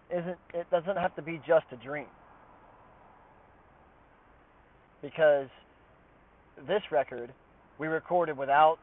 isn't 0.09 0.37
it 0.53 0.69
doesn't 0.71 0.97
have 0.97 1.15
to 1.15 1.21
be 1.21 1.41
just 1.45 1.65
a 1.71 1.75
dream. 1.77 2.07
Because 5.01 5.47
this 6.67 6.81
record 6.91 7.33
we 7.79 7.87
recorded 7.87 8.37
without 8.37 8.77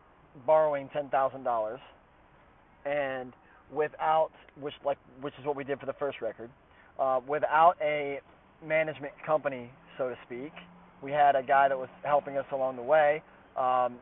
borrowing 0.46 0.88
ten 0.92 1.08
thousand 1.08 1.44
dollars 1.44 1.80
and 2.84 3.32
without 3.72 4.30
which 4.60 4.74
like 4.84 4.98
which 5.20 5.34
is 5.38 5.46
what 5.46 5.56
we 5.56 5.64
did 5.64 5.78
for 5.80 5.86
the 5.86 5.94
first 5.94 6.20
record, 6.20 6.50
uh, 6.98 7.20
without 7.26 7.74
a 7.80 8.20
management 8.66 9.12
company, 9.24 9.70
so 9.96 10.08
to 10.08 10.16
speak. 10.26 10.52
We 11.02 11.12
had 11.12 11.34
a 11.34 11.42
guy 11.42 11.68
that 11.68 11.78
was 11.78 11.88
helping 12.02 12.36
us 12.36 12.44
along 12.52 12.76
the 12.76 12.82
way 12.82 13.22
um, 13.56 13.96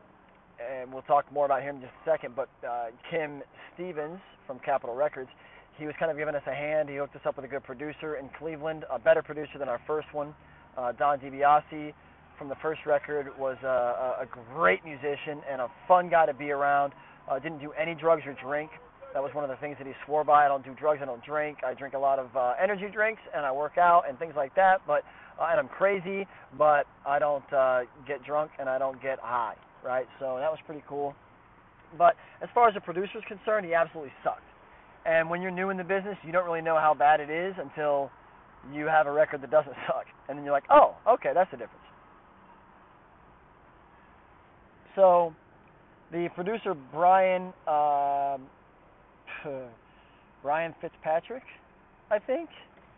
and 0.59 0.91
we'll 0.91 1.03
talk 1.03 1.31
more 1.31 1.45
about 1.45 1.61
him 1.61 1.77
in 1.77 1.81
just 1.81 1.93
a 2.05 2.09
second. 2.09 2.35
But 2.35 2.49
uh, 2.67 2.87
Kim 3.09 3.41
Stevens 3.73 4.19
from 4.45 4.59
Capitol 4.59 4.95
Records, 4.95 5.29
he 5.77 5.85
was 5.85 5.95
kind 5.99 6.11
of 6.11 6.17
giving 6.17 6.35
us 6.35 6.43
a 6.47 6.53
hand. 6.53 6.89
He 6.89 6.97
hooked 6.97 7.15
us 7.15 7.21
up 7.25 7.37
with 7.37 7.45
a 7.45 7.47
good 7.47 7.63
producer 7.63 8.15
in 8.15 8.29
Cleveland, 8.37 8.85
a 8.91 8.99
better 8.99 9.21
producer 9.21 9.57
than 9.57 9.69
our 9.69 9.79
first 9.87 10.07
one. 10.13 10.35
Uh, 10.77 10.91
Don 10.91 11.19
DiBiase 11.19 11.93
from 12.37 12.49
the 12.49 12.55
first 12.61 12.85
record 12.85 13.27
was 13.37 13.57
a, 13.63 14.23
a 14.23 14.27
great 14.53 14.83
musician 14.83 15.41
and 15.49 15.61
a 15.61 15.67
fun 15.87 16.09
guy 16.09 16.25
to 16.25 16.33
be 16.33 16.51
around. 16.51 16.93
Uh, 17.29 17.39
didn't 17.39 17.59
do 17.59 17.71
any 17.71 17.95
drugs 17.95 18.23
or 18.25 18.35
drink. 18.43 18.71
That 19.13 19.23
was 19.23 19.33
one 19.33 19.43
of 19.43 19.49
the 19.49 19.55
things 19.57 19.75
that 19.79 19.87
he 19.87 19.93
swore 20.05 20.23
by. 20.23 20.45
I 20.45 20.47
don't 20.47 20.63
do 20.63 20.75
drugs. 20.75 20.99
I 21.01 21.05
don't 21.05 21.23
drink. 21.23 21.59
I 21.65 21.73
drink 21.73 21.95
a 21.95 21.99
lot 21.99 22.19
of 22.19 22.35
uh, 22.35 22.53
energy 22.61 22.89
drinks 22.93 23.21
and 23.35 23.45
I 23.45 23.51
work 23.51 23.77
out 23.77 24.03
and 24.07 24.19
things 24.19 24.33
like 24.35 24.53
that. 24.55 24.81
But 24.85 25.03
uh, 25.39 25.47
and 25.49 25.59
I'm 25.59 25.69
crazy, 25.69 26.27
but 26.57 26.85
I 27.07 27.17
don't 27.17 27.53
uh, 27.53 27.81
get 28.05 28.23
drunk 28.23 28.51
and 28.59 28.69
I 28.69 28.77
don't 28.77 29.01
get 29.01 29.19
high 29.19 29.55
right? 29.83 30.07
So 30.19 30.37
that 30.39 30.49
was 30.49 30.59
pretty 30.65 30.83
cool. 30.87 31.15
But 31.97 32.15
as 32.41 32.49
far 32.53 32.67
as 32.67 32.73
the 32.73 32.81
producer's 32.81 33.23
concerned, 33.27 33.65
he 33.65 33.73
absolutely 33.73 34.13
sucked. 34.23 34.43
And 35.05 35.29
when 35.29 35.41
you're 35.41 35.51
new 35.51 35.69
in 35.69 35.77
the 35.77 35.83
business, 35.83 36.17
you 36.23 36.31
don't 36.31 36.45
really 36.45 36.61
know 36.61 36.75
how 36.75 36.93
bad 36.93 37.19
it 37.19 37.29
is 37.29 37.55
until 37.57 38.11
you 38.73 38.85
have 38.85 39.07
a 39.07 39.11
record 39.11 39.41
that 39.41 39.51
doesn't 39.51 39.73
suck, 39.87 40.05
and 40.27 40.37
then 40.37 40.43
you're 40.45 40.53
like, 40.53 40.65
oh, 40.69 40.95
okay, 41.07 41.31
that's 41.33 41.49
the 41.51 41.57
difference. 41.57 41.75
So, 44.95 45.33
the 46.11 46.29
producer 46.35 46.73
Brian 46.91 47.53
uh, 47.67 48.37
Brian 50.43 50.73
Fitzpatrick, 50.81 51.43
I 52.11 52.19
think, 52.19 52.49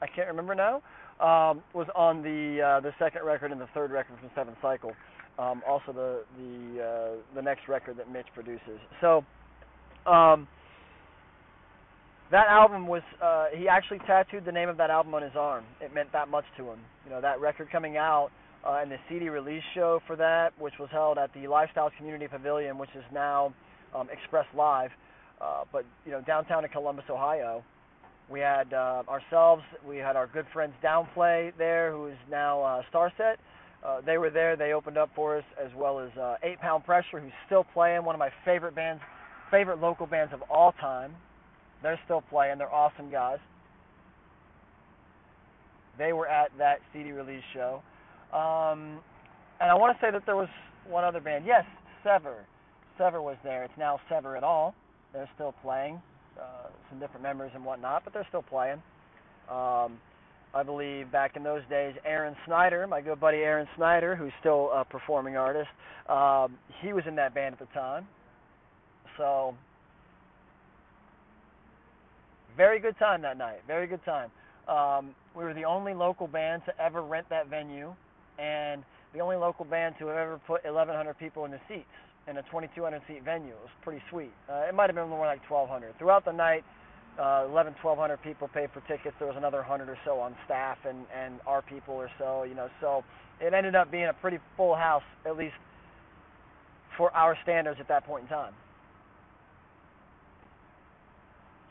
I 0.02 0.08
can't 0.08 0.28
remember 0.28 0.56
now, 0.56 0.82
um, 1.20 1.62
was 1.74 1.88
on 1.96 2.24
the 2.24 2.62
uh, 2.62 2.80
the 2.80 2.92
second 2.98 3.24
record 3.26 3.52
and 3.52 3.62
the 3.62 3.68
third 3.74 3.92
record 3.92 4.18
from 4.20 4.30
Seventh 4.36 4.58
Cycle. 4.62 4.92
Um, 5.40 5.62
also 5.68 5.92
the 5.94 6.24
the 6.38 6.84
uh, 6.84 7.36
the 7.36 7.42
next 7.42 7.68
record 7.68 7.98
that 7.98 8.12
Mitch 8.12 8.28
produces. 8.34 8.80
So. 9.02 9.24
Um, 10.06 10.48
that 12.32 12.48
album 12.48 12.88
was 12.88 13.02
uh 13.22 13.48
he 13.56 13.68
actually 13.68 14.00
tattooed 14.08 14.46
the 14.46 14.52
name 14.52 14.70
of 14.70 14.78
that 14.78 14.90
album 14.90 15.14
on 15.14 15.22
his 15.22 15.34
arm. 15.38 15.66
It 15.82 15.94
meant 15.94 16.12
that 16.14 16.30
much 16.30 16.46
to 16.58 16.64
him. 16.64 16.80
You 17.06 17.12
know, 17.12 17.22
that 17.22 17.40
record 17.42 17.70
coming 17.72 17.98
out 17.98 18.30
uh 18.66 18.80
and 18.82 18.90
the 18.90 18.98
CD 19.10 19.30
release 19.30 19.64
show 19.76 20.00
for 20.08 20.16
that, 20.16 20.52
which 20.58 20.74
was 20.80 20.90
held 20.92 21.18
at 21.18 21.34
the 21.34 21.48
Lifestyle 21.48 21.92
Community 21.98 22.28
Pavilion, 22.28 22.78
which 22.78 22.90
is 22.96 23.04
now 23.14 23.54
um 23.94 24.08
Express 24.12 24.46
Live. 24.56 24.92
Uh 25.42 25.64
but, 25.72 25.86
you 26.06 26.12
know, 26.12 26.22
downtown 26.22 26.64
in 26.64 26.72
Columbus, 26.72 27.06
Ohio. 27.10 27.64
We 28.30 28.40
had 28.40 28.74
uh 28.74 29.04
ourselves, 29.10 29.64
we 29.86 29.98
had 29.98 30.16
our 30.16 30.28
good 30.28 30.46
friends 30.54 30.74
Downplay 30.84 31.52
there 31.58 31.92
who 31.92 32.08
is 32.08 32.18
now 32.30 32.62
uh 32.64 32.82
Starset. 32.94 33.36
Uh, 33.86 34.02
they 34.02 34.18
were 34.18 34.30
there. 34.30 34.56
They 34.56 34.74
opened 34.74 34.98
up 34.98 35.10
for 35.16 35.38
us, 35.38 35.44
as 35.64 35.72
well 35.76 36.00
as 36.00 36.16
uh, 36.18 36.36
Eight 36.44 36.60
Pound 36.60 36.86
Pressure, 36.86 37.20
who's 37.20 37.32
still 37.46 37.66
playing. 37.74 38.04
One 38.04 38.14
of 38.14 38.20
my 38.20 38.30
favorite 38.46 38.76
bands, 38.76 39.02
favorite 39.50 39.80
local 39.80 40.06
bands 40.06 40.34
of 40.34 40.42
all 40.50 40.74
time. 40.74 41.16
They're 41.82 42.00
still 42.06 42.22
playing. 42.30 42.60
They're 42.60 42.72
awesome 42.72 43.10
guys. 43.10 43.40
They 45.98 46.14
were 46.14 46.28
at 46.28 46.52
that 46.58 46.80
CD 46.94 47.12
release 47.12 47.44
show. 47.54 47.82
Um, 48.32 49.00
and 49.60 49.70
I 49.70 49.76
want 49.76 49.98
to 49.98 50.06
say 50.06 50.12
that 50.12 50.26
there 50.26 50.36
was 50.36 50.48
one 50.88 51.04
other 51.04 51.20
band. 51.20 51.46
Yes, 51.46 51.66
Sever. 52.04 52.46
Sever 52.98 53.22
was 53.22 53.38
there. 53.44 53.64
It's 53.64 53.74
now 53.78 54.00
Sever 54.10 54.38
at 54.38 54.44
all. 54.44 54.76
They're 55.12 55.30
still 55.36 55.54
playing. 55.62 56.02
Uh, 56.40 56.70
some 56.90 57.00
different 57.00 57.24
members 57.24 57.52
and 57.54 57.66
whatnot, 57.66 58.04
but 58.04 58.14
they're 58.14 58.26
still 58.30 58.42
playing. 58.42 58.82
Um, 59.50 60.00
I 60.54 60.64
believe 60.64 61.12
back 61.12 61.36
in 61.36 61.44
those 61.44 61.62
days, 61.70 61.96
Aaron 62.06 62.36
Snyder, 62.46 62.86
my 62.86 63.02
good 63.02 63.20
buddy 63.20 63.38
Aaron 63.38 63.68
Snyder, 63.78 64.16
who's 64.16 64.34
still 64.40 64.70
a 64.74 64.84
performing 64.84 65.38
artist, 65.38 65.70
um, 66.10 66.58
he 66.82 66.92
was 66.92 67.04
in 67.08 67.16
that 67.16 67.34
band 67.34 67.54
at 67.54 67.60
the 67.60 67.74
time. 67.74 68.06
So 69.18 69.56
very 72.58 72.80
good 72.80 72.98
time 73.00 73.22
that 73.22 73.38
night. 73.38 73.60
Very 73.66 73.88
good 73.88 74.04
time. 74.04 74.30
Um, 74.68 75.16
we 75.36 75.44
were 75.44 75.54
the 75.54 75.64
only 75.64 75.94
local 75.94 76.28
band 76.28 76.64
to 76.66 76.82
ever 76.82 77.02
rent 77.02 77.28
that 77.30 77.48
venue, 77.48 77.94
and 78.38 78.84
the 79.14 79.20
only 79.20 79.38
local 79.38 79.66
band 79.66 79.96
to 80.00 80.08
have 80.08 80.18
ever 80.18 80.42
put 80.46 80.64
1,100 80.66 81.18
people 81.18 81.46
in 81.46 81.52
the 81.52 81.60
seats 81.68 81.86
in 82.28 82.38
a 82.38 82.44
2,200 82.44 83.02
seat 83.08 83.24
venue. 83.24 83.52
It 83.52 83.62
was 83.62 83.70
pretty 83.84 84.02
sweet. 84.10 84.32
Uh, 84.50 84.68
it 84.68 84.76
might 84.76 84.88
have 84.88 84.96
been 84.96 85.10
more 85.10 85.26
like 85.26 85.42
1,200. 85.50 85.98
Throughout 85.98 86.26
the 86.26 86.34
night, 86.34 86.64
uh, 87.20 87.46
11, 87.50 87.76
1,200 87.82 88.18
people 88.24 88.48
paid 88.48 88.70
for 88.74 88.82
tickets. 88.82 89.16
There 89.20 89.28
was 89.28 89.38
another 89.38 89.60
100 89.60 89.90
or 89.90 89.98
so 90.06 90.20
on 90.20 90.36
staff 90.46 90.78
and 90.88 91.06
and 91.16 91.40
our 91.46 91.62
people 91.62 91.96
or 91.96 92.10
so. 92.18 92.44
You 92.44 92.56
know, 92.56 92.70
so 92.80 93.04
it 93.40 93.54
ended 93.54 93.76
up 93.76 93.92
being 93.92 94.08
a 94.08 94.14
pretty 94.14 94.40
full 94.56 94.76
house, 94.76 95.04
at 95.26 95.38
least 95.38 95.56
for 96.98 97.12
our 97.16 97.38
standards 97.44 97.80
at 97.80 97.88
that 97.88 98.06
point 98.06 98.24
in 98.24 98.30
time. 98.30 98.54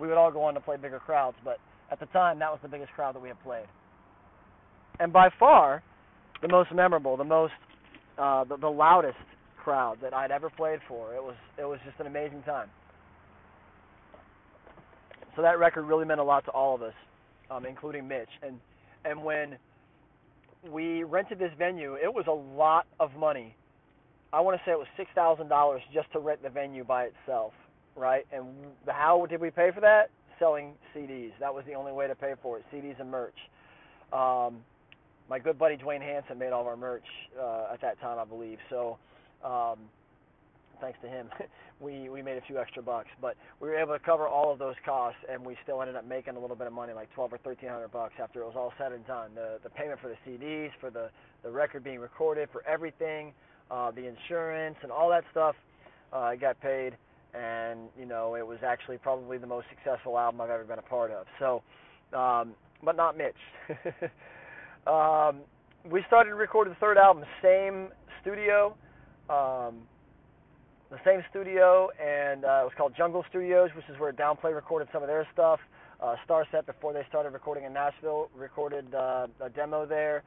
we 0.01 0.09
would 0.09 0.17
all 0.17 0.33
go 0.33 0.43
on 0.43 0.55
to 0.55 0.61
play 0.61 0.77
bigger 0.77 0.99
crowds, 0.99 1.37
but 1.45 1.59
at 1.91 2.01
the 2.01 2.07
time 2.07 2.39
that 2.39 2.51
was 2.51 2.59
the 2.63 2.69
biggest 2.69 2.91
crowd 2.93 3.15
that 3.15 3.21
we 3.21 3.29
had 3.29 3.41
played. 3.43 3.67
And 4.99 5.13
by 5.13 5.29
far 5.39 5.83
the 6.43 6.49
most 6.49 6.73
memorable, 6.73 7.17
the 7.17 7.25
most 7.25 7.53
uh 8.19 8.45
the, 8.45 8.57
the 8.57 8.69
loudest 8.69 9.19
crowd 9.63 9.99
that 10.03 10.15
I'd 10.15 10.31
ever 10.31 10.51
played 10.51 10.81
for. 10.89 11.15
It 11.15 11.23
was 11.23 11.37
it 11.59 11.65
was 11.65 11.79
just 11.85 12.01
an 12.01 12.07
amazing 12.07 12.43
time. 12.43 12.69
So 15.41 15.43
that 15.43 15.59
record 15.59 15.85
really 15.85 16.05
meant 16.05 16.21
a 16.21 16.25
lot 16.25 16.45
to 16.45 16.51
all 16.51 16.75
of 16.75 16.83
us, 16.83 16.93
um, 17.51 17.65
including 17.65 18.07
Mitch. 18.07 18.29
And 18.43 18.61
and 19.07 19.25
when 19.25 19.57
we 20.71 21.05
rented 21.05 21.39
this 21.39 21.53
venue, 21.57 21.95
it 21.95 22.13
was 22.13 22.27
a 22.29 22.59
lot 22.59 22.87
of 23.01 23.15
money. 23.19 23.57
I 24.35 24.41
want 24.41 24.59
to 24.59 24.63
say 24.67 24.73
it 24.73 24.79
was 24.79 24.87
six 24.99 25.09
thousand 25.15 25.49
dollars 25.49 25.81
just 25.95 26.13
to 26.13 26.19
rent 26.19 26.43
the 26.43 26.51
venue 26.51 26.85
by 26.85 27.05
itself 27.05 27.55
right? 27.97 28.27
And 28.33 28.47
how 28.89 29.27
did 29.27 29.41
we 29.41 29.51
pay 29.51 29.71
for 29.75 29.81
that? 29.81 30.11
Selling 30.39 30.73
CDs. 30.95 31.33
That 31.41 31.53
was 31.53 31.65
the 31.67 31.75
only 31.75 31.93
way 31.93 32.09
to 32.09 32.15
pay 32.15 32.33
for 32.43 32.59
it. 32.59 32.65
CDs 32.73 32.99
and 33.01 33.11
merch. 33.11 33.37
Um, 34.13 34.59
my 35.29 35.39
good 35.39 35.59
buddy 35.59 35.77
Dwayne 35.77 36.01
Hanson 36.01 36.39
made 36.39 36.53
all 36.53 36.63
of 36.63 36.67
our 36.67 36.77
merch 36.77 37.05
uh, 37.41 37.73
at 37.73 37.81
that 37.83 38.01
time, 38.01 38.19
I 38.19 38.25
believe. 38.25 38.59
So, 38.69 38.99
um, 39.45 39.79
thanks 40.81 40.99
to 41.03 41.09
him, 41.09 41.29
we 41.81 42.09
we 42.09 42.23
made 42.23 42.37
a 42.37 42.43
few 42.43 42.59
extra 42.59 42.83
bucks. 42.83 43.09
But 43.21 43.37
we 43.61 43.69
were 43.69 43.77
able 43.77 43.95
to 43.95 43.99
cover 43.99 44.29
all 44.29 44.53
of 44.53 44.59
those 44.59 44.77
costs, 44.85 45.19
and 45.31 45.45
we 45.45 45.57
still 45.63 45.81
ended 45.81 45.97
up 45.97 46.07
making 46.07 46.37
a 46.37 46.41
little 46.41 46.57
bit 46.57 46.67
of 46.67 46.73
money, 46.73 46.93
like 46.93 47.13
twelve 47.15 47.33
or 47.33 47.39
thirteen 47.39 47.71
hundred 47.71 47.93
bucks 47.93 48.15
after 48.23 48.43
it 48.43 48.45
was 48.45 48.55
all 48.57 48.73
said 48.79 48.93
and 48.93 49.07
done. 49.07 49.31
The 49.35 49.59
the 49.63 49.71
payment 49.71 50.01
for 50.01 50.09
the 50.09 50.17
CDs, 50.27 50.71
for 50.81 50.91
the 50.91 51.11
the 51.43 51.51
record 51.51 51.83
being 51.83 51.99
recorded, 51.99 52.49
for 52.53 52.65
everything, 52.67 53.33
uh, 53.71 53.91
the 53.91 54.07
insurance, 54.07 54.77
and 54.83 54.93
all 54.93 55.09
that 55.11 55.25
stuff, 55.33 55.57
uh, 56.13 56.35
got 56.35 56.61
paid 56.61 56.97
and 57.35 57.89
you 57.99 58.07
know 58.07 58.35
it 58.35 58.47
was 58.47 58.59
actually 58.65 58.99
probably 58.99 59.39
the 59.39 59.47
most 59.47 59.67
successful 59.69 60.19
album 60.19 60.41
I've 60.41 60.51
ever 60.51 60.65
been 60.65 60.79
a 60.79 60.83
part 60.83 61.11
of. 61.11 61.27
So, 61.39 61.63
um, 62.17 62.55
but 62.85 62.97
not 62.97 63.17
Mitch. 63.17 63.35
um, 64.87 65.43
we 65.91 66.03
started 66.07 66.31
to 66.31 66.37
record 66.37 66.71
the 66.71 66.75
third 66.77 66.99
album, 66.99 67.25
same 67.43 67.89
studio, 68.23 68.75
um, 69.29 69.83
the 70.91 70.99
same 71.05 71.23
studio, 71.31 71.89
and 72.03 72.45
uh, 72.45 72.63
it 72.63 72.65
was 72.65 72.73
called 72.77 72.95
Jungle 72.97 73.25
Studios, 73.31 73.71
which 73.77 73.89
is 73.89 73.99
where 73.99 74.13
Downplay 74.13 74.55
recorded 74.55 74.89
some 74.93 75.03
of 75.03 75.09
their 75.09 75.27
stuff. 75.33 75.61
Uh, 76.03 76.17
Starset, 76.27 76.67
before 76.67 76.93
they 76.93 77.05
started 77.09 77.31
recording 77.31 77.65
in 77.65 77.73
Nashville, 77.73 78.29
recorded 78.35 78.93
uh, 78.95 79.29
a 79.41 79.49
demo 79.51 79.87
there. 79.87 80.25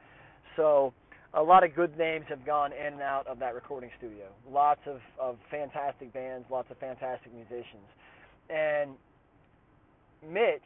So 0.56 0.94
a 1.34 1.42
lot 1.42 1.64
of 1.64 1.74
good 1.74 1.98
names 1.98 2.24
have 2.28 2.46
gone 2.46 2.72
in 2.72 2.94
and 2.94 3.02
out 3.02 3.26
of 3.26 3.38
that 3.40 3.54
recording 3.54 3.90
studio. 3.98 4.26
Lots 4.50 4.80
of, 4.86 5.00
of 5.20 5.36
fantastic 5.50 6.12
bands, 6.14 6.46
lots 6.50 6.70
of 6.70 6.78
fantastic 6.78 7.34
musicians. 7.34 7.88
And 8.48 8.92
Mitch, 10.26 10.62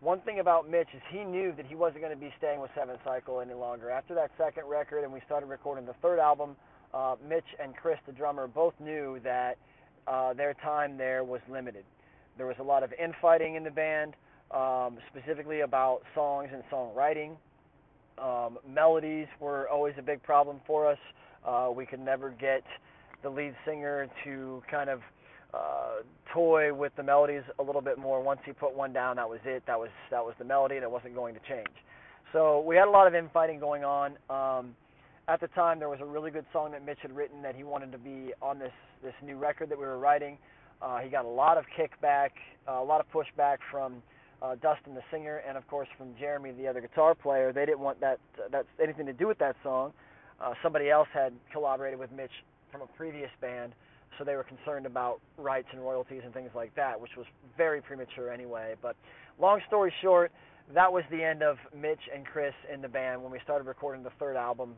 one 0.00 0.20
thing 0.22 0.40
about 0.40 0.68
Mitch 0.68 0.88
is 0.94 1.02
he 1.12 1.22
knew 1.22 1.52
that 1.56 1.66
he 1.66 1.74
wasn't 1.74 2.00
going 2.00 2.14
to 2.14 2.20
be 2.20 2.32
staying 2.38 2.60
with 2.60 2.70
Seventh 2.74 3.00
Cycle 3.04 3.40
any 3.40 3.54
longer. 3.54 3.90
After 3.90 4.14
that 4.14 4.30
second 4.38 4.64
record 4.66 5.04
and 5.04 5.12
we 5.12 5.20
started 5.26 5.46
recording 5.46 5.86
the 5.86 5.94
third 6.02 6.18
album, 6.18 6.56
uh, 6.94 7.16
Mitch 7.26 7.44
and 7.62 7.74
Chris, 7.76 7.98
the 8.06 8.12
drummer, 8.12 8.46
both 8.46 8.74
knew 8.80 9.20
that 9.24 9.56
uh, 10.06 10.32
their 10.34 10.54
time 10.54 10.96
there 10.96 11.24
was 11.24 11.40
limited. 11.50 11.84
There 12.36 12.46
was 12.46 12.56
a 12.60 12.62
lot 12.62 12.82
of 12.82 12.92
infighting 12.92 13.56
in 13.56 13.64
the 13.64 13.70
band, 13.70 14.14
um, 14.50 14.98
specifically 15.10 15.60
about 15.60 16.00
songs 16.14 16.48
and 16.52 16.62
songwriting. 16.72 17.36
Um, 18.18 18.58
melodies 18.68 19.26
were 19.40 19.68
always 19.68 19.94
a 19.98 20.02
big 20.02 20.22
problem 20.22 20.60
for 20.66 20.86
us. 20.86 20.98
Uh, 21.46 21.70
we 21.74 21.86
could 21.86 22.00
never 22.00 22.30
get 22.30 22.62
the 23.22 23.28
lead 23.28 23.54
singer 23.64 24.08
to 24.24 24.62
kind 24.70 24.90
of 24.90 25.00
uh, 25.54 26.02
toy 26.32 26.72
with 26.72 26.92
the 26.96 27.02
melodies 27.02 27.42
a 27.58 27.62
little 27.62 27.80
bit 27.80 27.98
more. 27.98 28.22
Once 28.22 28.40
he 28.44 28.52
put 28.52 28.74
one 28.74 28.92
down, 28.92 29.16
that 29.16 29.28
was 29.28 29.40
it. 29.44 29.62
That 29.66 29.78
was 29.78 29.90
that 30.10 30.24
was 30.24 30.34
the 30.38 30.44
melody, 30.44 30.76
and 30.76 30.84
it 30.84 30.90
wasn't 30.90 31.14
going 31.14 31.34
to 31.34 31.40
change. 31.48 31.74
So 32.32 32.60
we 32.60 32.76
had 32.76 32.86
a 32.86 32.90
lot 32.90 33.06
of 33.06 33.14
infighting 33.14 33.58
going 33.58 33.84
on. 33.84 34.12
Um, 34.28 34.74
at 35.28 35.40
the 35.40 35.48
time, 35.48 35.78
there 35.78 35.90
was 35.90 36.00
a 36.00 36.06
really 36.06 36.30
good 36.30 36.46
song 36.52 36.72
that 36.72 36.84
Mitch 36.84 36.98
had 37.02 37.14
written 37.14 37.42
that 37.42 37.54
he 37.54 37.62
wanted 37.62 37.92
to 37.92 37.98
be 37.98 38.32
on 38.40 38.58
this 38.58 38.72
this 39.02 39.12
new 39.22 39.36
record 39.36 39.68
that 39.68 39.78
we 39.78 39.84
were 39.84 39.98
writing. 39.98 40.38
Uh, 40.80 40.98
he 40.98 41.10
got 41.10 41.24
a 41.24 41.28
lot 41.28 41.58
of 41.58 41.64
kickback, 41.78 42.30
uh, 42.66 42.80
a 42.80 42.84
lot 42.84 43.00
of 43.00 43.06
pushback 43.12 43.58
from 43.70 44.02
uh, 44.40 44.54
Dustin 44.62 44.94
the 44.94 45.02
singer, 45.10 45.42
and 45.46 45.58
of 45.58 45.66
course 45.68 45.88
from 45.98 46.08
Jeremy 46.18 46.52
the 46.52 46.66
other 46.66 46.80
guitar 46.80 47.14
player. 47.14 47.52
They 47.52 47.66
didn't 47.66 47.80
want 47.80 48.00
that 48.00 48.18
uh, 48.38 48.48
that 48.50 48.64
anything 48.82 49.04
to 49.06 49.12
do 49.12 49.26
with 49.26 49.38
that 49.38 49.54
song. 49.62 49.92
Uh, 50.40 50.54
somebody 50.62 50.88
else 50.88 51.08
had 51.12 51.32
collaborated 51.52 51.98
with 51.98 52.10
Mitch 52.10 52.30
from 52.72 52.80
a 52.80 52.86
previous 52.96 53.30
band, 53.40 53.74
so 54.16 54.24
they 54.24 54.34
were 54.34 54.44
concerned 54.44 54.86
about 54.86 55.20
rights 55.36 55.68
and 55.72 55.82
royalties 55.82 56.22
and 56.24 56.32
things 56.32 56.50
like 56.54 56.74
that, 56.74 56.98
which 56.98 57.16
was 57.18 57.26
very 57.56 57.82
premature 57.82 58.32
anyway. 58.32 58.76
But 58.80 58.96
long 59.38 59.60
story 59.66 59.92
short, 60.00 60.32
that 60.74 60.90
was 60.90 61.04
the 61.10 61.22
end 61.22 61.42
of 61.42 61.58
Mitch 61.76 62.00
and 62.14 62.24
Chris 62.24 62.54
in 62.72 62.80
the 62.80 62.88
band 62.88 63.22
when 63.22 63.30
we 63.30 63.40
started 63.44 63.66
recording 63.66 64.02
the 64.02 64.12
third 64.18 64.36
album. 64.36 64.74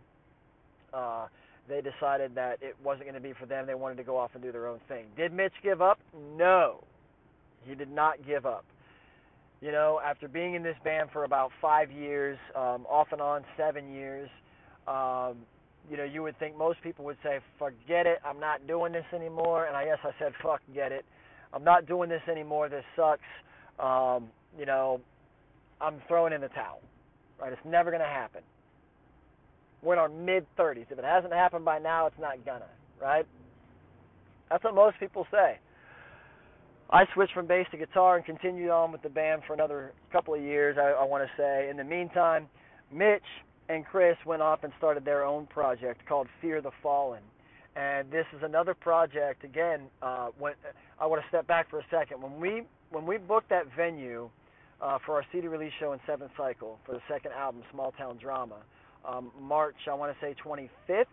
Uh, 0.92 1.26
they 1.68 1.80
decided 1.80 2.34
that 2.34 2.58
it 2.62 2.76
wasn't 2.82 3.04
going 3.04 3.14
to 3.14 3.20
be 3.20 3.32
for 3.38 3.46
them. 3.46 3.66
They 3.66 3.74
wanted 3.74 3.96
to 3.96 4.04
go 4.04 4.16
off 4.16 4.30
and 4.34 4.42
do 4.42 4.50
their 4.50 4.66
own 4.66 4.80
thing. 4.88 5.06
Did 5.16 5.32
Mitch 5.32 5.52
give 5.62 5.80
up? 5.80 6.00
No. 6.36 6.82
He 7.64 7.74
did 7.74 7.90
not 7.90 8.26
give 8.26 8.46
up 8.46 8.64
you 9.60 9.72
know, 9.72 10.00
after 10.04 10.26
being 10.26 10.54
in 10.54 10.62
this 10.62 10.76
band 10.84 11.10
for 11.12 11.24
about 11.24 11.50
five 11.60 11.90
years, 11.90 12.38
um, 12.56 12.86
off 12.88 13.08
and 13.12 13.20
on 13.20 13.44
seven 13.56 13.92
years, 13.92 14.28
um, 14.88 15.36
you 15.90 15.96
know, 15.96 16.04
you 16.04 16.22
would 16.22 16.38
think 16.38 16.56
most 16.56 16.80
people 16.82 17.04
would 17.04 17.18
say, 17.22 17.40
"Forget 17.58 18.06
it, 18.06 18.20
I'm 18.24 18.40
not 18.40 18.66
doing 18.66 18.92
this 18.92 19.04
anymore." 19.12 19.66
And 19.66 19.76
I 19.76 19.84
guess 19.84 19.98
I 20.02 20.12
said, 20.18 20.34
"Fuck, 20.36 20.62
get 20.72 20.92
it, 20.92 21.04
I'm 21.52 21.64
not 21.64 21.86
doing 21.86 22.08
this 22.08 22.26
anymore. 22.26 22.68
This 22.68 22.84
sucks." 22.96 23.22
Um, 23.78 24.30
you 24.58 24.66
know, 24.66 25.00
I'm 25.80 26.00
throwing 26.08 26.32
in 26.32 26.40
the 26.40 26.48
towel. 26.48 26.80
Right? 27.38 27.52
It's 27.52 27.64
never 27.64 27.90
going 27.90 28.02
to 28.02 28.08
happen. 28.08 28.42
We're 29.82 29.94
in 29.94 29.98
our 29.98 30.08
mid 30.08 30.46
30s. 30.56 30.86
If 30.90 30.98
it 30.98 31.04
hasn't 31.04 31.32
happened 31.32 31.64
by 31.64 31.78
now, 31.78 32.06
it's 32.06 32.18
not 32.18 32.44
gonna. 32.44 32.68
Right? 33.00 33.26
That's 34.50 34.62
what 34.64 34.74
most 34.74 34.98
people 35.00 35.26
say. 35.30 35.58
I 36.90 37.04
switched 37.14 37.34
from 37.34 37.46
bass 37.46 37.66
to 37.70 37.76
guitar 37.76 38.16
and 38.16 38.24
continued 38.24 38.70
on 38.70 38.90
with 38.90 39.02
the 39.02 39.08
band 39.08 39.42
for 39.46 39.54
another 39.54 39.92
couple 40.10 40.34
of 40.34 40.42
years, 40.42 40.76
I, 40.76 40.90
I 40.90 41.04
want 41.04 41.24
to 41.24 41.30
say. 41.40 41.68
In 41.70 41.76
the 41.76 41.84
meantime, 41.84 42.48
Mitch 42.92 43.22
and 43.68 43.86
Chris 43.86 44.16
went 44.26 44.42
off 44.42 44.64
and 44.64 44.72
started 44.76 45.04
their 45.04 45.24
own 45.24 45.46
project 45.46 46.04
called 46.06 46.26
Fear 46.40 46.62
the 46.62 46.72
Fallen. 46.82 47.22
And 47.76 48.10
this 48.10 48.26
is 48.36 48.42
another 48.42 48.74
project. 48.74 49.44
Again, 49.44 49.82
uh, 50.02 50.30
when 50.36 50.54
I 51.00 51.06
want 51.06 51.22
to 51.22 51.28
step 51.28 51.46
back 51.46 51.70
for 51.70 51.78
a 51.78 51.84
second. 51.90 52.20
When 52.20 52.38
we 52.38 52.62
when 52.90 53.06
we 53.06 53.16
booked 53.16 53.48
that 53.50 53.64
venue 53.74 54.28
uh, 54.82 54.98
for 55.06 55.14
our 55.14 55.24
CD 55.32 55.48
release 55.48 55.72
show 55.80 55.92
in 55.92 56.00
Seventh 56.06 56.32
Cycle 56.36 56.78
for 56.84 56.92
the 56.92 57.00
second 57.08 57.32
album, 57.32 57.62
Small 57.72 57.92
Town 57.92 58.18
Drama, 58.20 58.56
um, 59.06 59.30
March 59.40 59.76
I 59.90 59.94
want 59.94 60.12
to 60.12 60.18
say 60.24 60.34
25th 60.44 61.04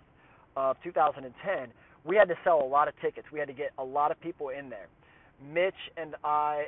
of 0.55 0.77
2010, 0.83 1.69
we 2.03 2.15
had 2.15 2.27
to 2.29 2.35
sell 2.43 2.61
a 2.61 2.65
lot 2.65 2.87
of 2.87 2.93
tickets. 3.01 3.27
We 3.31 3.39
had 3.39 3.47
to 3.47 3.53
get 3.53 3.71
a 3.77 3.83
lot 3.83 4.11
of 4.11 4.19
people 4.21 4.49
in 4.49 4.69
there. 4.69 4.87
Mitch 5.53 5.75
and 5.97 6.15
I 6.23 6.67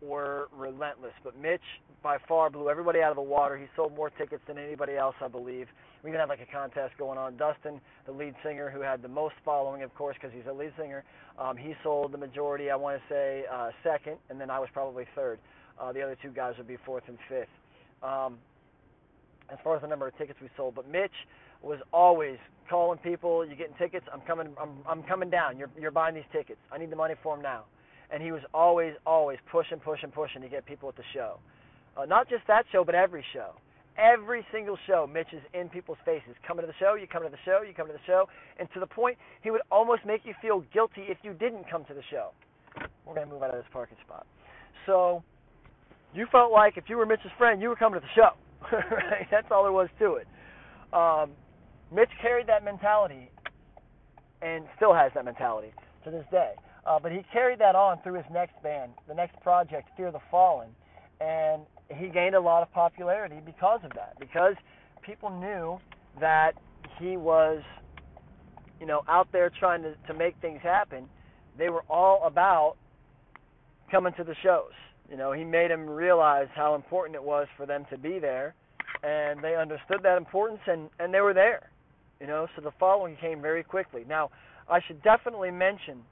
were 0.00 0.48
relentless, 0.56 1.12
but 1.24 1.38
Mitch 1.40 1.60
by 2.02 2.18
far 2.28 2.50
blew 2.50 2.70
everybody 2.70 3.00
out 3.00 3.10
of 3.10 3.16
the 3.16 3.22
water. 3.22 3.56
He 3.56 3.66
sold 3.74 3.94
more 3.94 4.10
tickets 4.10 4.42
than 4.46 4.58
anybody 4.58 4.96
else, 4.96 5.14
I 5.20 5.28
believe. 5.28 5.66
We 6.02 6.10
even 6.10 6.20
had 6.20 6.28
like 6.28 6.40
a 6.40 6.52
contest 6.52 6.94
going 6.98 7.18
on. 7.18 7.36
Dustin, 7.36 7.80
the 8.06 8.12
lead 8.12 8.34
singer, 8.44 8.70
who 8.70 8.80
had 8.80 9.02
the 9.02 9.08
most 9.08 9.34
following, 9.44 9.82
of 9.82 9.94
course, 9.94 10.16
because 10.20 10.34
he's 10.34 10.46
a 10.48 10.52
lead 10.52 10.72
singer, 10.78 11.04
um, 11.38 11.56
he 11.56 11.74
sold 11.82 12.12
the 12.12 12.18
majority. 12.18 12.70
I 12.70 12.76
want 12.76 13.00
to 13.00 13.02
say 13.12 13.44
uh, 13.52 13.70
second, 13.82 14.18
and 14.30 14.40
then 14.40 14.50
I 14.50 14.60
was 14.60 14.68
probably 14.72 15.04
third. 15.14 15.38
Uh, 15.80 15.92
the 15.92 16.02
other 16.02 16.16
two 16.22 16.30
guys 16.30 16.54
would 16.58 16.68
be 16.68 16.76
fourth 16.86 17.04
and 17.08 17.18
fifth. 17.28 17.48
Um, 18.02 18.38
as 19.50 19.58
far 19.62 19.76
as 19.76 19.82
the 19.82 19.88
number 19.88 20.08
of 20.08 20.16
tickets 20.18 20.38
we 20.40 20.48
sold, 20.56 20.74
but 20.74 20.88
Mitch 20.88 21.14
was 21.62 21.78
always 21.92 22.38
calling 22.68 22.98
people. 22.98 23.46
You 23.46 23.56
getting 23.56 23.76
tickets? 23.76 24.06
I'm 24.12 24.20
coming. 24.22 24.48
I'm 24.60 24.78
I'm 24.88 25.02
coming 25.04 25.30
down. 25.30 25.58
You're 25.58 25.70
you're 25.78 25.90
buying 25.90 26.14
these 26.14 26.30
tickets. 26.32 26.58
I 26.72 26.78
need 26.78 26.90
the 26.90 26.96
money 26.96 27.14
for 27.22 27.34
them 27.34 27.42
now 27.42 27.64
and 28.10 28.22
he 28.22 28.32
was 28.32 28.42
always, 28.54 28.94
always 29.06 29.38
pushing, 29.50 29.78
pushing, 29.78 30.10
pushing 30.10 30.42
to 30.42 30.48
get 30.48 30.66
people 30.66 30.88
at 30.88 30.96
the 30.96 31.02
show. 31.12 31.38
Uh, 31.96 32.04
not 32.04 32.28
just 32.28 32.46
that 32.46 32.64
show, 32.72 32.84
but 32.84 32.94
every 32.94 33.24
show. 33.32 33.52
Every 33.98 34.44
single 34.52 34.76
show, 34.86 35.08
Mitch 35.10 35.32
is 35.32 35.40
in 35.54 35.70
people's 35.70 35.98
faces. 36.04 36.36
Coming 36.46 36.62
to 36.62 36.66
the 36.66 36.76
show, 36.78 36.94
you 36.94 37.06
come 37.06 37.22
to 37.22 37.30
the 37.30 37.40
show, 37.44 37.62
you 37.66 37.72
come 37.72 37.86
to 37.86 37.94
the 37.94 38.06
show, 38.06 38.28
and 38.58 38.68
to 38.74 38.80
the 38.80 38.86
point 38.86 39.16
he 39.42 39.50
would 39.50 39.62
almost 39.70 40.04
make 40.04 40.20
you 40.24 40.34
feel 40.42 40.62
guilty 40.72 41.08
if 41.08 41.16
you 41.22 41.32
didn't 41.32 41.64
come 41.70 41.84
to 41.86 41.94
the 41.94 42.02
show. 42.10 42.30
We're 43.06 43.14
gonna 43.14 43.26
move 43.26 43.42
out 43.42 43.50
of 43.50 43.56
this 43.56 43.70
parking 43.72 43.96
spot. 44.04 44.26
So 44.84 45.22
you 46.12 46.26
felt 46.30 46.52
like 46.52 46.76
if 46.76 46.84
you 46.88 46.98
were 46.98 47.06
Mitch's 47.06 47.32
friend, 47.38 47.62
you 47.62 47.70
were 47.70 47.76
coming 47.76 47.98
to 47.98 48.04
the 48.06 48.12
show. 48.14 48.36
right? 48.90 49.26
That's 49.30 49.46
all 49.50 49.64
there 49.64 49.72
was 49.72 49.88
to 49.98 50.14
it. 50.14 50.26
Um, 50.92 51.30
Mitch 51.94 52.10
carried 52.20 52.46
that 52.48 52.64
mentality, 52.64 53.30
and 54.42 54.64
still 54.76 54.94
has 54.94 55.12
that 55.14 55.24
mentality 55.24 55.72
to 56.04 56.10
this 56.10 56.24
day. 56.30 56.52
Uh, 56.86 56.98
but 57.00 57.10
he 57.10 57.24
carried 57.32 57.58
that 57.58 57.74
on 57.74 58.00
through 58.02 58.14
his 58.14 58.24
next 58.32 58.60
band, 58.62 58.92
the 59.08 59.14
next 59.14 59.40
project, 59.40 59.88
Fear 59.96 60.12
the 60.12 60.20
Fallen, 60.30 60.68
and 61.20 61.62
he 61.88 62.08
gained 62.08 62.34
a 62.34 62.40
lot 62.40 62.62
of 62.62 62.72
popularity 62.72 63.36
because 63.44 63.80
of 63.84 63.90
that. 63.94 64.14
Because 64.20 64.54
people 65.02 65.30
knew 65.30 65.78
that 66.20 66.52
he 66.98 67.16
was, 67.16 67.62
you 68.80 68.86
know, 68.86 69.02
out 69.08 69.28
there 69.32 69.50
trying 69.50 69.82
to 69.82 69.94
to 70.06 70.14
make 70.14 70.36
things 70.40 70.60
happen. 70.62 71.08
They 71.58 71.70
were 71.70 71.84
all 71.88 72.24
about 72.26 72.76
coming 73.90 74.12
to 74.14 74.24
the 74.24 74.34
shows. 74.42 74.72
You 75.10 75.16
know, 75.16 75.32
he 75.32 75.44
made 75.44 75.70
them 75.70 75.88
realize 75.88 76.48
how 76.54 76.74
important 76.74 77.14
it 77.14 77.22
was 77.22 77.46
for 77.56 77.66
them 77.66 77.86
to 77.90 77.98
be 77.98 78.18
there, 78.18 78.54
and 79.02 79.42
they 79.42 79.54
understood 79.56 80.00
that 80.02 80.16
importance, 80.16 80.60
and 80.66 80.90
and 80.98 81.12
they 81.14 81.20
were 81.20 81.34
there. 81.34 81.70
You 82.20 82.26
know, 82.26 82.46
so 82.56 82.62
the 82.62 82.72
following 82.80 83.16
came 83.20 83.42
very 83.42 83.62
quickly. 83.62 84.04
Now, 84.08 84.30
I 84.68 84.80
should 84.86 85.02
definitely 85.02 85.50
mention 85.50 86.02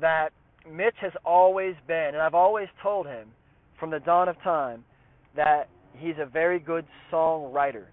that 0.00 0.30
Mitch 0.70 0.94
has 1.00 1.12
always 1.24 1.74
been, 1.86 2.10
and 2.14 2.18
I've 2.18 2.34
always 2.34 2.68
told 2.82 3.06
him 3.06 3.28
from 3.78 3.90
the 3.90 4.00
dawn 4.00 4.28
of 4.28 4.40
time 4.42 4.84
that 5.36 5.68
he's 5.96 6.14
a 6.18 6.26
very 6.26 6.58
good 6.58 6.86
songwriter. 7.12 7.84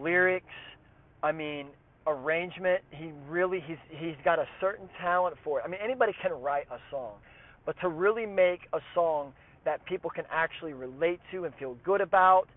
Lyrics, 0.00 0.46
I 1.22 1.32
mean, 1.32 1.66
arrangement, 2.06 2.82
he 2.90 3.12
really 3.28 3.62
he's 3.66 3.76
he's 3.90 4.16
got 4.24 4.38
a 4.38 4.46
certain 4.60 4.88
talent 5.00 5.36
for 5.44 5.60
it. 5.60 5.64
I 5.66 5.68
mean, 5.68 5.80
anybody 5.82 6.12
can 6.22 6.32
write 6.32 6.66
a 6.70 6.78
song, 6.90 7.14
but 7.66 7.76
to 7.80 7.88
really 7.88 8.26
make 8.26 8.60
a 8.72 8.80
song 8.94 9.32
that 9.64 9.84
people 9.86 10.10
can 10.10 10.24
actually 10.30 10.72
relate 10.72 11.20
to 11.32 11.44
and 11.44 11.54
feel 11.54 11.76
good 11.84 12.00
about, 12.00 12.48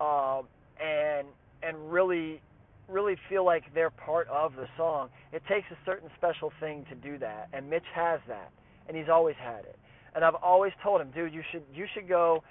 uh, 0.00 0.42
and 0.82 1.26
and 1.62 1.92
really 1.92 2.40
really 2.88 3.16
feel 3.28 3.44
like 3.44 3.62
they're 3.72 3.90
part 3.90 4.26
of 4.28 4.56
the 4.56 4.66
song. 4.76 5.08
It 5.32 5.42
takes 5.48 5.66
a 5.70 5.76
certain 5.86 6.10
special 6.16 6.52
thing 6.58 6.84
to 6.88 6.96
do 6.96 7.18
that, 7.18 7.48
and 7.52 7.70
Mitch 7.70 7.84
has 7.94 8.20
that, 8.28 8.50
and 8.88 8.96
he's 8.96 9.08
always 9.08 9.36
had 9.36 9.60
it. 9.60 9.78
And 10.14 10.24
I've 10.24 10.34
always 10.34 10.72
told 10.82 11.00
him, 11.00 11.10
dude, 11.14 11.32
you 11.32 11.42
should 11.52 11.62
you 11.74 11.86
should 11.94 12.08
go 12.08 12.42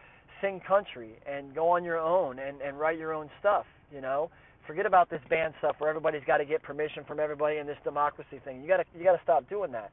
sing 0.42 0.62
country 0.66 1.12
and 1.26 1.54
go 1.54 1.70
on 1.70 1.84
your 1.84 2.00
own 2.00 2.40
and 2.40 2.62
and 2.62 2.80
write 2.80 2.98
your 2.98 3.14
own 3.14 3.30
stuff. 3.40 3.66
You 3.94 4.02
know, 4.02 4.30
forget 4.66 4.86
about 4.86 5.10
this 5.10 5.22
band 5.30 5.54
stuff 5.60 5.76
where 5.80 5.90
everybody's 5.90 6.24
got 6.26 6.38
to 6.38 6.46
get 6.46 6.62
permission 6.64 7.04
from 7.04 7.20
everybody 7.20 7.58
and 7.58 7.68
this 7.68 7.78
democracy 7.84 8.40
thing. 8.46 8.62
You 8.62 8.68
gotta 8.68 8.86
you 8.98 9.04
gotta 9.04 9.20
stop 9.24 9.50
doing 9.50 9.72
that. 9.74 9.92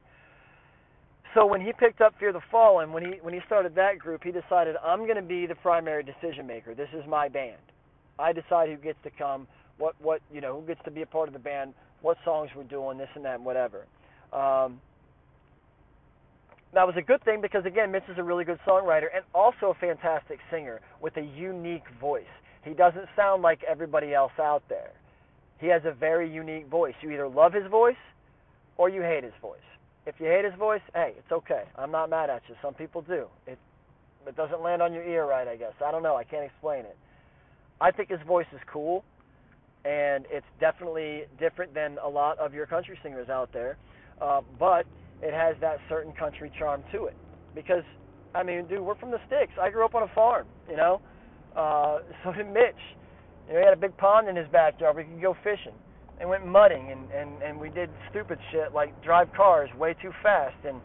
So 1.37 1.45
when 1.45 1.61
he 1.61 1.71
picked 1.71 2.01
up 2.01 2.15
Fear 2.19 2.33
the 2.33 2.41
Fallen, 2.49 2.91
when 2.91 3.05
he 3.05 3.19
when 3.21 3.31
he 3.31 3.41
started 3.45 3.75
that 3.75 3.99
group, 3.99 4.23
he 4.23 4.31
decided 4.31 4.75
I'm 4.83 5.01
going 5.01 5.17
to 5.17 5.21
be 5.21 5.45
the 5.45 5.53
primary 5.53 6.01
decision 6.01 6.47
maker. 6.47 6.73
This 6.73 6.89
is 6.93 7.03
my 7.07 7.29
band. 7.29 7.61
I 8.17 8.33
decide 8.33 8.69
who 8.69 8.77
gets 8.77 8.97
to 9.03 9.11
come 9.11 9.47
what 9.77 9.93
what 10.01 10.21
you 10.33 10.41
know 10.41 10.59
who 10.59 10.65
gets 10.65 10.83
to 10.85 10.89
be 10.89 11.03
a 11.03 11.05
part 11.05 11.29
of 11.29 11.33
the 11.33 11.39
band, 11.39 11.75
what 12.01 12.17
songs 12.25 12.49
we're 12.55 12.63
doing, 12.63 12.97
this 12.97 13.09
and 13.13 13.23
that, 13.25 13.35
and 13.35 13.45
whatever. 13.45 13.85
Um, 14.33 14.81
that 16.73 16.87
was 16.87 16.95
a 16.97 17.03
good 17.03 17.23
thing 17.23 17.39
because 17.39 17.65
again, 17.65 17.91
Mitch 17.91 18.09
is 18.09 18.17
a 18.17 18.23
really 18.23 18.43
good 18.43 18.59
songwriter 18.65 19.05
and 19.13 19.23
also 19.35 19.67
a 19.67 19.75
fantastic 19.75 20.39
singer 20.49 20.81
with 21.01 21.17
a 21.17 21.21
unique 21.21 21.85
voice. 22.01 22.25
He 22.63 22.73
doesn't 22.73 23.09
sound 23.15 23.43
like 23.43 23.61
everybody 23.63 24.11
else 24.11 24.33
out 24.39 24.63
there. 24.69 24.91
He 25.59 25.67
has 25.67 25.83
a 25.85 25.91
very 25.91 26.33
unique 26.33 26.65
voice. 26.65 26.95
You 27.01 27.11
either 27.11 27.27
love 27.27 27.53
his 27.53 27.67
voice 27.69 27.95
or 28.75 28.89
you 28.89 29.03
hate 29.03 29.23
his 29.23 29.33
voice. 29.39 29.59
If 30.07 30.15
you 30.19 30.27
hate 30.27 30.45
his 30.45 30.53
voice, 30.57 30.81
hey, 30.93 31.13
it's 31.17 31.31
okay. 31.31 31.63
I'm 31.75 31.91
not 31.91 32.09
mad 32.09 32.29
at 32.29 32.41
you. 32.47 32.55
Some 32.61 32.73
people 32.73 33.01
do. 33.01 33.27
It 33.45 33.59
it 34.25 34.35
doesn't 34.35 34.61
land 34.61 34.81
on 34.81 34.93
your 34.93 35.03
ear 35.03 35.25
right, 35.25 35.47
I 35.47 35.55
guess. 35.57 35.73
I 35.85 35.91
don't 35.91 36.03
know. 36.03 36.15
I 36.15 36.23
can't 36.23 36.45
explain 36.45 36.79
it. 36.79 36.97
I 37.79 37.91
think 37.91 38.09
his 38.09 38.19
voice 38.25 38.47
is 38.53 38.59
cool 38.71 39.03
and 39.85 40.25
it's 40.29 40.45
definitely 40.59 41.23
different 41.39 41.73
than 41.73 41.97
a 42.03 42.09
lot 42.09 42.37
of 42.39 42.53
your 42.53 42.65
country 42.65 42.97
singers 43.03 43.29
out 43.29 43.51
there. 43.53 43.77
Uh, 44.21 44.41
but 44.59 44.85
it 45.21 45.33
has 45.33 45.55
that 45.61 45.77
certain 45.87 46.11
country 46.13 46.51
charm 46.57 46.83
to 46.91 47.05
it. 47.05 47.15
Because, 47.55 47.83
I 48.35 48.43
mean, 48.43 48.65
dude, 48.67 48.81
we're 48.81 48.97
from 48.97 49.11
the 49.11 49.19
sticks. 49.27 49.53
I 49.61 49.69
grew 49.69 49.85
up 49.85 49.95
on 49.95 50.03
a 50.03 50.13
farm, 50.13 50.47
you 50.69 50.75
know. 50.75 51.01
Uh, 51.55 51.99
so 52.23 52.33
did 52.33 52.47
Mitch. 52.47 52.75
You 53.47 53.53
know, 53.53 53.59
he 53.59 53.65
had 53.65 53.73
a 53.73 53.79
big 53.79 53.95
pond 53.97 54.27
in 54.27 54.35
his 54.35 54.47
backyard. 54.49 54.95
We 54.97 55.03
could 55.03 55.21
go 55.21 55.35
fishing. 55.43 55.75
And 56.19 56.29
went 56.29 56.45
mudding, 56.47 56.91
and 56.91 57.11
and 57.11 57.41
and 57.43 57.59
we 57.59 57.69
did 57.69 57.89
stupid 58.09 58.39
shit 58.51 58.73
like 58.73 59.03
drive 59.03 59.31
cars 59.33 59.69
way 59.77 59.95
too 60.01 60.11
fast, 60.23 60.57
and 60.67 60.81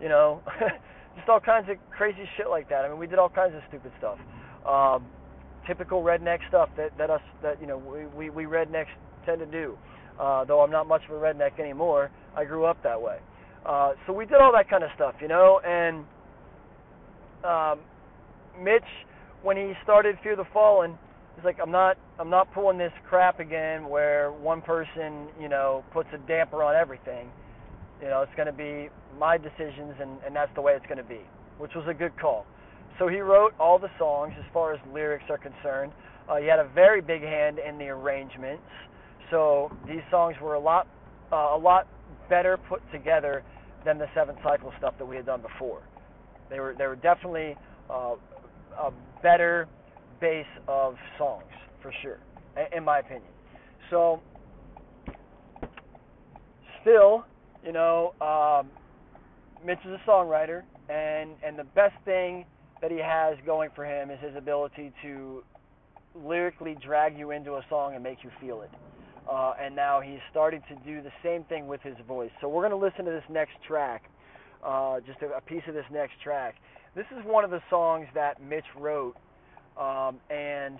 you 0.00 0.08
know, 0.08 0.40
just 1.16 1.28
all 1.28 1.40
kinds 1.40 1.68
of 1.68 1.76
crazy 1.90 2.28
shit 2.36 2.48
like 2.48 2.68
that. 2.70 2.84
I 2.84 2.88
mean, 2.88 2.98
we 2.98 3.06
did 3.06 3.18
all 3.18 3.28
kinds 3.28 3.54
of 3.54 3.60
stupid 3.68 3.92
stuff. 3.98 4.18
Um, 4.66 5.04
typical 5.66 6.02
redneck 6.02 6.38
stuff 6.48 6.70
that 6.76 6.96
that 6.98 7.10
us 7.10 7.20
that 7.42 7.60
you 7.60 7.66
know 7.66 7.78
we 7.78 8.06
we, 8.06 8.30
we 8.30 8.44
rednecks 8.44 8.86
tend 9.26 9.40
to 9.40 9.46
do. 9.46 9.76
Uh, 10.18 10.44
though 10.44 10.60
I'm 10.60 10.70
not 10.70 10.86
much 10.86 11.02
of 11.08 11.16
a 11.16 11.20
redneck 11.20 11.58
anymore, 11.58 12.10
I 12.36 12.44
grew 12.44 12.64
up 12.64 12.82
that 12.82 13.00
way. 13.00 13.18
Uh, 13.64 13.92
so 14.06 14.12
we 14.12 14.26
did 14.26 14.36
all 14.36 14.52
that 14.52 14.68
kind 14.68 14.84
of 14.84 14.90
stuff, 14.94 15.14
you 15.20 15.28
know. 15.28 15.60
And 15.64 16.04
um, 17.44 17.80
Mitch, 18.62 18.82
when 19.42 19.56
he 19.56 19.72
started 19.82 20.16
Fear 20.22 20.36
the 20.36 20.44
Fallen, 20.52 20.98
he's 21.40 21.44
like, 21.46 21.58
I'm 21.60 21.70
not 21.70 21.96
I'm 22.18 22.30
not 22.30 22.52
pulling 22.52 22.78
this 22.78 22.92
crap 23.08 23.40
again 23.40 23.88
where 23.88 24.30
one 24.32 24.60
person 24.60 25.28
you 25.40 25.48
know 25.48 25.84
puts 25.92 26.08
a 26.14 26.18
damper 26.18 26.62
on 26.62 26.76
everything. 26.76 27.30
You 28.02 28.08
know, 28.08 28.22
it's 28.22 28.34
going 28.34 28.46
to 28.46 28.52
be 28.52 28.88
my 29.18 29.36
decisions, 29.38 29.94
and 30.00 30.18
and 30.26 30.36
that's 30.36 30.54
the 30.54 30.60
way 30.60 30.74
it's 30.74 30.86
going 30.86 30.98
to 30.98 31.04
be, 31.04 31.20
which 31.58 31.72
was 31.74 31.86
a 31.88 31.94
good 31.94 32.18
call. 32.20 32.46
So 32.98 33.08
he 33.08 33.20
wrote 33.20 33.54
all 33.58 33.78
the 33.78 33.90
songs 33.98 34.34
as 34.38 34.44
far 34.52 34.74
as 34.74 34.80
lyrics 34.92 35.24
are 35.30 35.38
concerned. 35.38 35.92
Uh, 36.28 36.36
he 36.36 36.46
had 36.46 36.58
a 36.58 36.68
very 36.74 37.00
big 37.00 37.22
hand 37.22 37.58
in 37.58 37.78
the 37.78 37.88
arrangements. 37.88 38.62
So 39.30 39.72
these 39.86 40.02
songs 40.10 40.36
were 40.42 40.54
a 40.54 40.60
lot, 40.60 40.86
uh, 41.32 41.54
a 41.54 41.58
lot 41.58 41.86
better 42.28 42.58
put 42.68 42.82
together 42.92 43.42
than 43.84 43.98
the 43.98 44.06
Seventh 44.14 44.38
Cycle 44.42 44.72
stuff 44.78 44.94
that 44.98 45.06
we 45.06 45.16
had 45.16 45.24
done 45.24 45.40
before. 45.40 45.82
They 46.50 46.60
were, 46.60 46.74
they 46.76 46.86
were 46.86 46.96
definitely 46.96 47.56
uh, 47.88 48.16
a 48.78 48.92
better 49.22 49.66
base 50.20 50.46
of 50.68 50.96
songs 51.18 51.44
for 51.82 51.92
sure, 52.02 52.18
in 52.76 52.84
my 52.84 52.98
opinion. 52.98 53.30
So 53.90 54.20
still, 56.82 57.24
you 57.64 57.72
know, 57.72 58.14
um, 58.20 58.70
Mitch 59.64 59.78
is 59.84 59.92
a 59.92 60.10
songwriter, 60.10 60.62
and 60.88 61.30
and 61.42 61.58
the 61.58 61.64
best 61.64 61.94
thing 62.04 62.44
that 62.80 62.90
he 62.90 62.98
has 62.98 63.36
going 63.44 63.70
for 63.74 63.84
him 63.84 64.10
is 64.10 64.18
his 64.20 64.34
ability 64.36 64.92
to 65.02 65.42
lyrically 66.14 66.76
drag 66.84 67.16
you 67.18 67.30
into 67.30 67.52
a 67.52 67.64
song 67.68 67.94
and 67.94 68.02
make 68.02 68.18
you 68.24 68.30
feel 68.40 68.62
it. 68.62 68.70
Uh, 69.30 69.52
and 69.60 69.76
now 69.76 70.00
he's 70.00 70.18
starting 70.30 70.60
to 70.68 70.74
do 70.84 71.02
the 71.02 71.12
same 71.22 71.44
thing 71.44 71.68
with 71.68 71.80
his 71.82 71.94
voice. 72.08 72.30
So 72.40 72.48
we're 72.48 72.66
going 72.66 72.78
to 72.78 72.84
listen 72.84 73.04
to 73.04 73.10
this 73.10 73.22
next 73.28 73.52
track, 73.66 74.04
uh, 74.64 75.00
just 75.00 75.20
a, 75.22 75.36
a 75.36 75.40
piece 75.40 75.62
of 75.68 75.74
this 75.74 75.84
next 75.92 76.14
track. 76.22 76.56
This 76.96 77.06
is 77.16 77.24
one 77.24 77.44
of 77.44 77.50
the 77.50 77.60
songs 77.70 78.06
that 78.14 78.42
Mitch 78.42 78.64
wrote, 78.76 79.14
um, 79.80 80.20
and 80.30 80.78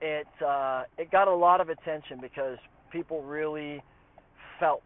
it 0.00 0.26
uh, 0.44 0.82
it 0.98 1.10
got 1.10 1.28
a 1.28 1.34
lot 1.34 1.60
of 1.60 1.68
attention 1.68 2.18
because 2.20 2.58
people 2.90 3.22
really 3.22 3.82
felt 4.58 4.82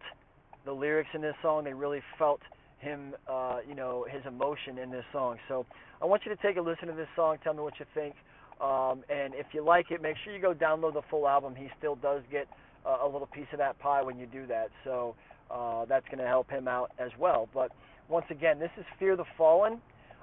the 0.65 0.73
lyrics 0.73 1.09
in 1.15 1.23
this 1.23 1.35
song. 1.43 1.65
They 1.65 1.73
really 1.73 2.03
felt 2.19 2.41
him, 2.79 3.15
uh, 3.29 3.59
you 3.67 3.75
know, 3.75 4.07
his 4.09 4.23
emotion 4.27 4.79
in 4.79 4.91
this 4.91 5.05
song. 5.13 5.39
So 5.49 5.65
I 6.03 6.05
want 6.05 6.23
you 6.27 6.35
to 6.35 6.43
take 6.43 6.57
a 6.57 6.61
listen 6.61 6.89
to 6.89 6.95
this 6.95 7.09
song. 7.17 7.39
Tell 7.43 7.55
me 7.55 7.61
what 7.61 7.75
you 7.81 7.87
think. 7.95 8.15
Um, 8.61 9.03
and 9.09 9.35
if 9.35 9.47
you 9.53 9.65
like 9.65 9.91
it, 9.91 10.03
make 10.03 10.17
sure 10.25 10.35
you 10.35 10.41
go 10.41 10.55
download 10.55 10.95
the 10.95 11.03
full 11.11 11.27
album. 11.27 11.55
He 11.55 11.69
still 11.79 11.97
does 11.97 12.23
get 12.31 12.47
uh, 12.85 12.99
a 13.03 13.07
little 13.07 13.27
piece 13.27 13.47
of 13.53 13.59
that 13.59 13.79
pie 13.79 14.03
when 14.03 14.19
you 14.19 14.27
do 14.27 14.47
that. 14.47 14.69
So 14.85 15.15
uh, 15.51 15.85
that's 15.87 16.07
going 16.07 16.19
to 16.19 16.27
help 16.27 16.51
him 16.51 16.69
out 16.69 16.91
as 16.99 17.11
well. 17.19 17.49
But 17.53 17.71
once 18.09 18.27
again, 18.31 18.59
this 18.59 18.71
is 18.79 18.85
Fear 18.99 19.17
the 19.17 19.25
Fallen. 19.37 19.81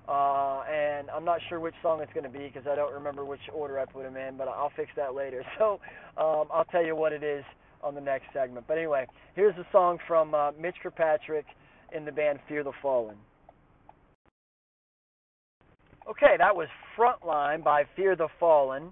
Uh, 0.08 0.63
and 0.70 1.10
I'm 1.10 1.24
not 1.24 1.39
sure 1.48 1.60
which 1.60 1.76
song 1.82 2.02
it's 2.02 2.12
going 2.13 2.26
to 2.26 2.30
be 2.30 2.48
because 2.48 2.68
I 2.70 2.76
don't 2.76 2.94
remember 2.94 3.24
which 3.24 3.39
order 3.54 3.80
I 3.80 3.86
put 3.86 4.04
them 4.04 4.18
in, 4.18 4.36
but 4.38 4.48
I'll 4.48 4.72
fix 4.76 4.92
that 4.96 5.16
later. 5.16 5.44
So 5.58 5.80
um, 6.18 6.48
I'll 6.54 6.66
tell 6.72 6.84
you 6.86 6.96
what 6.96 7.13
it 7.13 7.24
is 7.24 7.44
on 7.82 7.96
the 7.96 8.02
next 8.02 8.26
segment. 8.34 8.66
But 8.68 8.78
anyway, 8.78 9.08
here's 9.36 9.56
a 9.58 9.66
song 9.72 9.98
from 10.08 10.34
uh, 10.34 10.52
Mitch 10.60 10.76
Kirkpatrick 10.82 11.46
in 11.96 12.06
the 12.06 12.12
band 12.12 12.39
Fear 12.48 12.63
the 12.63 12.72
Fallen. 12.82 13.16
Okay, 16.10 16.36
that 16.38 16.56
was 16.56 16.68
Frontline 16.98 17.63
by 17.63 17.84
Fear 17.96 18.16
the 18.16 18.28
Fallen. 18.39 18.92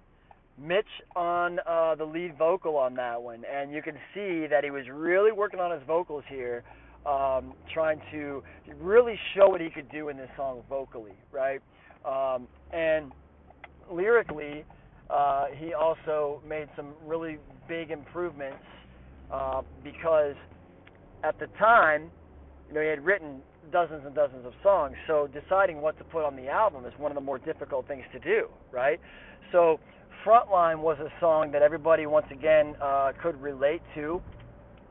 Mitch 0.57 0.85
on 1.15 1.59
uh, 1.67 1.95
the 1.95 2.05
lead 2.05 2.37
vocal 2.37 2.77
on 2.77 2.93
that 2.95 3.21
one, 3.21 3.43
and 3.51 3.71
you 3.71 3.81
can 3.81 3.95
see 4.13 4.47
that 4.47 4.63
he 4.63 4.69
was 4.69 4.85
really 4.91 5.31
working 5.31 5.59
on 5.59 5.71
his 5.71 5.81
vocals 5.87 6.23
here, 6.29 6.63
um, 7.05 7.53
trying 7.73 8.01
to 8.11 8.43
really 8.79 9.17
show 9.35 9.49
what 9.49 9.61
he 9.61 9.69
could 9.69 9.89
do 9.91 10.09
in 10.09 10.17
this 10.17 10.29
song 10.37 10.61
vocally, 10.69 11.13
right? 11.31 11.61
Um, 12.05 12.47
and 12.71 13.11
lyrically, 13.91 14.63
uh, 15.09 15.45
he 15.57 15.73
also 15.73 16.41
made 16.47 16.67
some 16.75 16.93
really 17.05 17.37
big 17.67 17.91
improvements 17.91 18.63
uh, 19.31 19.61
because 19.83 20.35
at 21.23 21.37
the 21.39 21.47
time, 21.59 22.09
you 22.67 22.75
know, 22.75 22.81
he 22.81 22.87
had 22.87 23.03
written 23.03 23.41
dozens 23.71 24.05
and 24.05 24.15
dozens 24.15 24.45
of 24.45 24.53
songs. 24.63 24.95
So 25.07 25.27
deciding 25.27 25.81
what 25.81 25.97
to 25.97 26.03
put 26.05 26.23
on 26.23 26.35
the 26.35 26.47
album 26.47 26.85
is 26.85 26.93
one 26.97 27.11
of 27.11 27.15
the 27.15 27.21
more 27.21 27.39
difficult 27.39 27.87
things 27.87 28.03
to 28.13 28.19
do, 28.19 28.47
right? 28.71 28.99
So 29.51 29.79
Frontline 30.25 30.79
was 30.79 30.97
a 30.99 31.09
song 31.19 31.51
that 31.51 31.61
everybody 31.61 32.05
once 32.05 32.27
again 32.31 32.75
uh, 32.81 33.11
could 33.21 33.41
relate 33.41 33.81
to, 33.95 34.21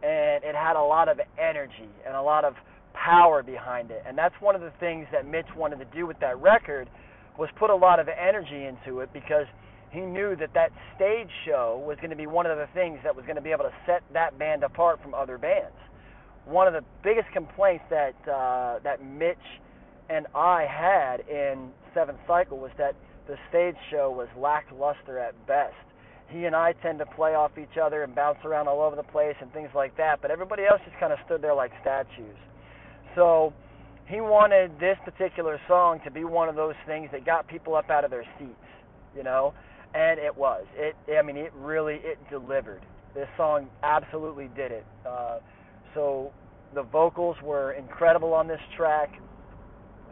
and 0.02 0.44
it 0.44 0.54
had 0.54 0.76
a 0.76 0.82
lot 0.82 1.08
of 1.08 1.20
energy 1.38 1.88
and 2.06 2.14
a 2.16 2.22
lot 2.22 2.44
of 2.44 2.54
power 2.94 3.42
behind 3.42 3.90
it. 3.90 4.02
And 4.06 4.16
that's 4.16 4.34
one 4.40 4.54
of 4.54 4.60
the 4.60 4.72
things 4.80 5.06
that 5.12 5.26
Mitch 5.26 5.46
wanted 5.56 5.78
to 5.78 5.86
do 5.96 6.06
with 6.06 6.18
that 6.20 6.40
record 6.40 6.88
was 7.38 7.48
put 7.58 7.70
a 7.70 7.74
lot 7.74 8.00
of 8.00 8.08
energy 8.08 8.64
into 8.64 9.00
it 9.00 9.12
because 9.12 9.46
he 9.90 10.00
knew 10.00 10.36
that 10.36 10.54
that 10.54 10.70
stage 10.96 11.30
show 11.46 11.82
was 11.86 11.96
going 11.96 12.10
to 12.10 12.16
be 12.16 12.26
one 12.26 12.46
of 12.46 12.58
the 12.58 12.68
things 12.74 12.98
that 13.02 13.14
was 13.14 13.24
going 13.24 13.36
to 13.36 13.42
be 13.42 13.50
able 13.50 13.64
to 13.64 13.74
set 13.86 14.02
that 14.12 14.38
band 14.38 14.62
apart 14.62 15.00
from 15.02 15.14
other 15.14 15.38
bands 15.38 15.76
one 16.44 16.66
of 16.66 16.72
the 16.72 16.84
biggest 17.02 17.30
complaints 17.32 17.84
that 17.90 18.14
uh, 18.28 18.78
that 18.82 19.04
Mitch 19.04 19.38
and 20.08 20.26
I 20.34 20.66
had 20.66 21.20
in 21.28 21.70
Seventh 21.94 22.18
Cycle 22.26 22.58
was 22.58 22.72
that 22.78 22.94
the 23.26 23.36
stage 23.48 23.76
show 23.90 24.10
was 24.10 24.28
lackluster 24.36 25.18
at 25.18 25.34
best. 25.46 25.74
He 26.30 26.44
and 26.44 26.54
I 26.54 26.72
tend 26.82 26.98
to 27.00 27.06
play 27.06 27.34
off 27.34 27.52
each 27.58 27.76
other 27.82 28.02
and 28.02 28.14
bounce 28.14 28.38
around 28.44 28.68
all 28.68 28.82
over 28.82 28.96
the 28.96 29.02
place 29.02 29.34
and 29.40 29.52
things 29.52 29.70
like 29.74 29.96
that, 29.96 30.22
but 30.22 30.30
everybody 30.30 30.64
else 30.64 30.80
just 30.84 30.98
kind 30.98 31.12
of 31.12 31.18
stood 31.26 31.42
there 31.42 31.54
like 31.54 31.72
statues. 31.80 32.36
So 33.14 33.52
he 34.06 34.20
wanted 34.20 34.72
this 34.78 34.96
particular 35.04 35.60
song 35.68 36.00
to 36.04 36.10
be 36.10 36.24
one 36.24 36.48
of 36.48 36.56
those 36.56 36.74
things 36.86 37.08
that 37.12 37.24
got 37.24 37.48
people 37.48 37.74
up 37.74 37.90
out 37.90 38.04
of 38.04 38.10
their 38.10 38.24
seats, 38.38 38.54
you 39.16 39.22
know, 39.22 39.54
and 39.94 40.18
it 40.18 40.36
was. 40.36 40.64
It, 40.74 40.96
I 41.16 41.22
mean, 41.22 41.36
it 41.36 41.52
really 41.54 41.96
it 42.02 42.18
delivered. 42.30 42.82
This 43.14 43.28
song 43.36 43.68
absolutely 43.82 44.48
did 44.54 44.70
it. 44.70 44.86
Uh, 45.06 45.38
so 45.94 46.32
the 46.74 46.82
vocals 46.82 47.36
were 47.42 47.72
incredible 47.72 48.32
on 48.32 48.46
this 48.46 48.60
track, 48.76 49.10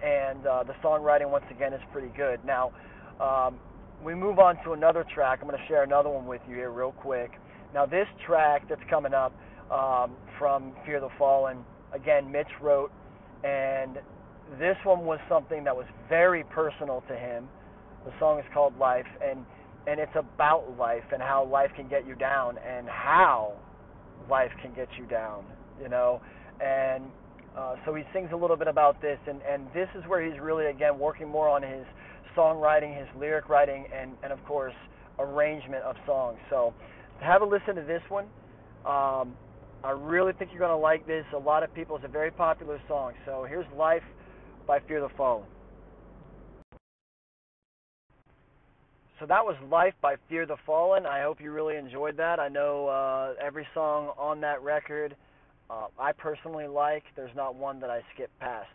and 0.02 0.46
uh, 0.46 0.64
the 0.64 0.74
songwriting 0.82 1.30
once 1.30 1.44
again 1.50 1.72
is 1.72 1.80
pretty 1.92 2.10
good. 2.16 2.44
Now, 2.44 2.72
um, 3.20 3.58
we 4.04 4.14
move 4.14 4.38
on 4.38 4.62
to 4.64 4.72
another 4.72 5.04
track. 5.14 5.40
I'm 5.42 5.48
going 5.48 5.60
to 5.60 5.66
share 5.66 5.82
another 5.82 6.08
one 6.08 6.26
with 6.26 6.40
you 6.48 6.54
here 6.54 6.70
real 6.70 6.92
quick. 6.92 7.32
Now, 7.74 7.86
this 7.86 8.06
track 8.26 8.68
that's 8.68 8.80
coming 8.88 9.12
up 9.12 9.32
um, 9.70 10.12
from 10.38 10.72
Fear 10.86 11.00
the 11.00 11.08
Fallen, 11.18 11.58
again, 11.92 12.30
Mitch 12.30 12.48
wrote, 12.62 12.90
and 13.44 13.98
this 14.58 14.76
one 14.84 15.04
was 15.04 15.18
something 15.28 15.64
that 15.64 15.76
was 15.76 15.86
very 16.08 16.44
personal 16.44 17.02
to 17.08 17.16
him. 17.16 17.48
The 18.04 18.12
song 18.18 18.38
is 18.38 18.44
called 18.54 18.78
Life, 18.78 19.06
and 19.22 19.44
and 19.86 19.98
it's 19.98 20.14
about 20.16 20.76
life 20.76 21.04
and 21.12 21.22
how 21.22 21.46
life 21.46 21.70
can 21.74 21.88
get 21.88 22.06
you 22.06 22.14
down 22.14 22.58
and 22.58 22.86
how 22.88 23.54
life 24.28 24.50
can 24.60 24.74
get 24.74 24.88
you 24.98 25.06
down. 25.06 25.44
You 25.80 25.88
know, 25.88 26.20
and 26.60 27.04
uh, 27.56 27.76
so 27.86 27.94
he 27.94 28.02
sings 28.12 28.30
a 28.32 28.36
little 28.36 28.56
bit 28.56 28.68
about 28.68 29.00
this, 29.00 29.18
and 29.26 29.40
and 29.42 29.66
this 29.74 29.88
is 29.94 30.04
where 30.06 30.24
he's 30.24 30.40
really 30.40 30.66
again 30.66 30.98
working 30.98 31.28
more 31.28 31.48
on 31.48 31.62
his 31.62 31.84
songwriting, 32.38 32.96
his 32.96 33.08
lyric 33.18 33.48
writing, 33.48 33.86
and 33.92 34.12
and 34.22 34.32
of 34.32 34.42
course 34.44 34.74
arrangement 35.18 35.82
of 35.82 35.96
songs. 36.06 36.38
So 36.48 36.72
have 37.20 37.42
a 37.42 37.44
listen 37.44 37.74
to 37.74 37.82
this 37.82 38.02
one. 38.08 38.26
Um, 38.86 39.34
I 39.82 39.90
really 39.90 40.32
think 40.32 40.50
you're 40.50 40.60
going 40.60 40.70
to 40.70 40.76
like 40.76 41.06
this. 41.06 41.24
A 41.34 41.38
lot 41.38 41.62
of 41.62 41.72
people, 41.74 41.96
it's 41.96 42.04
a 42.04 42.08
very 42.08 42.30
popular 42.30 42.80
song. 42.88 43.12
So 43.26 43.46
here's 43.48 43.66
Life 43.76 44.02
by 44.66 44.78
Fear 44.80 45.00
the 45.00 45.08
Fallen. 45.16 45.44
So 49.20 49.26
that 49.26 49.44
was 49.44 49.56
Life 49.70 49.94
by 50.00 50.14
Fear 50.28 50.46
the 50.46 50.56
Fallen. 50.64 51.06
I 51.06 51.22
hope 51.22 51.40
you 51.40 51.50
really 51.50 51.76
enjoyed 51.76 52.16
that. 52.18 52.38
I 52.38 52.48
know 52.48 52.88
uh, 52.88 53.34
every 53.44 53.66
song 53.74 54.12
on 54.16 54.40
that 54.42 54.62
record 54.62 55.16
uh, 55.70 55.86
I 55.98 56.12
personally 56.12 56.66
like. 56.66 57.04
There's 57.16 57.34
not 57.36 57.54
one 57.54 57.80
that 57.80 57.90
I 57.90 58.00
skip 58.14 58.30
past. 58.40 58.68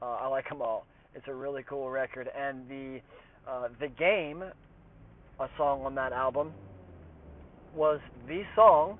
Uh, 0.00 0.06
I 0.06 0.26
like 0.26 0.48
them 0.48 0.60
all. 0.60 0.86
It's 1.14 1.28
a 1.28 1.34
really 1.34 1.62
cool 1.68 1.90
record, 1.90 2.28
and 2.36 2.68
the 2.68 3.00
uh, 3.46 3.68
the 3.80 3.88
game, 3.88 4.42
a 4.42 5.48
song 5.58 5.82
on 5.84 5.94
that 5.96 6.12
album, 6.12 6.52
was 7.74 8.00
the 8.26 8.42
song 8.54 8.98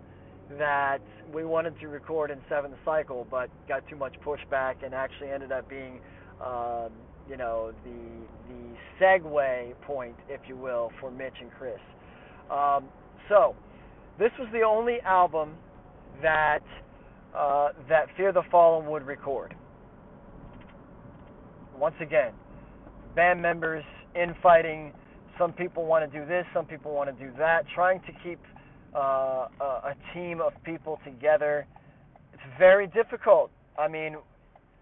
that 0.58 1.00
we 1.32 1.44
wanted 1.44 1.78
to 1.80 1.88
record 1.88 2.30
in 2.30 2.38
Seventh 2.48 2.74
Cycle, 2.84 3.26
but 3.30 3.48
got 3.66 3.88
too 3.88 3.96
much 3.96 4.14
pushback 4.24 4.84
and 4.84 4.94
actually 4.94 5.30
ended 5.30 5.52
up 5.52 5.68
being, 5.70 6.00
um, 6.44 6.90
you 7.30 7.36
know, 7.36 7.72
the 7.84 8.52
the 8.52 8.76
segue 9.00 9.80
point, 9.82 10.16
if 10.28 10.40
you 10.46 10.56
will, 10.56 10.90
for 11.00 11.10
Mitch 11.10 11.36
and 11.40 11.50
Chris. 11.58 11.80
Um, 12.50 12.84
so, 13.28 13.54
this 14.18 14.32
was 14.38 14.48
the 14.52 14.62
only 14.62 15.00
album 15.00 15.54
that 16.20 16.60
uh, 17.34 17.68
that 17.88 18.08
Fear 18.18 18.32
the 18.32 18.42
Fallen 18.50 18.86
would 18.90 19.06
record. 19.06 19.54
Once 21.82 21.96
again, 22.00 22.30
band 23.16 23.42
members 23.42 23.82
infighting. 24.14 24.92
Some 25.36 25.52
people 25.52 25.84
want 25.84 26.08
to 26.08 26.20
do 26.20 26.24
this, 26.24 26.46
some 26.54 26.64
people 26.64 26.94
want 26.94 27.10
to 27.10 27.24
do 27.24 27.32
that. 27.38 27.64
Trying 27.74 27.98
to 28.02 28.12
keep 28.22 28.38
uh, 28.94 29.48
a, 29.60 29.64
a 29.64 29.94
team 30.14 30.40
of 30.40 30.52
people 30.62 31.00
together. 31.04 31.66
It's 32.32 32.42
very 32.56 32.86
difficult. 32.86 33.50
I 33.76 33.88
mean, 33.88 34.14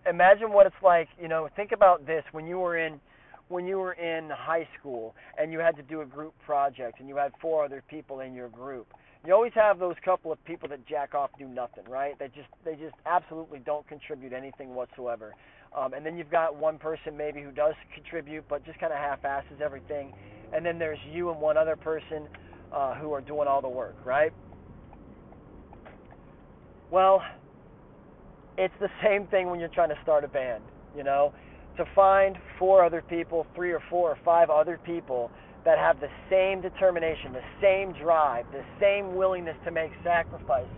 imagine 0.07 0.53
what 0.53 0.67
it's 0.67 0.77
like. 0.85 1.09
You 1.19 1.29
know, 1.29 1.49
think 1.57 1.73
about 1.73 2.07
this 2.07 2.23
when 2.33 2.47
you 2.47 2.59
were 2.59 2.77
in 2.77 3.01
when 3.49 3.65
you 3.65 3.79
were 3.79 3.95
in 3.95 4.29
high 4.29 4.69
school 4.79 5.15
and 5.39 5.53
you 5.53 5.59
had 5.59 5.77
to 5.77 5.83
do 5.83 6.03
a 6.03 6.07
group 6.07 6.35
project 6.45 7.01
and 7.01 7.09
you 7.09 7.17
had 7.17 7.33
four 7.41 7.65
other 7.65 7.83
people 7.89 8.21
in 8.21 8.35
your 8.35 8.51
group 8.51 8.87
you 9.27 9.35
always 9.35 9.53
have 9.55 9.79
those 9.79 9.97
couple 10.05 10.33
of 10.33 10.43
people 10.45 10.69
that 10.69 10.87
jack 10.87 11.15
off 11.15 11.31
do 11.39 11.47
nothing, 11.47 11.85
right? 11.89 12.19
They 12.19 12.29
just 12.29 12.49
they 12.65 12.75
just 12.75 12.95
absolutely 13.05 13.59
don't 13.59 13.87
contribute 13.87 14.33
anything 14.33 14.75
whatsoever. 14.75 15.35
Um, 15.77 15.95
and 15.95 16.05
then 16.05 16.17
you've 16.17 16.31
got 16.31 16.57
one 16.57 16.79
person 16.79 17.17
maybe 17.17 17.43
who 17.43 17.53
does 17.53 17.75
contribute, 17.95 18.45
but 18.49 18.65
just 18.65 18.79
kind 18.81 18.93
of 18.93 18.99
half-asses 18.99 19.61
everything. 19.63 20.13
And 20.53 20.67
then 20.67 20.79
there's 20.79 20.99
you 21.13 21.31
and 21.31 21.41
one 21.41 21.57
other 21.57 21.77
person 21.77 22.27
uh, 22.73 22.95
who 22.97 23.13
are 23.13 23.21
doing 23.21 23.47
all 23.47 23.61
the 23.61 23.69
work, 23.69 23.97
right? 24.05 24.33
Well, 26.91 27.23
it's 28.59 28.75
the 28.81 28.91
same 29.03 29.27
thing 29.29 29.49
when 29.49 29.61
you're 29.61 29.69
trying 29.69 29.91
to 29.91 29.99
start 30.03 30.25
a 30.25 30.29
band. 30.29 30.65
You 30.97 31.05
know, 31.05 31.33
to 31.77 31.85
find 31.95 32.37
four 32.59 32.85
other 32.85 33.03
people, 33.03 33.47
three 33.55 33.73
or 33.73 33.81
four 33.89 34.11
or 34.11 34.19
five 34.25 34.51
other 34.51 34.79
people 34.85 35.31
that 35.65 35.79
have 35.79 36.01
the 36.01 36.09
same 36.29 36.61
determination, 36.61 37.33
the 37.33 37.41
same 37.61 37.93
drive, 37.93 38.47
the 38.51 38.65
same 38.81 39.15
willingness 39.15 39.57
to 39.65 39.71
make 39.71 39.93
sacrifices 40.03 40.69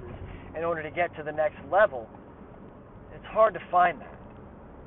in 0.56 0.64
order 0.64 0.82
to 0.82 0.90
get 0.90 1.14
to 1.16 1.22
the 1.22 1.32
next 1.32 1.56
level, 1.70 2.08
it's 3.14 3.24
hard 3.26 3.54
to 3.54 3.60
find 3.70 4.00
that. 4.00 4.21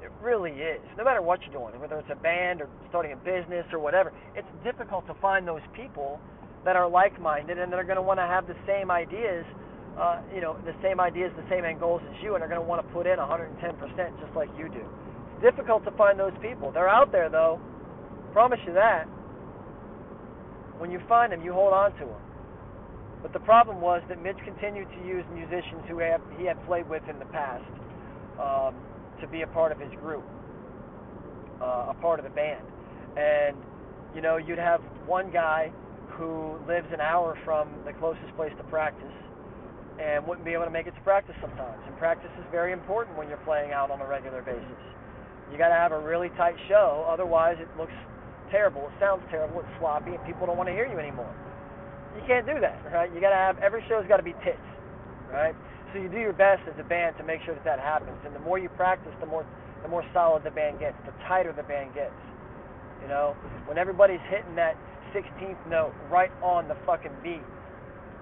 It 0.06 0.12
really 0.22 0.52
is. 0.52 0.86
No 1.00 1.04
matter 1.04 1.26
what 1.26 1.42
you're 1.42 1.58
doing, 1.58 1.82
whether 1.82 1.98
it's 1.98 2.14
a 2.14 2.22
band 2.22 2.62
or 2.62 2.70
starting 2.90 3.14
a 3.14 3.18
business 3.18 3.66
or 3.74 3.80
whatever, 3.80 4.14
it's 4.36 4.48
difficult 4.64 5.08
to 5.08 5.16
find 5.18 5.48
those 5.48 5.66
people 5.74 6.22
that 6.64 6.76
are 6.76 6.88
like-minded 6.88 7.58
and 7.58 7.74
that 7.74 7.80
are 7.82 7.84
going 7.84 7.98
to 7.98 8.06
want 8.06 8.20
to 8.22 8.30
have 8.30 8.46
the 8.46 8.54
same 8.70 8.92
ideas, 8.92 9.42
uh, 9.98 10.22
you 10.30 10.42
know, 10.42 10.62
the 10.62 10.78
same 10.86 11.00
ideas, 11.00 11.34
the 11.34 11.50
same 11.50 11.66
end 11.66 11.80
goals 11.80 12.06
as 12.06 12.22
you, 12.22 12.36
and 12.36 12.44
are 12.44 12.48
going 12.48 12.62
to 12.62 12.68
want 12.68 12.86
to 12.86 12.94
put 12.94 13.08
in 13.08 13.18
110% 13.18 13.58
just 14.22 14.34
like 14.38 14.50
you 14.54 14.70
do. 14.70 14.86
It's 15.34 15.42
difficult 15.42 15.84
to 15.86 15.92
find 15.98 16.20
those 16.20 16.38
people. 16.38 16.70
They're 16.70 16.90
out 16.90 17.12
there 17.12 17.30
though. 17.30 17.60
Promise 18.32 18.60
you 18.68 18.74
that. 18.74 19.10
When 20.78 20.92
you 20.92 21.02
find 21.10 21.34
them, 21.34 21.42
you 21.42 21.52
hold 21.52 21.74
on 21.74 21.94
to 21.94 22.06
them. 22.06 22.22
But 23.24 23.34
the 23.34 23.42
problem 23.42 23.82
was 23.82 24.04
that 24.08 24.22
Mitch 24.22 24.38
continued 24.46 24.86
to 24.86 25.02
use 25.02 25.26
musicians 25.34 25.82
who 25.90 25.98
he 26.38 26.46
had 26.46 26.64
played 26.68 26.88
with 26.88 27.02
in 27.10 27.18
the 27.18 27.26
past 27.26 27.66
um, 28.38 28.76
to 29.22 29.28
be 29.28 29.42
a 29.42 29.48
part 29.48 29.72
of 29.72 29.80
his 29.80 29.92
group, 30.02 30.24
uh, 31.62 31.94
a 31.94 31.96
part 32.02 32.20
of 32.20 32.26
the 32.26 32.32
band. 32.32 32.66
And, 33.18 33.56
you 34.16 34.22
know, 34.22 34.38
you'd 34.38 34.60
have 34.60 34.82
one 35.06 35.32
guy 35.32 35.72
who 36.10 36.58
lives 36.68 36.88
an 36.92 37.02
hour 37.02 37.38
from 37.44 37.70
the 37.86 37.94
closest 37.94 38.36
place 38.36 38.52
to 38.58 38.64
practice 38.66 39.14
and 40.00 40.26
wouldn't 40.28 40.46
be 40.46 40.52
able 40.52 40.66
to 40.66 40.72
make 40.72 40.88
it 40.88 40.96
to 40.96 41.02
practice 41.02 41.36
sometimes. 41.40 41.80
And 41.88 41.96
practice 41.98 42.32
is 42.40 42.46
very 42.52 42.74
important 42.74 43.18
when 43.18 43.30
you're 43.30 43.44
playing 43.46 43.72
out 43.72 43.92
on 43.92 44.02
a 44.02 44.08
regular 44.08 44.42
basis. 44.42 44.84
You 45.52 45.58
got 45.58 45.70
to 45.70 45.76
have 45.76 45.92
a 45.92 46.00
really 46.00 46.30
tight 46.36 46.56
show, 46.68 47.06
otherwise 47.08 47.58
it 47.60 47.70
looks 47.78 47.94
terrible, 48.52 48.88
it 48.88 48.94
sounds 49.00 49.24
terrible, 49.30 49.60
it's 49.60 49.80
sloppy, 49.80 50.12
and 50.16 50.26
people 50.26 50.48
don't 50.48 50.58
want 50.58 50.68
to 50.68 50.74
hear 50.74 50.88
you 50.88 51.00
anymore 51.00 51.34
you 52.16 52.24
can't 52.26 52.48
do 52.48 52.60
that, 52.60 52.80
right? 52.92 53.12
You 53.14 53.20
got 53.20 53.36
to 53.36 53.36
have 53.36 53.60
every 53.60 53.84
show's 53.88 54.08
got 54.08 54.18
to 54.18 54.24
be 54.24 54.34
tits, 54.44 54.64
right? 55.32 55.56
So 55.96 56.02
you 56.02 56.10
do 56.10 56.20
your 56.20 56.34
best 56.34 56.60
as 56.68 56.76
a 56.78 56.84
band 56.84 57.16
to 57.20 57.24
make 57.24 57.40
sure 57.46 57.56
that 57.56 57.64
that 57.64 57.80
happens. 57.80 58.20
And 58.26 58.36
the 58.36 58.44
more 58.44 58.60
you 58.60 58.68
practice, 58.68 59.14
the 59.22 59.26
more 59.26 59.48
the 59.82 59.88
more 59.88 60.04
solid 60.12 60.44
the 60.44 60.52
band 60.52 60.80
gets, 60.80 60.98
the 61.06 61.14
tighter 61.26 61.54
the 61.56 61.64
band 61.64 61.94
gets. 61.96 62.20
You 63.02 63.08
know, 63.08 63.32
when 63.64 63.78
everybody's 63.78 64.20
hitting 64.28 64.56
that 64.56 64.76
16th 65.16 65.56
note 65.70 65.94
right 66.12 66.32
on 66.44 66.68
the 66.68 66.76
fucking 66.86 67.16
beat, 67.24 67.48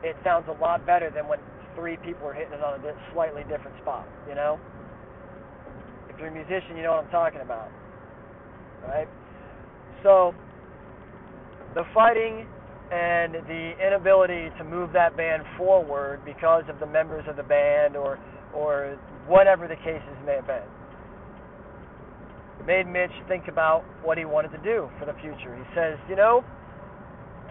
it 0.04 0.16
sounds 0.24 0.46
a 0.50 0.62
lot 0.62 0.86
better 0.86 1.10
than 1.10 1.28
when 1.28 1.40
three 1.74 1.98
people 1.98 2.28
are 2.28 2.34
hitting 2.34 2.54
it 2.54 2.62
on 2.62 2.78
a 2.78 2.94
slightly 3.12 3.42
different 3.50 3.74
spot. 3.82 4.08
You 4.30 4.36
know, 4.36 4.60
if 6.10 6.20
you're 6.20 6.30
a 6.30 6.32
musician, 6.32 6.78
you 6.78 6.84
know 6.84 6.92
what 6.92 7.06
I'm 7.06 7.10
talking 7.10 7.42
about, 7.42 7.72
right? 8.86 9.08
So 10.04 10.36
the 11.74 11.86
fighting 11.92 12.46
and 12.92 13.34
the 13.34 13.74
inability 13.86 14.50
to 14.58 14.64
move 14.64 14.92
that 14.94 15.16
band 15.18 15.44
forward 15.58 16.22
because 16.26 16.64
of 16.70 16.80
the 16.80 16.86
members 16.86 17.24
of 17.28 17.36
the 17.36 17.44
band 17.44 17.96
or 17.96 18.20
or 18.54 18.98
whatever 19.28 19.68
the 19.68 19.76
cases 19.78 20.16
may 20.26 20.36
have 20.36 20.48
been. 20.48 20.62
It 22.60 22.68
made 22.68 22.88
Mitch 22.88 23.12
think 23.28 23.48
about 23.48 23.84
what 24.04 24.18
he 24.18 24.26
wanted 24.26 24.52
to 24.52 24.60
do 24.60 24.90
for 25.00 25.06
the 25.06 25.14
future. 25.22 25.56
He 25.56 25.64
says, 25.76 25.98
you 26.08 26.16
know, 26.16 26.44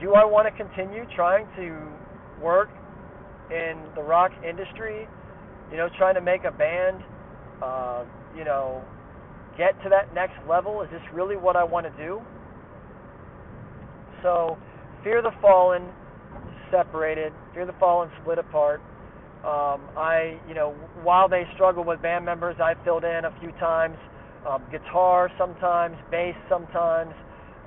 do 0.00 0.14
I 0.14 0.24
want 0.24 0.46
to 0.46 0.54
continue 0.56 1.04
trying 1.16 1.46
to 1.56 1.76
work 2.40 2.70
in 3.50 3.76
the 3.94 4.02
rock 4.02 4.30
industry? 4.48 5.08
You 5.70 5.76
know, 5.76 5.88
trying 5.98 6.14
to 6.14 6.20
make 6.20 6.44
a 6.44 6.52
band, 6.52 7.02
uh, 7.62 8.04
you 8.36 8.44
know, 8.44 8.84
get 9.56 9.80
to 9.82 9.88
that 9.88 10.14
next 10.14 10.36
level? 10.48 10.82
Is 10.82 10.90
this 10.90 11.02
really 11.12 11.36
what 11.36 11.56
I 11.56 11.64
want 11.64 11.86
to 11.86 11.92
do? 12.02 12.20
So 14.22 14.56
Fear 15.05 15.22
the 15.22 15.32
Fallen 15.40 15.82
separated. 16.70 17.32
Fear 17.55 17.66
the 17.66 17.74
Fallen 17.80 18.11
split 18.20 18.38
apart. 18.38 18.80
Um, 19.42 19.82
I, 19.98 20.38
you 20.46 20.55
know, 20.55 20.70
while 21.03 21.28
they 21.28 21.42
struggled 21.55 21.86
with 21.86 22.00
band 22.00 22.24
members, 22.24 22.57
I 22.62 22.74
filled 22.84 23.03
in 23.03 23.24
a 23.24 23.34
few 23.40 23.50
times, 23.59 23.96
um, 24.48 24.62
guitar 24.70 25.30
sometimes, 25.36 25.96
bass 26.12 26.36
sometimes, 26.48 27.12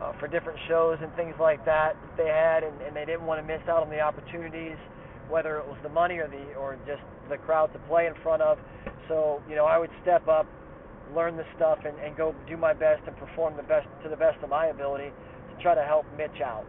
uh, 0.01 0.13
for 0.19 0.27
different 0.27 0.59
shows 0.69 0.97
and 1.01 1.13
things 1.15 1.35
like 1.39 1.63
that 1.65 1.95
they 2.17 2.27
had, 2.27 2.63
and, 2.63 2.81
and 2.81 2.95
they 2.95 3.03
didn't 3.03 3.25
want 3.25 3.41
to 3.41 3.47
miss 3.47 3.61
out 3.67 3.83
on 3.83 3.89
the 3.89 3.99
opportunities, 3.99 4.77
whether 5.29 5.57
it 5.57 5.67
was 5.67 5.77
the 5.83 5.89
money 5.89 6.17
or 6.17 6.27
the 6.27 6.53
or 6.55 6.77
just 6.87 7.01
the 7.29 7.37
crowd 7.37 7.71
to 7.73 7.79
play 7.87 8.07
in 8.07 8.13
front 8.23 8.41
of. 8.41 8.57
So, 9.09 9.41
you 9.49 9.55
know, 9.55 9.65
I 9.65 9.77
would 9.77 9.91
step 10.01 10.27
up, 10.29 10.47
learn 11.13 11.35
the 11.35 11.45
stuff, 11.57 11.79
and, 11.85 11.97
and 11.99 12.15
go 12.15 12.33
do 12.47 12.55
my 12.55 12.73
best 12.73 13.03
and 13.07 13.15
perform 13.17 13.57
the 13.57 13.63
best 13.63 13.87
to 14.03 14.09
the 14.09 14.17
best 14.17 14.41
of 14.43 14.49
my 14.49 14.67
ability 14.67 15.11
to 15.11 15.61
try 15.61 15.75
to 15.75 15.83
help 15.83 16.05
Mitch 16.17 16.39
out. 16.41 16.65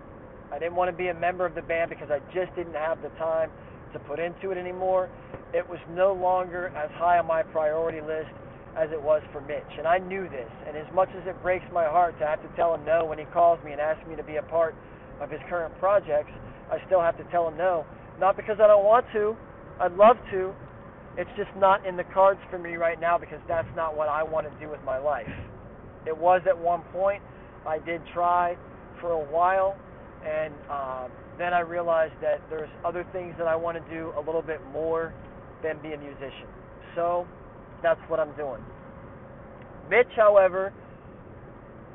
I 0.53 0.59
didn't 0.59 0.77
want 0.77 0.91
to 0.91 0.97
be 0.97 1.09
a 1.09 1.15
member 1.15 1.45
of 1.45 1.55
the 1.55 1.63
band 1.63 1.91
because 1.91 2.11
I 2.11 2.21
just 2.33 2.55
didn't 2.55 2.75
have 2.75 3.03
the 3.03 3.11
time 3.21 3.51
to 3.93 3.99
put 4.01 4.19
into 4.19 4.51
it 4.51 4.59
anymore. 4.59 5.09
It 5.55 5.69
was 5.69 5.79
no 5.91 6.13
longer 6.13 6.69
as 6.77 6.91
high 6.95 7.19
on 7.19 7.27
my 7.27 7.43
priority 7.43 8.01
list 8.01 8.31
as 8.77 8.91
it 8.93 9.01
was 9.01 9.23
for 9.33 9.41
Mitch. 9.41 9.73
And 9.79 9.87
I 9.87 9.99
knew 9.99 10.29
this. 10.29 10.51
And 10.69 10.77
as 10.77 10.87
much 10.95 11.09
as 11.17 11.27
it 11.27 11.41
breaks 11.43 11.65
my 11.73 11.85
heart 11.85 12.19
to 12.21 12.27
have 12.27 12.43
to 12.43 12.49
tell 12.57 12.75
him 12.75 12.85
no 12.85 13.05
when 13.05 13.19
he 13.19 13.25
calls 13.33 13.59
me 13.65 13.73
and 13.73 13.81
asks 13.81 14.07
me 14.07 14.17
to 14.17 14.23
be 14.23 14.37
a 14.37 14.43
part 14.43 14.75
of 15.21 15.31
his 15.31 15.41
current 15.49 15.77
projects, 15.79 16.31
I 16.71 16.79
still 16.87 17.01
have 17.01 17.17
to 17.17 17.25
tell 17.33 17.49
him 17.49 17.57
no. 17.57 17.87
Not 18.21 18.37
because 18.37 18.59
I 18.61 18.67
don't 18.67 18.85
want 18.85 19.07
to, 19.15 19.37
I'd 19.81 19.93
love 19.93 20.17
to. 20.33 20.53
It's 21.17 21.31
just 21.37 21.51
not 21.57 21.87
in 21.87 21.97
the 21.97 22.05
cards 22.05 22.41
for 22.51 22.59
me 22.59 22.77
right 22.77 23.01
now 23.01 23.17
because 23.17 23.41
that's 23.49 23.69
not 23.75 23.97
what 23.97 24.09
I 24.09 24.23
want 24.23 24.47
to 24.51 24.61
do 24.61 24.71
with 24.71 24.83
my 24.85 24.99
life. 24.99 25.29
It 26.07 26.17
was 26.17 26.43
at 26.47 26.57
one 26.57 26.83
point. 26.93 27.23
I 27.67 27.79
did 27.79 28.03
try 28.13 28.57
for 29.01 29.13
a 29.13 29.25
while, 29.33 29.77
and 30.27 30.53
um, 30.71 31.11
then 31.39 31.55
I 31.55 31.61
realized 31.61 32.15
that 32.21 32.41
there's 32.51 32.71
other 32.85 33.07
things 33.13 33.35
that 33.39 33.47
I 33.47 33.55
want 33.55 33.77
to 33.83 33.95
do 33.95 34.13
a 34.17 34.21
little 34.21 34.43
bit 34.43 34.61
more 34.73 35.15
than 35.63 35.79
be 35.83 35.93
a 35.93 35.99
musician. 35.99 36.49
So 36.95 37.27
that's 37.83 38.01
what 38.09 38.19
I'm 38.19 38.35
doing. 38.37 38.61
Mitch, 39.89 40.11
however, 40.17 40.73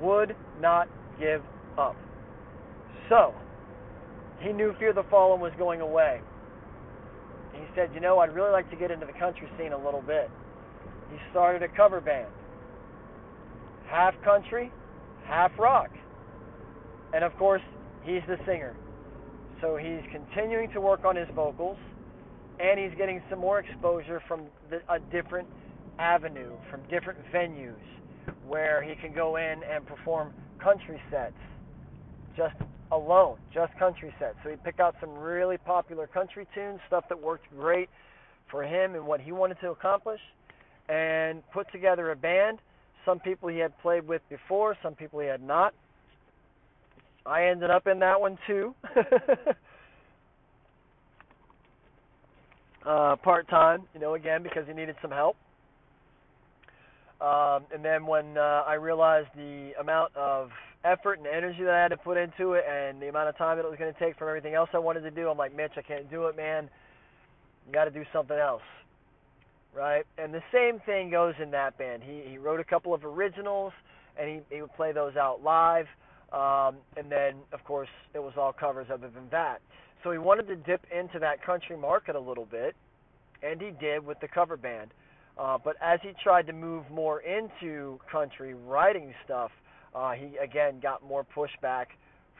would 0.01 0.35
not 0.61 0.87
give 1.19 1.41
up. 1.77 1.95
So 3.09 3.33
he 4.39 4.53
knew 4.53 4.73
Fear 4.79 4.93
the 4.93 5.03
Fallen 5.09 5.41
was 5.41 5.51
going 5.57 5.81
away. 5.81 6.21
He 7.53 7.63
said, 7.75 7.89
You 7.93 7.99
know, 7.99 8.19
I'd 8.19 8.33
really 8.33 8.51
like 8.51 8.69
to 8.71 8.77
get 8.77 8.91
into 8.91 9.05
the 9.05 9.13
country 9.13 9.49
scene 9.57 9.73
a 9.73 9.83
little 9.83 10.01
bit. 10.01 10.29
He 11.11 11.17
started 11.31 11.61
a 11.63 11.67
cover 11.75 11.99
band 11.99 12.31
half 13.91 14.15
country, 14.23 14.71
half 15.25 15.51
rock. 15.59 15.89
And 17.13 17.23
of 17.25 17.35
course, 17.37 17.61
he's 18.03 18.21
the 18.27 18.37
singer. 18.45 18.75
So 19.61 19.77
he's 19.77 20.01
continuing 20.11 20.71
to 20.71 20.81
work 20.81 21.05
on 21.05 21.15
his 21.15 21.27
vocals, 21.35 21.77
and 22.59 22.79
he's 22.79 22.97
getting 22.97 23.21
some 23.29 23.39
more 23.39 23.59
exposure 23.59 24.21
from 24.27 24.43
the, 24.69 24.81
a 24.89 24.99
different 25.11 25.47
avenue, 25.99 26.51
from 26.69 26.81
different 26.89 27.19
venues, 27.33 27.73
where 28.47 28.81
he 28.81 28.95
can 28.95 29.13
go 29.13 29.35
in 29.35 29.61
and 29.63 29.85
perform 29.85 30.33
country 30.59 30.99
sets 31.09 31.33
just 32.35 32.55
alone, 32.91 33.37
just 33.53 33.77
country 33.77 34.13
sets. 34.19 34.35
So 34.43 34.49
he 34.49 34.55
picked 34.57 34.79
out 34.79 34.95
some 34.99 35.11
really 35.11 35.57
popular 35.57 36.07
country 36.07 36.47
tunes, 36.53 36.79
stuff 36.87 37.05
that 37.09 37.21
worked 37.21 37.45
great 37.57 37.89
for 38.49 38.63
him 38.63 38.95
and 38.95 39.05
what 39.05 39.21
he 39.21 39.31
wanted 39.31 39.59
to 39.61 39.71
accomplish, 39.71 40.19
and 40.89 41.41
put 41.51 41.71
together 41.71 42.11
a 42.11 42.15
band. 42.15 42.59
Some 43.05 43.19
people 43.19 43.49
he 43.49 43.59
had 43.59 43.77
played 43.79 44.07
with 44.07 44.21
before, 44.29 44.77
some 44.83 44.93
people 44.93 45.19
he 45.19 45.27
had 45.27 45.41
not 45.41 45.73
I 47.25 47.45
ended 47.45 47.69
up 47.69 47.87
in 47.87 47.99
that 47.99 48.19
one 48.19 48.37
too. 48.47 48.73
uh, 52.85 53.15
part 53.17 53.47
time, 53.49 53.83
you 53.93 53.99
know, 53.99 54.15
again 54.15 54.43
because 54.43 54.67
he 54.67 54.73
needed 54.73 54.95
some 55.01 55.11
help. 55.11 55.37
Um, 57.21 57.65
and 57.71 57.85
then 57.85 58.07
when 58.07 58.37
uh, 58.37 58.63
I 58.65 58.73
realized 58.73 59.27
the 59.35 59.73
amount 59.79 60.15
of 60.15 60.49
effort 60.83 61.19
and 61.19 61.27
energy 61.27 61.63
that 61.63 61.73
I 61.73 61.81
had 61.83 61.89
to 61.89 61.97
put 61.97 62.17
into 62.17 62.53
it, 62.53 62.63
and 62.67 62.99
the 62.99 63.09
amount 63.09 63.29
of 63.29 63.37
time 63.37 63.57
that 63.57 63.65
it 63.65 63.69
was 63.69 63.77
going 63.77 63.93
to 63.93 63.99
take 63.99 64.17
from 64.17 64.27
everything 64.27 64.55
else 64.55 64.69
I 64.73 64.79
wanted 64.79 65.01
to 65.01 65.11
do, 65.11 65.29
I'm 65.29 65.37
like, 65.37 65.55
Mitch, 65.55 65.73
I 65.77 65.83
can't 65.83 66.09
do 66.09 66.25
it, 66.25 66.35
man. 66.35 66.67
You 67.67 67.73
got 67.73 67.85
to 67.85 67.91
do 67.91 68.03
something 68.11 68.37
else, 68.37 68.63
right? 69.75 70.03
And 70.17 70.33
the 70.33 70.41
same 70.51 70.79
thing 70.87 71.11
goes 71.11 71.35
in 71.41 71.51
that 71.51 71.77
band. 71.77 72.01
He 72.03 72.23
he 72.27 72.37
wrote 72.39 72.59
a 72.59 72.63
couple 72.63 72.91
of 72.91 73.05
originals, 73.05 73.71
and 74.19 74.27
he 74.27 74.55
he 74.55 74.61
would 74.63 74.73
play 74.73 74.91
those 74.91 75.15
out 75.15 75.43
live. 75.43 75.85
Um, 76.31 76.77
and 76.95 77.11
then, 77.11 77.35
of 77.51 77.63
course, 77.65 77.89
it 78.13 78.19
was 78.19 78.33
all 78.37 78.53
covers 78.53 78.87
other 78.91 79.09
than 79.09 79.27
that. 79.31 79.61
So 80.03 80.11
he 80.11 80.17
wanted 80.17 80.47
to 80.47 80.55
dip 80.55 80.85
into 80.97 81.19
that 81.19 81.43
country 81.45 81.77
market 81.77 82.15
a 82.15 82.19
little 82.19 82.45
bit, 82.45 82.75
and 83.43 83.61
he 83.61 83.71
did 83.71 84.05
with 84.05 84.19
the 84.19 84.27
cover 84.27 84.57
band. 84.57 84.91
Uh, 85.37 85.57
but 85.63 85.75
as 85.81 85.99
he 86.01 86.11
tried 86.21 86.47
to 86.47 86.53
move 86.53 86.83
more 86.91 87.21
into 87.21 87.99
country 88.11 88.53
writing 88.53 89.13
stuff, 89.25 89.51
uh, 89.93 90.11
he 90.11 90.37
again 90.37 90.79
got 90.81 91.03
more 91.03 91.25
pushback 91.35 91.87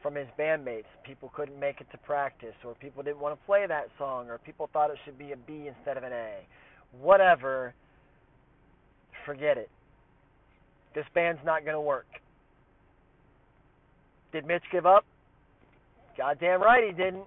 from 0.02 0.16
his 0.16 0.28
bandmates. 0.40 0.86
People 1.06 1.32
couldn't 1.36 1.60
make 1.60 1.82
it 1.82 1.88
to 1.92 1.98
practice, 2.00 2.56
or 2.66 2.74
people 2.76 3.04
didn't 3.04 3.20
want 3.20 3.40
to 3.40 3.46
play 3.46 3.66
that 3.68 3.88
song, 3.98 4.30
or 4.30 4.38
people 4.40 4.70
thought 4.74 4.90
it 4.90 4.98
should 5.06 5.18
be 5.18 5.32
a 5.32 5.38
B 5.38 5.68
instead 5.68 5.98
of 5.98 6.04
an 6.04 6.14
A. 6.14 6.38
Whatever, 7.00 7.74
forget 9.26 9.58
it. 9.58 9.70
This 10.96 11.06
band's 11.14 11.42
not 11.46 11.64
going 11.64 11.76
to 11.76 11.82
work. 11.82 12.08
Did 14.32 14.46
Mitch 14.46 14.64
give 14.72 14.86
up? 14.86 15.06
Goddamn 16.18 16.62
right 16.62 16.84
he 16.86 16.94
didn't. 16.94 17.26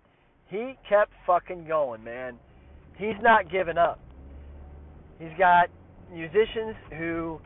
He 0.49 0.75
kept 0.89 1.13
fucking 1.27 1.67
going, 1.67 2.05
man. 2.05 2.39
he's 2.97 3.17
not 3.23 3.51
giving 3.51 3.79
up. 3.79 3.99
He's 5.19 5.37
got 5.39 5.69
musicians 6.13 6.77
who 6.99 7.41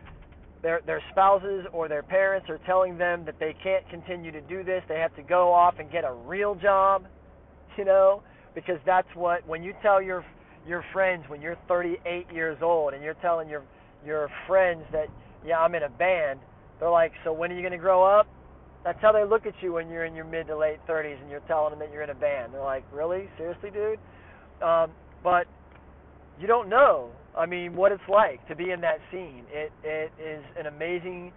their 0.63 0.81
their 0.87 1.03
spouses 1.13 1.65
or 1.73 1.89
their 1.89 2.03
parents 2.03 2.49
are 2.51 2.59
telling 2.67 2.99
them 2.99 3.25
that 3.25 3.39
they 3.39 3.55
can't 3.63 3.89
continue 3.89 4.33
to 4.33 4.41
do 4.43 4.65
this. 4.65 4.83
They 4.89 4.99
have 4.99 5.15
to 5.17 5.23
go 5.23 5.53
off 5.53 5.75
and 5.79 5.91
get 5.91 6.05
a 6.05 6.13
real 6.13 6.55
job, 6.55 7.05
you 7.77 7.85
know, 7.85 8.23
because 8.55 8.79
that's 8.85 9.09
what 9.15 9.47
when 9.47 9.63
you 9.63 9.75
tell 9.83 10.03
your 10.03 10.25
your 10.67 10.85
friends 10.93 11.25
when 11.29 11.41
you're 11.41 11.57
38 11.69 12.27
years 12.33 12.59
old 12.61 12.95
and 12.95 13.03
you're 13.03 13.15
telling 13.15 13.49
your 13.49 13.63
your 14.05 14.29
friends 14.47 14.83
that 14.93 15.07
yeah, 15.47 15.59
I'm 15.59 15.75
in 15.75 15.85
a 15.85 15.89
band, 15.89 16.41
they're 16.81 16.91
like, 16.91 17.13
"So 17.25 17.33
when 17.33 17.53
are 17.53 17.55
you 17.55 17.63
going 17.63 17.73
to 17.73 17.79
grow 17.79 18.03
up?" 18.03 18.27
That's 18.85 18.99
how 19.03 19.13
they 19.13 19.25
look 19.25 19.47
at 19.47 19.55
you 19.61 19.73
when 19.75 19.89
you're 19.89 20.05
in 20.05 20.15
your 20.15 20.25
mid 20.25 20.47
to 20.47 20.57
late 20.57 20.79
30s 20.89 21.21
and 21.21 21.31
you're 21.31 21.41
telling 21.41 21.71
them 21.71 21.79
that 21.81 21.93
you're 21.93 22.03
in 22.03 22.11
a 22.11 22.15
band. 22.15 22.55
They're 22.55 22.63
like, 22.63 22.85
"Really? 22.93 23.29
Seriously, 23.37 23.71
dude?" 23.71 23.99
Um, 24.63 24.93
but 25.23 25.47
you 26.41 26.47
don't 26.47 26.69
know. 26.69 27.11
I 27.37 27.47
mean, 27.47 27.77
what 27.77 27.93
it's 27.93 28.09
like 28.09 28.47
to 28.49 28.57
be 28.57 28.71
in 28.71 28.81
that 28.83 29.01
scene. 29.11 29.45
It 29.53 29.73
it 29.83 30.13
is 30.19 30.45
an 30.59 30.67
amazing 30.67 31.33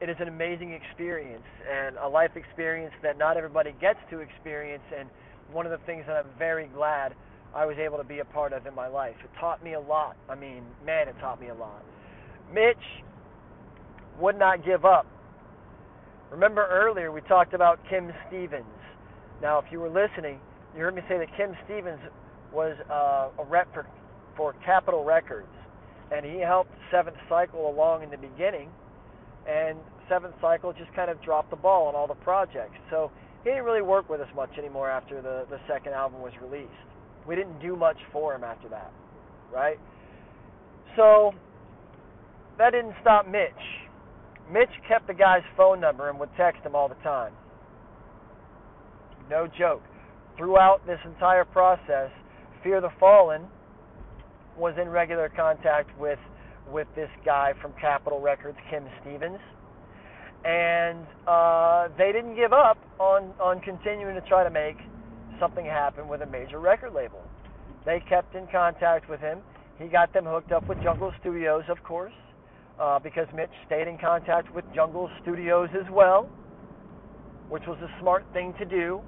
it 0.00 0.08
is 0.08 0.16
an 0.18 0.28
amazing 0.28 0.72
experience 0.72 1.44
and 1.70 1.96
a 1.98 2.08
life 2.08 2.34
experience 2.34 2.94
that 3.02 3.18
not 3.18 3.36
everybody 3.36 3.74
gets 3.80 3.98
to 4.10 4.20
experience 4.20 4.82
and 4.96 5.08
one 5.52 5.66
of 5.66 5.72
the 5.72 5.84
things 5.84 6.04
that 6.06 6.16
I'm 6.16 6.30
very 6.38 6.68
glad 6.68 7.14
I 7.54 7.66
was 7.66 7.76
able 7.78 7.98
to 7.98 8.04
be 8.04 8.20
a 8.20 8.24
part 8.24 8.52
of 8.52 8.66
in 8.66 8.74
my 8.74 8.86
life. 8.86 9.16
It 9.22 9.30
taught 9.38 9.62
me 9.62 9.74
a 9.74 9.80
lot. 9.80 10.16
I 10.28 10.34
mean, 10.36 10.62
man, 10.86 11.08
it 11.08 11.16
taught 11.20 11.40
me 11.40 11.48
a 11.48 11.54
lot. 11.54 11.82
Mitch 12.52 12.76
would 14.20 14.38
not 14.38 14.64
give 14.64 14.84
up. 14.84 15.06
Remember 16.30 16.66
earlier 16.70 17.10
we 17.10 17.20
talked 17.22 17.54
about 17.54 17.80
Kim 17.88 18.12
Stevens. 18.28 18.64
Now, 19.42 19.58
if 19.58 19.64
you 19.72 19.80
were 19.80 19.88
listening, 19.88 20.38
you 20.74 20.80
heard 20.80 20.94
me 20.94 21.02
say 21.08 21.18
that 21.18 21.28
Kim 21.36 21.56
Stevens 21.64 22.00
was 22.52 22.76
uh, 22.90 23.42
a 23.42 23.44
rep 23.44 23.72
for 23.74 23.86
for 24.36 24.54
Capitol 24.64 25.04
Records, 25.04 25.48
and 26.12 26.24
he 26.24 26.38
helped 26.38 26.70
Seventh 26.90 27.16
Cycle 27.28 27.68
along 27.68 28.04
in 28.04 28.10
the 28.10 28.16
beginning, 28.16 28.68
and 29.48 29.76
Seventh 30.08 30.34
Cycle 30.40 30.72
just 30.72 30.94
kind 30.94 31.10
of 31.10 31.20
dropped 31.22 31.50
the 31.50 31.56
ball 31.56 31.88
on 31.88 31.96
all 31.96 32.06
the 32.06 32.14
projects. 32.14 32.78
So 32.90 33.10
he 33.42 33.50
didn't 33.50 33.64
really 33.64 33.82
work 33.82 34.08
with 34.08 34.20
us 34.20 34.28
much 34.36 34.50
anymore 34.56 34.88
after 34.88 35.20
the 35.20 35.46
the 35.50 35.58
second 35.66 35.94
album 35.94 36.20
was 36.20 36.32
released. 36.40 36.70
We 37.26 37.34
didn't 37.34 37.60
do 37.60 37.74
much 37.74 37.98
for 38.12 38.34
him 38.34 38.44
after 38.44 38.68
that, 38.68 38.92
right? 39.52 39.78
So 40.96 41.32
that 42.56 42.70
didn't 42.70 42.94
stop 43.00 43.26
Mitch. 43.26 43.89
Mitch 44.52 44.70
kept 44.88 45.06
the 45.06 45.14
guy's 45.14 45.42
phone 45.56 45.80
number 45.80 46.08
and 46.08 46.18
would 46.18 46.30
text 46.36 46.62
him 46.62 46.74
all 46.74 46.88
the 46.88 46.96
time. 46.96 47.32
No 49.30 49.46
joke. 49.46 49.82
Throughout 50.36 50.84
this 50.86 50.98
entire 51.04 51.44
process, 51.44 52.10
Fear 52.62 52.80
the 52.80 52.90
Fallen 52.98 53.42
was 54.56 54.74
in 54.80 54.88
regular 54.88 55.30
contact 55.34 55.96
with 55.98 56.18
with 56.70 56.86
this 56.94 57.10
guy 57.24 57.52
from 57.60 57.72
Capitol 57.80 58.20
Records, 58.20 58.56
Kim 58.70 58.84
Stevens, 59.00 59.40
and 60.44 61.04
uh, 61.26 61.88
they 61.98 62.12
didn't 62.12 62.36
give 62.36 62.52
up 62.52 62.78
on 62.98 63.32
on 63.40 63.60
continuing 63.60 64.14
to 64.14 64.20
try 64.28 64.44
to 64.44 64.50
make 64.50 64.76
something 65.38 65.64
happen 65.64 66.08
with 66.08 66.22
a 66.22 66.26
major 66.26 66.58
record 66.58 66.92
label. 66.92 67.22
They 67.86 68.02
kept 68.08 68.34
in 68.34 68.46
contact 68.48 69.08
with 69.08 69.20
him. 69.20 69.38
He 69.78 69.86
got 69.86 70.12
them 70.12 70.26
hooked 70.26 70.52
up 70.52 70.68
with 70.68 70.82
Jungle 70.82 71.12
Studios, 71.20 71.64
of 71.68 71.82
course, 71.82 72.12
uh, 72.80 72.98
because 72.98 73.26
Mitch 73.34 73.50
stayed 73.66 73.86
in 73.86 73.98
contact 73.98 74.52
with 74.54 74.64
Jungle 74.74 75.10
Studios 75.22 75.68
as 75.78 75.88
well, 75.92 76.28
which 77.48 77.62
was 77.66 77.78
a 77.82 78.00
smart 78.00 78.24
thing 78.32 78.54
to 78.58 78.64
do. 78.64 79.02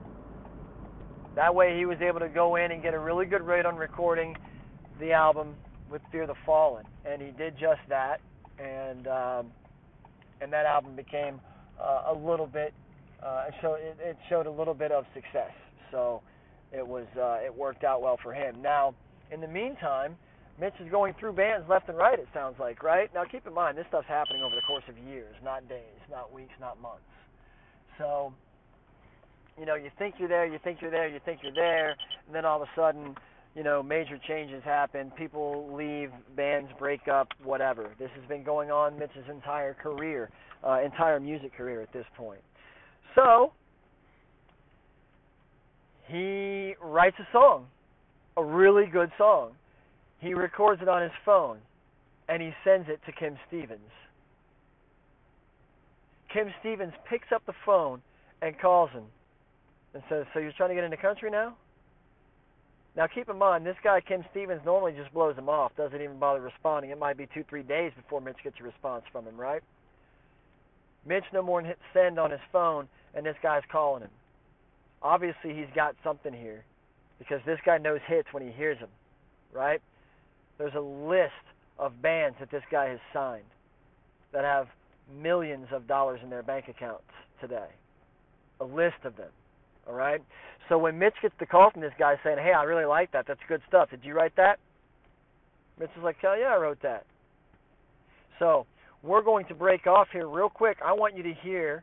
That 1.34 1.54
way, 1.54 1.78
he 1.78 1.86
was 1.86 1.96
able 2.02 2.20
to 2.20 2.28
go 2.28 2.56
in 2.56 2.70
and 2.72 2.82
get 2.82 2.92
a 2.92 2.98
really 2.98 3.24
good 3.24 3.40
rate 3.40 3.64
on 3.64 3.76
recording 3.76 4.36
the 5.00 5.12
album 5.12 5.54
with 5.90 6.02
Fear 6.12 6.26
the 6.26 6.34
Fallen, 6.44 6.84
and 7.06 7.22
he 7.22 7.30
did 7.30 7.54
just 7.58 7.80
that, 7.88 8.20
and 8.58 9.06
um, 9.06 9.46
and 10.42 10.52
that 10.52 10.66
album 10.66 10.94
became 10.94 11.40
uh, 11.80 12.12
a 12.12 12.14
little 12.14 12.46
bit, 12.46 12.74
uh, 13.24 13.44
so 13.62 13.74
it, 13.74 13.96
it 14.00 14.16
showed 14.28 14.46
a 14.46 14.50
little 14.50 14.74
bit 14.74 14.92
of 14.92 15.04
success. 15.14 15.52
So 15.90 16.20
it 16.72 16.86
was 16.86 17.06
uh, 17.18 17.38
it 17.44 17.54
worked 17.54 17.84
out 17.84 18.02
well 18.02 18.18
for 18.22 18.34
him. 18.34 18.60
Now, 18.60 18.94
in 19.30 19.40
the 19.40 19.48
meantime, 19.48 20.16
Mitch 20.60 20.74
is 20.80 20.90
going 20.90 21.14
through 21.18 21.32
bands 21.32 21.66
left 21.68 21.88
and 21.88 21.96
right. 21.96 22.18
It 22.18 22.28
sounds 22.34 22.56
like, 22.60 22.82
right? 22.82 23.12
Now, 23.14 23.24
keep 23.24 23.46
in 23.46 23.54
mind 23.54 23.78
this 23.78 23.86
stuff's 23.88 24.08
happening 24.08 24.42
over 24.42 24.54
the 24.54 24.62
course 24.62 24.84
of 24.88 24.96
years, 24.98 25.34
not 25.42 25.68
days, 25.68 26.00
not 26.10 26.32
weeks, 26.32 26.52
not 26.60 26.80
months. 26.80 27.02
So, 27.98 28.32
you 29.58 29.66
know, 29.66 29.74
you 29.74 29.90
think 29.98 30.16
you're 30.18 30.28
there, 30.28 30.46
you 30.46 30.58
think 30.62 30.78
you're 30.80 30.90
there, 30.90 31.08
you 31.08 31.20
think 31.24 31.40
you're 31.42 31.54
there, 31.54 31.96
and 32.26 32.34
then 32.34 32.44
all 32.44 32.62
of 32.62 32.68
a 32.68 32.70
sudden 32.80 33.16
you 33.54 33.62
know, 33.62 33.82
major 33.82 34.18
changes 34.26 34.62
happen, 34.64 35.12
people 35.16 35.74
leave, 35.74 36.10
bands 36.36 36.70
break 36.78 37.06
up, 37.08 37.28
whatever. 37.42 37.90
This 37.98 38.10
has 38.18 38.26
been 38.28 38.42
going 38.42 38.70
on 38.70 38.98
Mitch's 38.98 39.28
entire 39.30 39.74
career, 39.74 40.30
uh, 40.66 40.80
entire 40.82 41.20
music 41.20 41.54
career 41.54 41.82
at 41.82 41.92
this 41.92 42.06
point. 42.16 42.40
So, 43.14 43.52
he 46.08 46.74
writes 46.82 47.16
a 47.18 47.28
song, 47.30 47.66
a 48.36 48.44
really 48.44 48.86
good 48.86 49.10
song. 49.18 49.52
He 50.22 50.34
records 50.34 50.80
it 50.80 50.88
on 50.88 51.02
his 51.02 51.10
phone, 51.24 51.58
and 52.28 52.40
he 52.40 52.52
sends 52.62 52.88
it 52.88 53.00
to 53.06 53.12
Kim 53.12 53.36
Stevens. 53.48 53.90
Kim 56.32 56.54
Stevens 56.60 56.92
picks 57.10 57.32
up 57.34 57.44
the 57.44 57.52
phone 57.66 58.00
and 58.40 58.58
calls 58.58 58.90
him 58.90 59.02
and 59.94 60.02
says, 60.08 60.24
So 60.32 60.38
you're 60.38 60.52
trying 60.52 60.70
to 60.70 60.76
get 60.76 60.84
into 60.84 60.96
country 60.96 61.28
now? 61.28 61.56
Now, 62.96 63.08
keep 63.12 63.28
in 63.28 63.36
mind, 63.36 63.66
this 63.66 63.76
guy, 63.82 64.00
Kim 64.00 64.24
Stevens, 64.30 64.60
normally 64.64 64.92
just 64.92 65.12
blows 65.12 65.36
him 65.36 65.48
off, 65.48 65.72
doesn't 65.76 66.00
even 66.00 66.18
bother 66.18 66.40
responding. 66.40 66.90
It 66.92 66.98
might 66.98 67.16
be 67.16 67.26
two, 67.34 67.42
three 67.48 67.62
days 67.62 67.90
before 67.96 68.20
Mitch 68.20 68.36
gets 68.44 68.56
a 68.60 68.62
response 68.62 69.02
from 69.10 69.26
him, 69.26 69.36
right? 69.36 69.62
Mitch 71.04 71.24
no 71.32 71.42
more 71.42 71.60
than 71.60 71.68
hit 71.68 71.78
send 71.92 72.20
on 72.20 72.30
his 72.30 72.40
phone, 72.52 72.86
and 73.14 73.26
this 73.26 73.36
guy's 73.42 73.62
calling 73.72 74.02
him. 74.02 74.10
Obviously, 75.02 75.52
he's 75.54 75.74
got 75.74 75.96
something 76.04 76.32
here 76.32 76.64
because 77.18 77.40
this 77.44 77.58
guy 77.66 77.78
knows 77.78 78.00
hits 78.06 78.28
when 78.30 78.44
he 78.44 78.52
hears 78.52 78.78
them, 78.78 78.90
right? 79.52 79.80
There's 80.58 80.74
a 80.74 80.80
list 80.80 81.32
of 81.78 82.00
bands 82.02 82.36
that 82.40 82.50
this 82.50 82.62
guy 82.70 82.88
has 82.88 83.00
signed 83.12 83.44
that 84.32 84.44
have 84.44 84.68
millions 85.20 85.66
of 85.72 85.86
dollars 85.86 86.20
in 86.22 86.30
their 86.30 86.42
bank 86.42 86.66
accounts 86.68 87.04
today. 87.40 87.68
A 88.60 88.64
list 88.64 89.04
of 89.04 89.16
them. 89.16 89.30
All 89.86 89.94
right. 89.94 90.22
So 90.68 90.78
when 90.78 90.98
Mitch 90.98 91.14
gets 91.20 91.34
the 91.40 91.46
call 91.46 91.70
from 91.70 91.80
this 91.80 91.92
guy 91.98 92.14
saying, 92.22 92.38
"Hey, 92.38 92.52
I 92.52 92.62
really 92.62 92.84
like 92.84 93.10
that. 93.12 93.26
That's 93.26 93.40
good 93.48 93.62
stuff. 93.66 93.90
Did 93.90 94.04
you 94.04 94.14
write 94.14 94.36
that?" 94.36 94.58
Mitch 95.78 95.90
is 95.96 96.02
like, 96.02 96.16
"Hell 96.18 96.38
yeah, 96.38 96.54
I 96.54 96.56
wrote 96.56 96.80
that." 96.82 97.04
So 98.38 98.66
we're 99.02 99.22
going 99.22 99.46
to 99.46 99.54
break 99.54 99.86
off 99.86 100.08
here 100.12 100.28
real 100.28 100.48
quick. 100.48 100.78
I 100.84 100.92
want 100.92 101.16
you 101.16 101.22
to 101.24 101.34
hear 101.34 101.82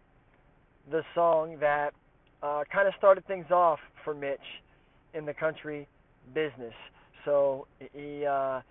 the 0.90 1.04
song 1.14 1.58
that 1.60 1.94
uh, 2.42 2.64
kind 2.72 2.88
of 2.88 2.94
started 2.98 3.26
things 3.28 3.52
off 3.52 3.80
for 4.04 4.14
Mitch 4.14 4.40
in 5.14 5.26
the 5.26 5.34
country 5.34 5.88
business. 6.34 6.74
So 7.30 7.68
he 7.94 8.26
uh, 8.26 8.62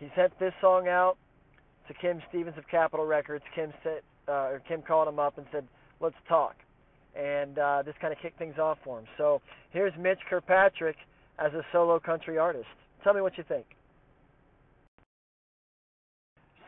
he 0.00 0.08
sent 0.16 0.36
this 0.40 0.52
song 0.60 0.88
out 0.88 1.16
to 1.86 1.94
Kim 1.94 2.20
Stevens 2.28 2.58
of 2.58 2.66
Capitol 2.68 3.06
Records. 3.06 3.44
Kim 3.54 3.72
said, 3.84 4.00
uh, 4.26 4.50
or 4.50 4.62
Kim 4.66 4.82
called 4.82 5.06
him 5.06 5.20
up 5.20 5.38
and 5.38 5.46
said, 5.52 5.64
"Let's 6.00 6.16
talk." 6.28 6.56
and 7.18 7.58
uh, 7.58 7.82
this 7.84 7.94
kind 8.00 8.12
of 8.12 8.18
kicked 8.20 8.38
things 8.38 8.58
off 8.58 8.78
for 8.84 8.98
him. 9.00 9.06
So 9.16 9.40
here's 9.72 9.92
Mitch 9.98 10.20
Kirkpatrick 10.30 10.96
as 11.38 11.52
a 11.52 11.62
solo 11.72 11.98
country 11.98 12.38
artist. 12.38 12.68
Tell 13.02 13.12
me 13.12 13.20
what 13.20 13.36
you 13.36 13.44
think. 13.46 13.66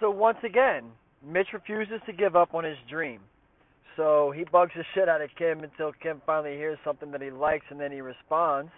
So 0.00 0.10
once 0.10 0.38
again, 0.44 0.84
Mitch 1.24 1.48
refuses 1.52 2.00
to 2.06 2.12
give 2.12 2.34
up 2.34 2.54
on 2.54 2.64
his 2.64 2.78
dream. 2.88 3.20
So 3.96 4.32
he 4.34 4.44
bugs 4.44 4.72
the 4.74 4.84
shit 4.94 5.08
out 5.08 5.20
of 5.20 5.30
Kim 5.36 5.62
until 5.62 5.92
Kim 6.02 6.22
finally 6.24 6.56
hears 6.56 6.78
something 6.84 7.10
that 7.12 7.20
he 7.20 7.30
likes 7.30 7.66
and 7.70 7.78
then 7.78 7.92
he 7.92 8.00
responds. 8.00 8.70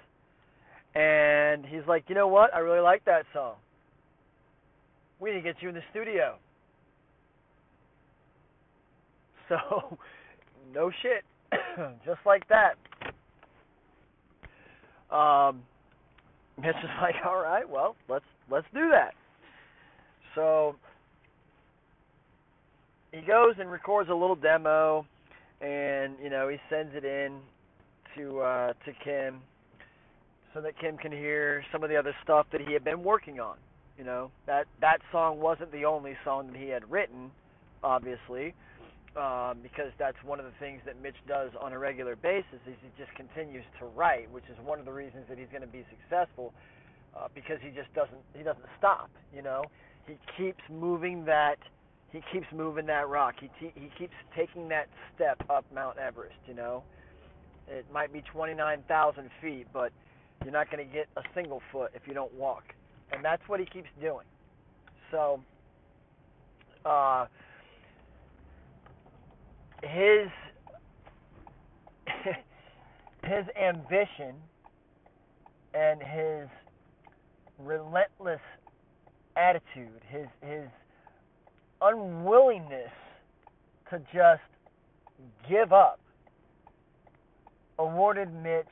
And 0.95 1.64
he's 1.64 1.86
like, 1.88 2.05
you 2.09 2.14
know 2.14 2.28
what? 2.28 2.55
I 2.55 2.59
really 2.59 2.80
like 2.80 3.05
that 3.07 3.24
song. 3.32 3.55
We 5.20 5.30
need 5.30 5.36
to 5.36 5.43
get 5.43 5.57
you 5.61 5.68
in 5.68 5.74
the 5.74 5.82
studio. 5.90 6.36
So, 9.49 9.99
no 10.72 10.90
shit. 11.03 11.24
just 12.07 12.20
like 12.24 12.45
that. 12.49 12.76
Um, 15.14 15.62
Mitch 16.62 16.76
is 16.82 16.90
like, 17.01 17.16
all 17.26 17.43
right, 17.43 17.68
well, 17.68 17.97
let's 18.09 18.24
let's 18.51 18.66
do 18.72 18.88
that. 18.90 19.14
So 20.34 20.76
he 23.12 23.20
goes 23.20 23.55
and 23.59 23.70
records 23.70 24.11
a 24.11 24.14
little 24.14 24.36
demo, 24.36 25.07
and 25.61 26.14
you 26.22 26.30
know 26.30 26.49
he 26.49 26.57
sends 26.70 26.95
it 26.95 27.05
in 27.05 27.40
to 28.16 28.40
uh, 28.40 28.72
to 28.84 28.93
Kim, 29.05 29.40
so 30.55 30.61
that 30.61 30.78
Kim 30.78 30.96
can 30.98 31.12
hear 31.12 31.64
some 31.72 31.82
of 31.82 31.90
the 31.90 31.96
other 31.96 32.14
stuff 32.22 32.46
that 32.53 32.61
he 32.61 32.72
had 32.72 32.84
been 32.84 33.03
working 33.03 33.40
on. 33.40 33.57
You 33.98 34.05
know 34.05 34.30
that 34.46 34.66
that 34.80 34.98
song 35.11 35.40
wasn't 35.40 35.70
the 35.72 35.84
only 35.84 36.16
song 36.24 36.48
that 36.48 36.57
he 36.57 36.68
had 36.68 36.90
written, 36.90 37.30
obviously 37.82 38.55
um, 39.16 39.59
because 39.62 39.92
that's 39.98 40.16
one 40.24 40.40
of 40.40 40.46
the 40.46 40.57
things 40.59 40.80
that 40.86 41.00
Mitch 41.03 41.16
does 41.28 41.50
on 41.61 41.72
a 41.72 41.78
regular 41.78 42.16
basis 42.16 42.61
is 42.66 42.74
he 42.80 42.88
just 42.96 43.14
continues 43.14 43.64
to 43.78 43.86
write, 43.86 44.30
which 44.30 44.44
is 44.50 44.57
one 44.64 44.78
of 44.78 44.84
the 44.84 44.92
reasons 44.92 45.24
that 45.28 45.38
he's 45.38 45.48
going 45.50 45.62
to 45.62 45.68
be 45.68 45.84
successful 45.90 46.55
uh, 47.16 47.28
because 47.34 47.59
he 47.61 47.68
just 47.70 47.92
doesn't 47.94 48.22
he 48.34 48.42
doesn't 48.42 48.64
stop. 48.78 49.11
You 49.34 49.42
know, 49.42 49.64
he 50.07 50.16
keeps 50.36 50.62
moving 50.70 51.26
that 51.26 51.59
he 52.11 52.22
keeps 52.32 52.46
moving 52.55 52.86
that 52.86 53.09
rock. 53.09 53.34
He 53.40 53.50
te- 53.61 53.74
he 53.74 53.90
keeps 53.98 54.14
taking 54.34 54.68
that 54.68 54.88
step 55.14 55.42
up 55.50 55.66
Mount 55.74 55.98
Everest. 55.98 56.36
You 56.46 56.55
know, 56.55 56.82
it 57.68 57.84
might 57.92 58.12
be 58.12 58.22
29,000 58.32 59.30
feet, 59.42 59.66
but 59.72 59.92
you're 60.45 60.53
not 60.53 60.70
going 60.70 60.86
to 60.86 60.93
get 60.93 61.09
a 61.16 61.22
single 61.34 61.62
foot 61.70 61.90
if 61.95 62.03
you 62.07 62.14
don't 62.14 62.32
walk, 62.34 62.64
and 63.12 63.24
that's 63.24 63.43
what 63.47 63.61
he 63.61 63.66
keeps 63.66 63.88
doing. 64.01 64.26
So, 65.11 65.40
uh, 66.84 67.26
his 69.82 70.28
his 73.24 73.45
ambition 73.61 74.34
and 75.74 76.01
his 76.03 76.49
relentless 77.59 78.40
attitude, 79.36 80.01
his 80.09 80.26
his 80.40 80.68
unwillingness 81.80 82.90
to 83.90 83.99
just 84.14 84.43
give 85.49 85.72
up 85.72 86.01
awarded 87.78 88.32
Mitch 88.43 88.66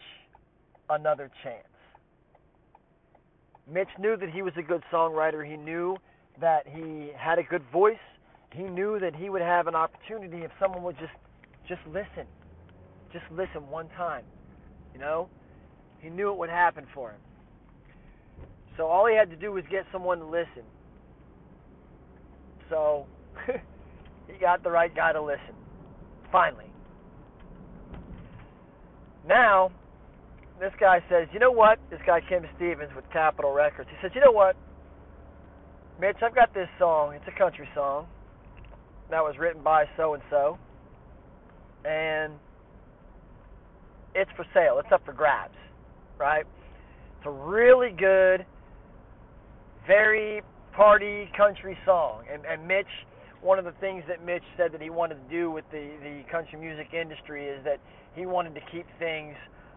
another 0.91 1.30
chance. 1.43 1.66
Mitch 3.70 3.88
knew 3.99 4.16
that 4.16 4.30
he 4.30 4.43
was 4.43 4.53
a 4.57 4.62
good 4.62 4.82
songwriter. 4.93 5.49
He 5.49 5.57
knew 5.57 5.97
that 6.41 6.66
he 6.66 7.12
had 7.16 7.38
a 7.38 7.43
good 7.43 7.62
voice. 7.72 7.97
He 8.53 8.64
knew 8.64 8.99
that 8.99 9.14
he 9.14 9.30
would 9.30 9.43
have 9.43 9.68
an 9.68 9.74
opportunity 9.74 10.38
if 10.38 10.51
someone 10.59 10.82
would 10.82 10.99
just 10.99 11.12
just 11.68 11.80
listen. 11.86 12.26
Just 13.12 13.24
listen 13.30 13.68
one 13.70 13.88
time. 13.97 14.24
You 14.93 15.01
know? 15.01 15.28
He 16.01 16.11
knew 16.11 16.32
it 16.32 16.38
would 16.38 16.51
happen 16.51 16.86
for 16.93 17.11
him. 17.11 17.20
So 18.76 18.86
all 18.86 19.07
he 19.07 19.14
had 19.14 19.30
to 19.30 19.36
do 19.36 19.53
was 19.53 19.64
get 19.70 19.84
someone 19.93 20.18
to 20.18 20.24
listen. 20.24 20.64
So 22.68 23.07
he 23.47 24.38
got 24.41 24.62
the 24.62 24.70
right 24.70 24.95
guy 24.95 25.12
to 25.12 25.22
listen. 25.22 25.55
Finally. 26.32 26.70
Now, 29.28 29.70
this 30.61 30.72
guy 30.78 31.02
says, 31.08 31.26
you 31.32 31.40
know 31.40 31.50
what? 31.50 31.78
This 31.90 32.00
guy 32.06 32.20
Kim 32.20 32.44
Stevens 32.56 32.90
with 32.94 33.04
Capitol 33.12 33.52
Records. 33.52 33.88
He 33.90 33.96
says, 34.02 34.12
you 34.14 34.20
know 34.20 34.30
what? 34.30 34.56
Mitch, 35.98 36.16
I've 36.22 36.34
got 36.34 36.52
this 36.52 36.68
song. 36.78 37.14
It's 37.14 37.24
a 37.26 37.38
country 37.38 37.68
song 37.74 38.06
that 39.11 39.20
was 39.20 39.34
written 39.38 39.62
by 39.62 39.86
so 39.96 40.14
and 40.14 40.22
so, 40.30 40.58
and 41.84 42.34
it's 44.14 44.30
for 44.36 44.46
sale. 44.54 44.78
It's 44.78 44.92
up 44.92 45.04
for 45.04 45.12
grabs, 45.12 45.56
right? 46.18 46.44
It's 47.18 47.26
a 47.26 47.30
really 47.30 47.90
good, 47.90 48.44
very 49.86 50.42
party 50.74 51.30
country 51.36 51.76
song. 51.84 52.24
And, 52.32 52.44
and 52.44 52.66
Mitch, 52.66 52.86
one 53.40 53.58
of 53.58 53.64
the 53.64 53.74
things 53.80 54.04
that 54.08 54.24
Mitch 54.24 54.42
said 54.56 54.72
that 54.72 54.82
he 54.82 54.90
wanted 54.90 55.16
to 55.26 55.34
do 55.34 55.50
with 55.50 55.64
the 55.72 55.90
the 56.02 56.22
country 56.30 56.58
music 56.58 56.88
industry 56.92 57.46
is 57.46 57.64
that 57.64 57.80
he 58.14 58.26
wanted 58.26 58.54
to 58.54 58.61
keep 58.72 58.86
things, 58.98 59.34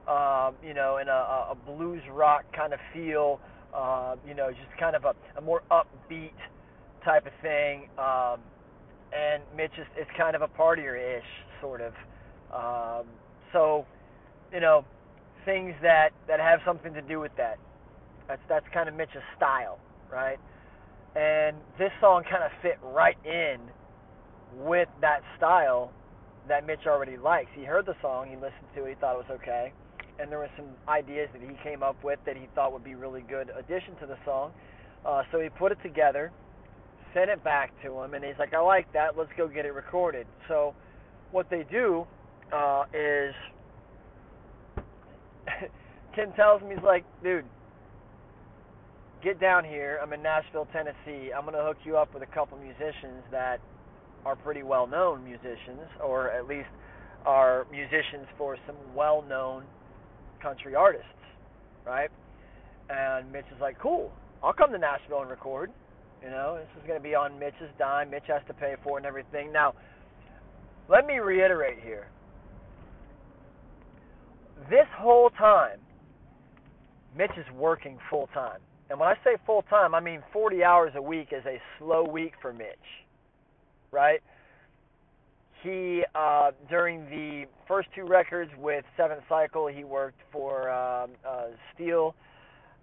uh, 0.08 0.52
you 0.66 0.74
know, 0.74 0.98
in 0.98 1.08
a, 1.08 1.12
a 1.52 1.56
blues 1.66 2.02
rock 2.12 2.46
kind 2.56 2.74
of 2.74 2.80
feel. 2.94 3.40
Uh, 3.74 4.16
you 4.28 4.36
know, 4.36 4.52
just 4.52 4.70
kind 4.80 4.96
of 4.96 5.04
a, 5.04 5.16
a 5.36 5.42
more 5.42 5.64
upbeat 5.72 6.38
type 7.04 7.26
of 7.26 7.34
thing. 7.42 7.90
Um, 7.98 8.40
and 9.12 9.42
Mitch 9.58 9.72
is, 9.80 9.88
is 10.00 10.08
kind 10.16 10.36
of 10.36 10.44
a 10.44 10.48
partier-ish 10.48 11.24
sort 11.60 11.82
of. 11.82 11.94
Um, 12.54 13.08
so, 13.52 13.86
you 14.52 14.60
know, 14.60 14.86
things 15.46 15.74
that 15.82 16.10
that 16.28 16.40
have 16.40 16.60
something 16.66 16.94
to 16.94 17.02
do 17.02 17.20
with 17.20 17.32
that. 17.38 17.58
That's 18.28 18.42
that's 18.48 18.66
kind 18.74 18.88
of 18.88 18.96
Mitch's 18.96 19.24
style, 19.36 19.80
right? 20.12 20.38
And 21.16 21.58
this 21.78 21.92
song 22.00 22.24
kind 22.30 22.44
of 22.44 22.52
fit 22.62 22.78
right 22.84 23.18
in 23.26 23.58
with 24.66 24.90
that 25.02 25.22
style 25.38 25.92
that 26.48 26.66
Mitch 26.66 26.86
already 26.88 27.18
likes. 27.18 27.50
He 27.56 27.64
heard 27.64 27.86
the 27.86 27.96
song, 28.02 28.28
he 28.30 28.36
listened 28.36 28.70
to 28.76 28.86
it, 28.86 28.90
he 28.90 28.96
thought 28.96 29.16
it 29.16 29.28
was 29.30 29.40
okay, 29.42 29.74
and 30.20 30.32
there 30.32 30.40
were 30.40 30.50
some 30.56 30.68
ideas 30.88 31.30
that 31.34 31.42
he 31.42 31.56
came 31.64 31.84
up 31.84 32.02
with 32.04 32.20
that 32.26 32.36
he 32.36 32.48
thought 32.56 32.72
would 32.74 32.84
be 32.84 32.96
really 32.96 33.22
good 33.22 33.52
addition 33.58 33.96
to 34.00 34.06
the 34.06 34.18
song. 34.26 34.52
Uh, 35.06 35.24
so 35.32 35.40
he 35.40 35.50
put 35.50 35.72
it 35.72 35.78
together, 35.84 36.32
sent 37.14 37.30
it 37.30 37.44
back 37.44 37.72
to 37.84 38.02
him, 38.02 38.14
and 38.14 38.24
he's 38.24 38.38
like, 38.40 38.54
"I 38.54 38.60
like 38.60 38.92
that. 38.94 39.18
Let's 39.18 39.32
go 39.38 39.48
get 39.48 39.66
it 39.66 39.74
recorded." 39.74 40.28
So 40.48 40.74
what 41.32 41.50
they 41.50 41.64
do 41.70 42.06
uh, 42.52 42.86
is 42.94 43.34
Kim 46.16 46.32
tells 46.34 46.62
me 46.62 46.76
he's 46.76 46.84
like, 46.84 47.04
"Dude, 47.24 47.46
get 49.24 49.40
down 49.40 49.64
here. 49.66 50.00
I'm 50.02 50.14
in 50.14 50.22
Nashville, 50.22 50.68
Tennessee. 50.72 51.32
I'm 51.36 51.46
to 51.46 51.64
hook 51.64 51.78
you 51.86 51.98
up 51.98 52.14
with 52.14 52.24
a 52.24 52.28
couple 52.28 52.58
musicians 52.58 53.24
that 53.32 53.60
are 54.26 54.36
pretty 54.36 54.64
well 54.64 54.88
known 54.88 55.24
musicians, 55.24 55.88
or 56.04 56.30
at 56.32 56.48
least 56.48 56.70
are 57.26 57.66
musicians 57.72 58.28
for 58.38 58.58
some 58.68 58.76
well 58.96 59.24
known 59.28 59.64
country 60.44 60.76
artists, 60.76 61.08
right? 61.86 62.10
And 62.90 63.32
Mitch 63.32 63.46
is 63.56 63.62
like, 63.62 63.80
cool, 63.80 64.12
I'll 64.44 64.54
come 64.54 64.72
to 64.72 64.78
Nashville 64.78 65.22
and 65.22 65.30
record. 65.30 65.72
You 66.22 66.30
know, 66.30 66.58
this 66.58 66.68
is 66.82 66.88
going 66.88 67.00
to 67.00 67.04
be 67.04 67.16
on 67.16 67.40
Mitch's 67.40 67.72
dime. 67.80 68.12
Mitch 68.12 68.26
has 68.28 68.42
to 68.48 68.54
pay 68.54 68.76
for 68.84 68.98
it 68.98 69.02
and 69.02 69.06
everything. 69.06 69.52
Now, 69.52 69.74
let 70.90 71.08
me 71.08 71.16
reiterate 71.16 71.80
here. 71.82 72.08
This 74.70 74.88
whole 74.98 75.30
time, 75.32 75.80
Mitch 77.18 77.32
is 77.38 77.46
working 77.56 77.98
full 78.10 78.28
time. 78.34 78.60
And 78.90 79.00
when 79.00 79.10
I 79.10 79.16
say 79.24 79.38
full 79.46 79.64
time, 79.64 79.96
I 79.96 80.00
mean 80.00 80.22
40 80.32 80.64
hours 80.64 80.94
a 80.96 81.02
week 81.02 81.30
is 81.32 81.46
a 81.46 81.60
slow 81.80 82.04
week 82.04 82.34
for 82.42 82.54
Mitch, 82.54 82.68
right? 83.92 84.20
He 85.64 86.04
uh, 86.14 86.52
during 86.70 87.06
the 87.10 87.46
first 87.68 87.88
two 87.96 88.06
records 88.06 88.52
with 88.58 88.84
Seventh 88.98 89.24
Cycle, 89.30 89.68
he 89.68 89.86
worked 89.86 90.20
for 90.32 90.70
uh, 90.70 91.08
Steel 91.74 92.16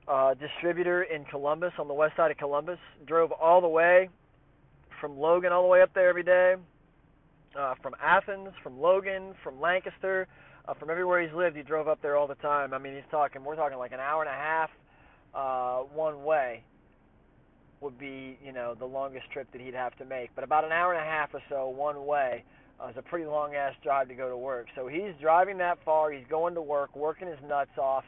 uh, 0.09 0.35
distributor 0.35 1.03
in 1.03 1.25
Columbus 1.27 1.73
on 1.79 1.89
the 1.89 1.95
west 1.95 2.17
side 2.17 2.31
of 2.31 2.39
Columbus. 2.39 2.79
Drove 3.07 3.33
all 3.33 3.61
the 3.61 3.69
way 3.69 4.09
from 5.01 5.19
Logan 5.19 5.53
all 5.53 5.63
the 5.63 5.69
way 5.69 5.83
up 5.83 5.93
there 5.95 6.09
every 6.09 6.23
day. 6.23 6.57
Uh, 7.59 7.75
from 7.83 7.95
Athens, 8.01 8.49
from 8.63 8.81
Logan, 8.81 9.35
from 9.43 9.61
Lancaster, 9.61 10.27
uh, 10.67 10.75
from 10.75 10.89
everywhere 10.89 11.21
he's 11.21 11.35
lived, 11.35 11.57
he 11.57 11.63
drove 11.63 11.89
up 11.89 12.01
there 12.01 12.17
all 12.17 12.29
the 12.29 12.37
time. 12.37 12.73
I 12.73 12.79
mean, 12.79 12.95
he's 12.95 13.03
talking, 13.11 13.45
we're 13.45 13.57
talking 13.57 13.77
like 13.77 13.93
an 13.93 14.01
hour 14.01 14.23
and 14.23 14.31
a 14.31 14.33
half 14.33 14.71
uh, 15.35 15.79
one 15.93 16.25
way 16.25 16.63
would 17.81 17.99
be, 17.99 18.39
you 18.45 18.53
know, 18.53 18.75
the 18.79 18.85
longest 18.85 19.31
trip 19.33 19.49
that 19.53 19.61
he'd 19.61 19.75
have 19.75 19.97
to 19.97 20.05
make. 20.05 20.31
But 20.35 20.45
about 20.45 20.65
an 20.65 20.73
hour 20.73 20.93
and 20.93 21.03
a 21.03 21.05
half 21.05 21.35
or 21.35 21.43
so 21.49 21.69
one 21.69 22.07
way 22.07 22.45
uh, 22.83 22.89
is 22.89 22.97
a 22.97 23.03
pretty 23.03 23.27
long 23.27 23.55
ass 23.55 23.75
drive 23.83 24.09
to 24.09 24.15
go 24.15 24.29
to 24.29 24.37
work. 24.37 24.67
So 24.75 24.87
he's 24.87 25.13
driving 25.21 25.59
that 25.59 25.79
far. 25.85 26.11
He's 26.11 26.27
going 26.29 26.55
to 26.55 26.63
work, 26.63 26.95
working 26.97 27.29
his 27.29 27.39
nuts 27.47 27.77
off, 27.79 28.05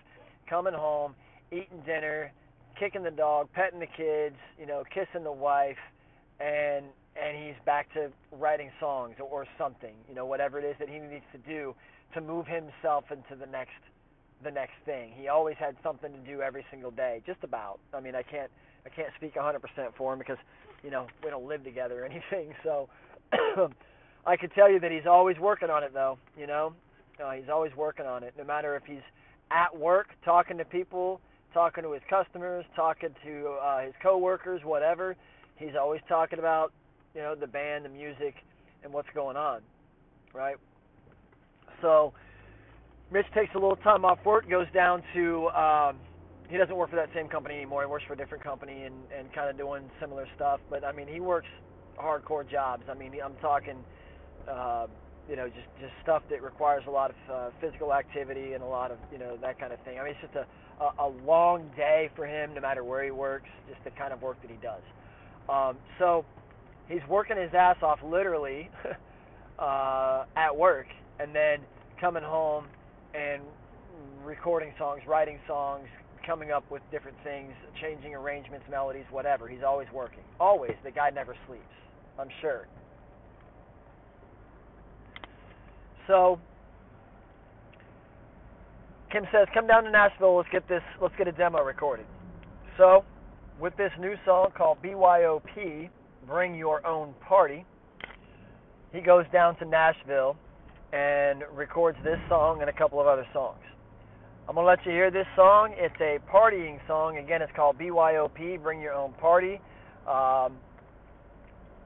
coming 0.48 0.74
home, 0.74 1.14
eating 1.50 1.82
dinner, 1.86 2.32
kicking 2.78 3.02
the 3.02 3.10
dog, 3.10 3.48
petting 3.52 3.80
the 3.80 3.86
kids, 3.86 4.36
you 4.58 4.66
know, 4.66 4.82
kissing 4.92 5.24
the 5.24 5.32
wife, 5.32 5.78
and 6.40 6.86
and 7.14 7.36
he's 7.36 7.56
back 7.66 7.92
to 7.92 8.10
writing 8.32 8.70
songs 8.80 9.16
or 9.20 9.46
something, 9.58 9.94
you 10.08 10.14
know, 10.14 10.24
whatever 10.24 10.58
it 10.58 10.64
is 10.64 10.74
that 10.78 10.88
he 10.88 10.98
needs 10.98 11.24
to 11.30 11.38
do 11.38 11.74
to 12.14 12.20
move 12.22 12.46
himself 12.46 13.04
into 13.10 13.36
the 13.38 13.50
next 13.50 13.76
the 14.42 14.50
next 14.50 14.74
thing. 14.84 15.12
He 15.14 15.28
always 15.28 15.56
had 15.58 15.76
something 15.82 16.12
to 16.12 16.18
do 16.18 16.40
every 16.40 16.64
single 16.70 16.90
day, 16.90 17.22
just 17.26 17.44
about. 17.44 17.78
I 17.94 18.00
mean, 18.00 18.14
I 18.14 18.22
can't 18.22 18.50
I 18.84 18.88
can't 18.88 19.10
speak 19.16 19.34
100% 19.34 19.60
for 19.96 20.12
him 20.12 20.18
because 20.18 20.38
you 20.82 20.90
know 20.90 21.06
we 21.22 21.30
don't 21.30 21.46
live 21.46 21.64
together 21.64 22.02
or 22.02 22.06
anything. 22.06 22.54
So 22.64 22.88
I 24.26 24.36
could 24.36 24.52
tell 24.54 24.70
you 24.70 24.78
that 24.80 24.90
he's 24.90 25.06
always 25.06 25.38
working 25.38 25.70
on 25.70 25.82
it, 25.82 25.92
though. 25.92 26.18
You 26.38 26.46
know, 26.46 26.74
uh, 27.22 27.32
he's 27.32 27.48
always 27.50 27.74
working 27.76 28.06
on 28.06 28.22
it. 28.22 28.34
No 28.38 28.44
matter 28.44 28.76
if 28.76 28.84
he's 28.84 29.02
at 29.50 29.76
work 29.76 30.08
talking 30.24 30.58
to 30.58 30.64
people, 30.64 31.20
talking 31.52 31.84
to 31.84 31.92
his 31.92 32.02
customers, 32.08 32.64
talking 32.74 33.10
to 33.24 33.56
uh, 33.62 33.80
his 33.82 33.94
coworkers, 34.02 34.62
whatever. 34.64 35.16
He's 35.56 35.76
always 35.78 36.00
talking 36.08 36.38
about 36.38 36.72
you 37.14 37.20
know 37.20 37.34
the 37.34 37.46
band, 37.46 37.84
the 37.84 37.88
music, 37.88 38.34
and 38.82 38.92
what's 38.92 39.08
going 39.14 39.36
on, 39.36 39.60
right? 40.32 40.56
So 41.80 42.12
Mitch 43.12 43.26
takes 43.34 43.54
a 43.54 43.58
little 43.58 43.76
time 43.76 44.04
off 44.04 44.18
work, 44.24 44.48
goes 44.48 44.66
down 44.72 45.02
to 45.14 45.48
um, 45.50 45.96
he 46.48 46.56
doesn't 46.56 46.76
work 46.76 46.90
for 46.90 46.96
that 46.96 47.10
same 47.14 47.28
company 47.28 47.56
anymore. 47.56 47.82
He 47.82 47.86
works 47.86 48.04
for 48.06 48.14
a 48.14 48.16
different 48.16 48.42
company 48.42 48.84
and 48.84 48.94
and 49.16 49.32
kind 49.34 49.50
of 49.50 49.58
doing 49.58 49.90
similar 50.00 50.26
stuff. 50.34 50.60
But 50.70 50.84
I 50.84 50.92
mean, 50.92 51.08
he 51.08 51.20
works 51.20 51.48
hardcore 51.98 52.48
jobs. 52.48 52.84
I 52.90 52.94
mean, 52.94 53.12
I'm 53.24 53.34
talking, 53.40 53.76
uh, 54.48 54.86
you 55.28 55.36
know, 55.36 55.46
just 55.46 55.68
just 55.80 55.92
stuff 56.02 56.22
that 56.30 56.42
requires 56.42 56.82
a 56.86 56.90
lot 56.90 57.10
of 57.10 57.16
uh, 57.32 57.50
physical 57.60 57.94
activity 57.94 58.54
and 58.54 58.62
a 58.62 58.66
lot 58.66 58.90
of 58.90 58.98
you 59.12 59.18
know 59.18 59.36
that 59.40 59.58
kind 59.58 59.72
of 59.72 59.80
thing. 59.80 59.98
I 59.98 60.04
mean, 60.04 60.12
it's 60.12 60.20
just 60.20 60.34
a 60.34 60.46
a, 60.82 61.06
a 61.06 61.08
long 61.24 61.70
day 61.76 62.10
for 62.16 62.26
him, 62.26 62.54
no 62.54 62.60
matter 62.60 62.84
where 62.84 63.04
he 63.04 63.10
works. 63.10 63.48
Just 63.68 63.82
the 63.84 63.90
kind 63.90 64.12
of 64.12 64.22
work 64.22 64.40
that 64.42 64.50
he 64.50 64.56
does. 64.58 64.82
Um, 65.48 65.76
so 65.98 66.24
he's 66.88 67.06
working 67.08 67.36
his 67.36 67.50
ass 67.54 67.76
off, 67.82 67.98
literally, 68.04 68.70
uh, 69.58 70.24
at 70.36 70.56
work, 70.56 70.86
and 71.20 71.34
then 71.34 71.58
coming 72.00 72.22
home 72.22 72.66
and 73.14 73.42
recording 74.24 74.72
songs, 74.78 75.02
writing 75.06 75.38
songs, 75.46 75.86
coming 76.26 76.50
up 76.50 76.68
with 76.70 76.82
different 76.90 77.16
things, 77.24 77.52
changing 77.80 78.14
arrangements, 78.14 78.64
melodies, 78.70 79.04
whatever. 79.10 79.48
He's 79.48 79.62
always 79.66 79.88
working. 79.92 80.22
Always. 80.38 80.72
The 80.84 80.90
guy 80.90 81.10
never 81.10 81.34
sleeps. 81.46 81.62
I'm 82.18 82.28
sure. 82.40 82.66
So 86.06 86.38
Kim 89.10 89.26
says, 89.30 89.46
"Come 89.52 89.66
down 89.66 89.84
to 89.84 89.90
Nashville. 89.90 90.36
Let's 90.36 90.48
get 90.50 90.66
this. 90.68 90.82
Let's 91.00 91.14
get 91.16 91.28
a 91.28 91.32
demo 91.32 91.62
recorded." 91.62 92.06
So, 92.78 93.04
with 93.58 93.76
this 93.76 93.92
new 93.98 94.16
song 94.24 94.52
called 94.52 94.80
BYOP, 94.82 95.90
"Bring 96.26 96.54
Your 96.54 96.84
Own 96.86 97.12
Party," 97.20 97.66
he 98.92 99.00
goes 99.00 99.26
down 99.28 99.56
to 99.56 99.64
Nashville 99.64 100.36
and 100.92 101.44
records 101.52 101.98
this 102.02 102.18
song 102.28 102.60
and 102.60 102.70
a 102.70 102.72
couple 102.72 103.00
of 103.00 103.06
other 103.06 103.26
songs. 103.32 103.62
I'm 104.48 104.54
gonna 104.54 104.66
let 104.66 104.84
you 104.84 104.92
hear 104.92 105.10
this 105.10 105.26
song. 105.36 105.74
It's 105.76 106.00
a 106.00 106.18
partying 106.30 106.84
song. 106.86 107.18
Again, 107.18 107.42
it's 107.42 107.52
called 107.52 107.78
BYOP, 107.78 108.62
Bring 108.62 108.80
Your 108.80 108.92
Own 108.92 109.12
Party, 109.14 109.60
um, 110.06 110.58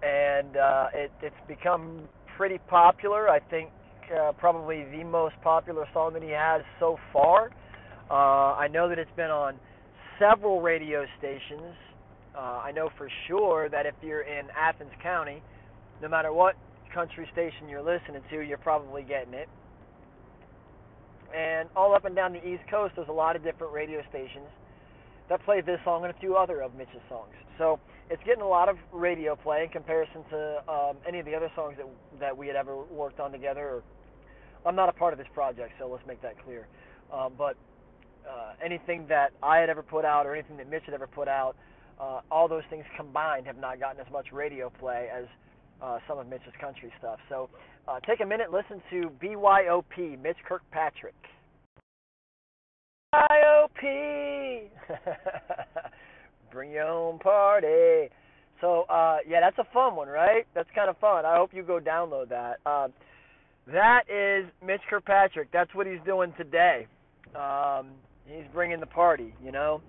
and 0.03 0.57
uh, 0.57 0.89
it, 0.95 1.13
it's 1.23 1.37
become 1.47 2.09
pretty 2.37 2.59
popular. 2.59 3.29
I 3.29 3.41
think 3.41 3.71
uh, 4.13 4.33
probably 4.33 4.85
the 4.85 5.05
most 5.05 5.35
popular 5.43 5.87
song 5.93 6.13
that 6.15 6.23
he 6.23 6.31
has 6.31 6.63
so 6.79 6.99
far. 7.13 7.51
Uh, 8.11 8.55
I 8.55 8.69
know 8.69 8.89
that 8.89 8.99
it's 8.99 9.11
been 9.17 9.31
on 9.31 9.55
several 10.19 10.61
radio 10.61 11.05
stations. 11.19 11.75
Uh, 12.37 12.61
I 12.65 12.73
know 12.73 12.91
for 12.97 13.09
sure 13.27 13.69
that 13.69 13.87
if 13.87 13.95
you're 14.03 14.23
in 14.23 14.47
Athens 14.57 14.93
County, 15.03 15.43
no 16.03 16.09
matter 16.09 16.33
what 16.33 16.55
country 16.93 17.29
station 17.33 17.69
you're 17.69 17.83
listening 17.83 18.23
to, 18.31 18.41
you're 18.41 18.59
probably 18.59 19.03
getting 19.03 19.35
it. 19.35 19.49
And 21.37 21.69
all 21.75 21.95
up 21.95 22.05
and 22.05 22.15
down 22.15 22.33
the 22.33 22.47
East 22.47 22.63
Coast, 22.71 22.95
there's 22.97 23.09
a 23.09 23.13
lot 23.13 23.37
of 23.37 23.43
different 23.43 23.73
radio 23.73 24.01
stations 24.09 24.47
that 25.29 25.45
play 25.45 25.61
this 25.61 25.81
song 25.85 26.05
and 26.05 26.15
a 26.15 26.19
few 26.21 26.37
other 26.37 26.61
of 26.61 26.75
Mitch's 26.75 27.03
songs. 27.09 27.33
So 27.59 27.81
it's 28.11 28.23
getting 28.25 28.43
a 28.43 28.49
lot 28.49 28.69
of 28.69 28.77
radio 28.93 29.35
play 29.35 29.65
in 29.65 29.71
comparison 29.71 30.23
to 30.31 30.63
um, 30.69 30.97
any 31.07 31.19
of 31.19 31.27
the 31.27 31.35
other 31.35 31.51
songs 31.57 31.77
that 31.79 31.87
that 32.21 32.37
we 32.37 32.47
had 32.47 32.57
ever 32.57 32.77
worked 32.85 33.19
on 33.19 33.33
together. 33.33 33.61
Or, 33.61 33.83
I'm 34.67 34.77
not 34.77 34.89
a 34.89 34.93
part 34.93 35.13
of 35.13 35.19
this 35.19 35.29
project, 35.33 35.73
so 35.79 35.89
let's 35.89 36.07
make 36.07 36.21
that 36.23 36.43
clear. 36.45 36.67
Um, 37.13 37.33
but 37.39 37.57
uh, 38.29 38.53
anything 38.65 39.07
that 39.09 39.31
I 39.43 39.59
had 39.59 39.71
ever 39.71 39.83
put 39.83 40.05
out 40.05 40.27
or 40.27 40.35
anything 40.35 40.57
that 40.57 40.69
Mitch 40.69 40.83
had 40.87 40.95
ever 40.95 41.07
put 41.07 41.29
out, 41.29 41.57
uh, 42.01 42.21
all 42.31 42.49
those 42.49 42.65
things 42.69 42.85
combined 42.97 43.47
have 43.47 43.59
not 43.59 43.81
gotten 43.81 44.01
as 44.05 44.11
much 44.13 44.27
radio 44.33 44.71
play 44.81 45.09
as 45.17 45.25
uh, 45.81 45.99
some 46.09 46.19
of 46.19 46.27
Mitch's 46.27 46.53
country 46.61 46.93
stuff. 46.99 47.19
So 47.29 47.49
uh, 47.87 48.01
take 48.01 48.21
a 48.21 48.27
minute, 48.27 48.53
listen 48.53 48.83
to 48.91 49.11
BYOP, 49.23 50.21
Mitch 50.21 50.37
Kirkpatrick. 50.47 51.15
BYOP, 53.15 54.71
bring 56.53 56.73
your 56.73 56.89
own 56.89 57.19
party. 57.19 58.11
So 58.61 58.83
uh, 58.83 59.19
yeah, 59.29 59.41
that's 59.41 59.59
a 59.59 59.73
fun 59.73 59.95
one, 59.95 60.09
right? 60.09 60.47
That's 60.55 60.69
kind 60.75 60.91
of 60.91 60.99
fun. 60.99 61.25
I 61.25 61.37
hope 61.37 61.51
you 61.55 61.63
go 61.63 61.79
download 61.79 62.31
that. 62.31 62.59
That 63.73 64.03
is 64.09 64.47
Mitch 64.65 64.81
Kirkpatrick. 64.89 65.51
That's 65.53 65.75
what 65.75 65.87
he's 65.87 65.99
doing 66.05 66.33
today. 66.37 66.87
Um, 67.35 67.89
he's 68.27 68.47
bringing 68.53 68.79
the 68.79 68.87
party, 68.87 69.35
you 69.45 69.51
know, 69.51 69.83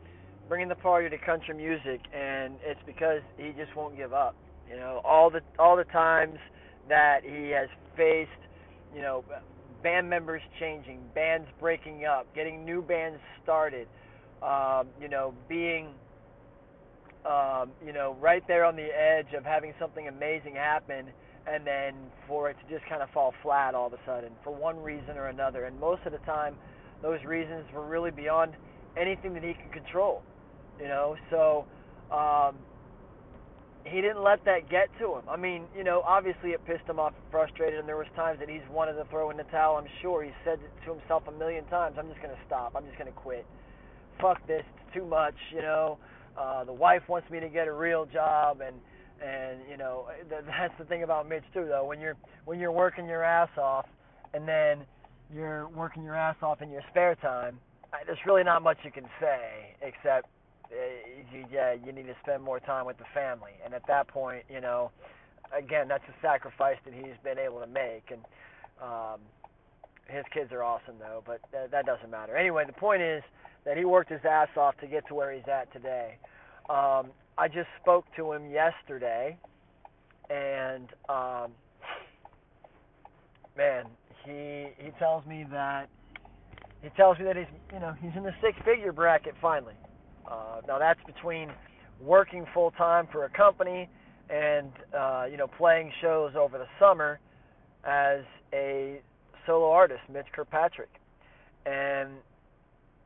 bringing 0.49 0.67
the 0.67 0.75
party 0.75 1.09
to 1.09 1.17
country 1.23 1.53
music, 1.53 2.01
and 2.13 2.55
it's 2.63 2.79
because 2.87 3.21
he 3.37 3.51
just 3.51 3.75
won't 3.75 3.95
give 3.95 4.13
up. 4.13 4.35
You 4.69 4.77
know, 4.77 5.01
all 5.05 5.29
the 5.29 5.41
all 5.59 5.77
the 5.77 5.83
times 5.85 6.37
that 6.89 7.19
he 7.23 7.49
has 7.51 7.69
faced, 7.95 8.31
you 8.95 9.01
know, 9.01 9.23
band 9.83 10.09
members 10.09 10.41
changing, 10.59 10.99
bands 11.13 11.47
breaking 11.59 12.05
up, 12.05 12.33
getting 12.33 12.65
new 12.65 12.81
bands 12.81 13.19
started, 13.43 13.87
um, 14.41 14.87
you 14.99 15.07
know, 15.07 15.35
being 15.47 15.89
um, 17.25 17.71
you 17.85 17.93
know, 17.93 18.15
right 18.19 18.43
there 18.47 18.65
on 18.65 18.75
the 18.75 18.87
edge 18.87 19.33
of 19.37 19.43
having 19.43 19.73
something 19.79 20.07
amazing 20.07 20.55
happen 20.55 21.07
and 21.47 21.65
then 21.65 21.93
for 22.27 22.49
it 22.49 22.57
to 22.59 22.73
just 22.73 22.87
kind 22.89 23.01
of 23.01 23.09
fall 23.11 23.33
flat 23.41 23.73
all 23.73 23.87
of 23.87 23.93
a 23.93 23.99
sudden 24.05 24.31
for 24.43 24.53
one 24.53 24.81
reason 24.81 25.17
or 25.17 25.27
another. 25.27 25.65
And 25.65 25.79
most 25.79 26.01
of 26.05 26.11
the 26.11 26.19
time, 26.19 26.55
those 27.01 27.23
reasons 27.25 27.65
were 27.73 27.85
really 27.85 28.11
beyond 28.11 28.53
anything 28.99 29.33
that 29.33 29.43
he 29.43 29.53
could 29.53 29.71
control. 29.71 30.23
You 30.79 30.87
know, 30.87 31.15
so 31.31 31.65
um, 32.11 32.55
he 33.85 34.01
didn't 34.01 34.21
let 34.21 34.43
that 34.45 34.69
get 34.69 34.89
to 34.99 35.15
him. 35.15 35.23
I 35.29 35.37
mean, 35.37 35.63
you 35.75 35.83
know, 35.83 36.01
obviously 36.05 36.51
it 36.51 36.63
pissed 36.65 36.87
him 36.87 36.99
off 36.99 37.13
frustrated, 37.31 37.79
and 37.79 37.87
there 37.87 37.97
was 37.97 38.07
times 38.15 38.39
that 38.39 38.49
he's 38.49 38.65
wanted 38.71 38.93
to 38.93 39.05
throw 39.05 39.29
in 39.31 39.37
the 39.37 39.43
towel. 39.43 39.77
I'm 39.77 39.87
sure 40.01 40.23
he 40.23 40.31
said 40.43 40.59
to 40.85 40.93
himself 40.93 41.23
a 41.27 41.31
million 41.31 41.65
times. 41.65 41.95
I'm 41.97 42.09
just 42.09 42.21
gonna 42.21 42.37
stop. 42.45 42.73
I'm 42.75 42.85
just 42.85 42.97
gonna 42.97 43.11
quit. 43.11 43.45
Fuck 44.21 44.45
this. 44.47 44.63
It's 44.81 44.93
too 44.93 45.05
much. 45.05 45.35
You 45.53 45.61
know, 45.61 45.97
uh, 46.37 46.63
the 46.65 46.73
wife 46.73 47.03
wants 47.07 47.29
me 47.29 47.39
to 47.39 47.49
get 47.49 47.67
a 47.67 47.73
real 47.73 48.05
job, 48.05 48.61
and 48.61 48.75
and 49.23 49.59
you 49.69 49.77
know 49.77 50.07
that's 50.29 50.73
the 50.77 50.85
thing 50.85 51.03
about 51.03 51.27
Mitch 51.27 51.43
too. 51.53 51.65
Though 51.67 51.85
when 51.85 51.99
you're 51.99 52.17
when 52.45 52.59
you're 52.59 52.71
working 52.71 53.07
your 53.07 53.23
ass 53.23 53.49
off, 53.57 53.85
and 54.33 54.47
then 54.47 54.85
you're 55.33 55.67
working 55.69 56.03
your 56.03 56.15
ass 56.15 56.35
off 56.41 56.61
in 56.61 56.69
your 56.69 56.83
spare 56.89 57.15
time, 57.15 57.59
there's 58.05 58.19
really 58.25 58.43
not 58.43 58.61
much 58.61 58.77
you 58.83 58.91
can 58.91 59.05
say 59.19 59.75
except 59.81 60.27
uh, 60.71 60.75
you, 61.31 61.45
yeah, 61.51 61.73
you 61.73 61.91
need 61.91 62.07
to 62.07 62.15
spend 62.23 62.43
more 62.43 62.59
time 62.59 62.85
with 62.85 62.97
the 62.97 63.05
family. 63.13 63.51
And 63.63 63.73
at 63.73 63.85
that 63.87 64.07
point, 64.07 64.43
you 64.49 64.61
know, 64.61 64.91
again, 65.57 65.87
that's 65.87 66.03
a 66.09 66.21
sacrifice 66.21 66.77
that 66.85 66.93
he's 66.93 67.15
been 67.23 67.39
able 67.39 67.59
to 67.59 67.67
make. 67.67 68.11
And 68.11 68.21
um, 68.81 69.19
his 70.07 70.25
kids 70.33 70.51
are 70.51 70.63
awesome, 70.63 70.95
though, 70.99 71.23
but 71.25 71.39
th- 71.51 71.71
that 71.71 71.85
doesn't 71.85 72.09
matter. 72.09 72.35
Anyway, 72.35 72.65
the 72.65 72.73
point 72.73 73.01
is 73.01 73.23
that 73.65 73.77
he 73.77 73.85
worked 73.85 74.11
his 74.11 74.21
ass 74.29 74.49
off 74.57 74.77
to 74.77 74.87
get 74.87 75.07
to 75.07 75.15
where 75.15 75.31
he's 75.31 75.47
at 75.47 75.71
today. 75.71 76.17
Um, 76.69 77.11
I 77.37 77.47
just 77.47 77.67
spoke 77.81 78.05
to 78.15 78.31
him 78.31 78.49
yesterday, 78.49 79.37
and 80.29 80.87
um, 81.07 81.51
man, 83.55 83.85
he 84.25 84.67
he 84.77 84.89
tells 84.97 85.25
me 85.25 85.45
that 85.51 85.87
he 86.81 86.89
tells 86.97 87.19
me 87.19 87.25
that 87.25 87.37
he's 87.37 87.45
you 87.71 87.79
know 87.79 87.93
he's 88.01 88.11
in 88.15 88.23
the 88.23 88.33
six 88.41 88.57
figure 88.65 88.91
bracket 88.91 89.35
finally. 89.41 89.75
Uh, 90.29 90.61
now 90.67 90.79
that's 90.79 90.99
between 91.05 91.49
working 92.01 92.45
full 92.53 92.71
time 92.71 93.07
for 93.11 93.25
a 93.25 93.29
company 93.29 93.87
and 94.29 94.71
uh, 94.97 95.25
you 95.29 95.37
know 95.37 95.47
playing 95.47 95.91
shows 96.01 96.33
over 96.35 96.57
the 96.57 96.67
summer 96.79 97.19
as 97.85 98.21
a 98.51 98.99
solo 99.45 99.69
artist, 99.71 100.01
Mitch 100.11 100.25
Kirkpatrick, 100.33 100.89
and 101.65 102.09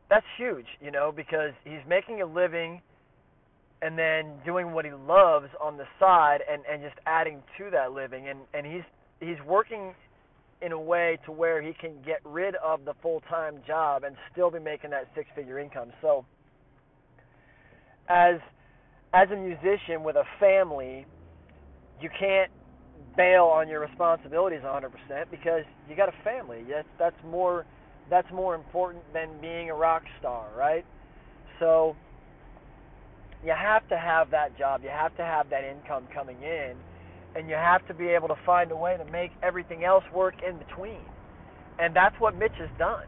that's 0.09 0.25
huge, 0.37 0.65
you 0.81 0.89
know, 0.91 1.11
because 1.15 1.51
he's 1.63 1.81
making 1.87 2.21
a 2.21 2.25
living 2.25 2.81
and 3.81 3.97
then 3.97 4.39
doing 4.45 4.73
what 4.73 4.85
he 4.85 4.91
loves 4.91 5.47
on 5.61 5.77
the 5.77 5.85
side 5.99 6.39
and 6.51 6.63
and 6.71 6.81
just 6.81 6.95
adding 7.07 7.43
to 7.57 7.69
that 7.71 7.91
living 7.93 8.27
and 8.29 8.41
and 8.53 8.65
he's 8.65 8.83
he's 9.19 9.41
working 9.47 9.93
in 10.61 10.71
a 10.71 10.79
way 10.79 11.17
to 11.25 11.31
where 11.31 11.61
he 11.61 11.73
can 11.79 12.01
get 12.05 12.19
rid 12.23 12.55
of 12.63 12.85
the 12.85 12.93
full-time 13.01 13.55
job 13.67 14.03
and 14.03 14.15
still 14.31 14.51
be 14.51 14.59
making 14.59 14.91
that 14.91 15.07
six-figure 15.15 15.59
income. 15.59 15.91
So 16.01 16.25
as 18.09 18.35
as 19.13 19.29
a 19.31 19.35
musician 19.35 20.03
with 20.03 20.15
a 20.15 20.25
family, 20.39 21.05
you 22.01 22.09
can't 22.19 22.51
bail 23.17 23.45
on 23.45 23.67
your 23.67 23.81
responsibilities 23.81 24.61
100% 24.63 24.89
because 25.31 25.63
you 25.89 25.95
got 25.95 26.09
a 26.09 26.13
family. 26.23 26.63
That's 26.69 26.87
that's 26.99 27.15
more 27.25 27.65
that's 28.09 28.31
more 28.33 28.55
important 28.55 29.03
than 29.13 29.41
being 29.41 29.69
a 29.69 29.75
rock 29.75 30.03
star, 30.19 30.47
right? 30.57 30.85
So 31.59 31.95
you 33.43 33.53
have 33.57 33.87
to 33.89 33.97
have 33.97 34.31
that 34.31 34.57
job. 34.57 34.81
You 34.83 34.89
have 34.89 35.15
to 35.17 35.23
have 35.23 35.49
that 35.49 35.63
income 35.63 36.07
coming 36.13 36.37
in 36.41 36.75
and 37.35 37.49
you 37.49 37.55
have 37.55 37.85
to 37.87 37.93
be 37.93 38.07
able 38.07 38.27
to 38.27 38.35
find 38.45 38.71
a 38.71 38.75
way 38.75 38.97
to 38.97 39.05
make 39.11 39.31
everything 39.41 39.83
else 39.83 40.03
work 40.13 40.35
in 40.47 40.57
between. 40.57 41.01
And 41.79 41.95
that's 41.95 42.15
what 42.19 42.37
Mitch 42.37 42.55
has 42.59 42.69
done. 42.77 43.05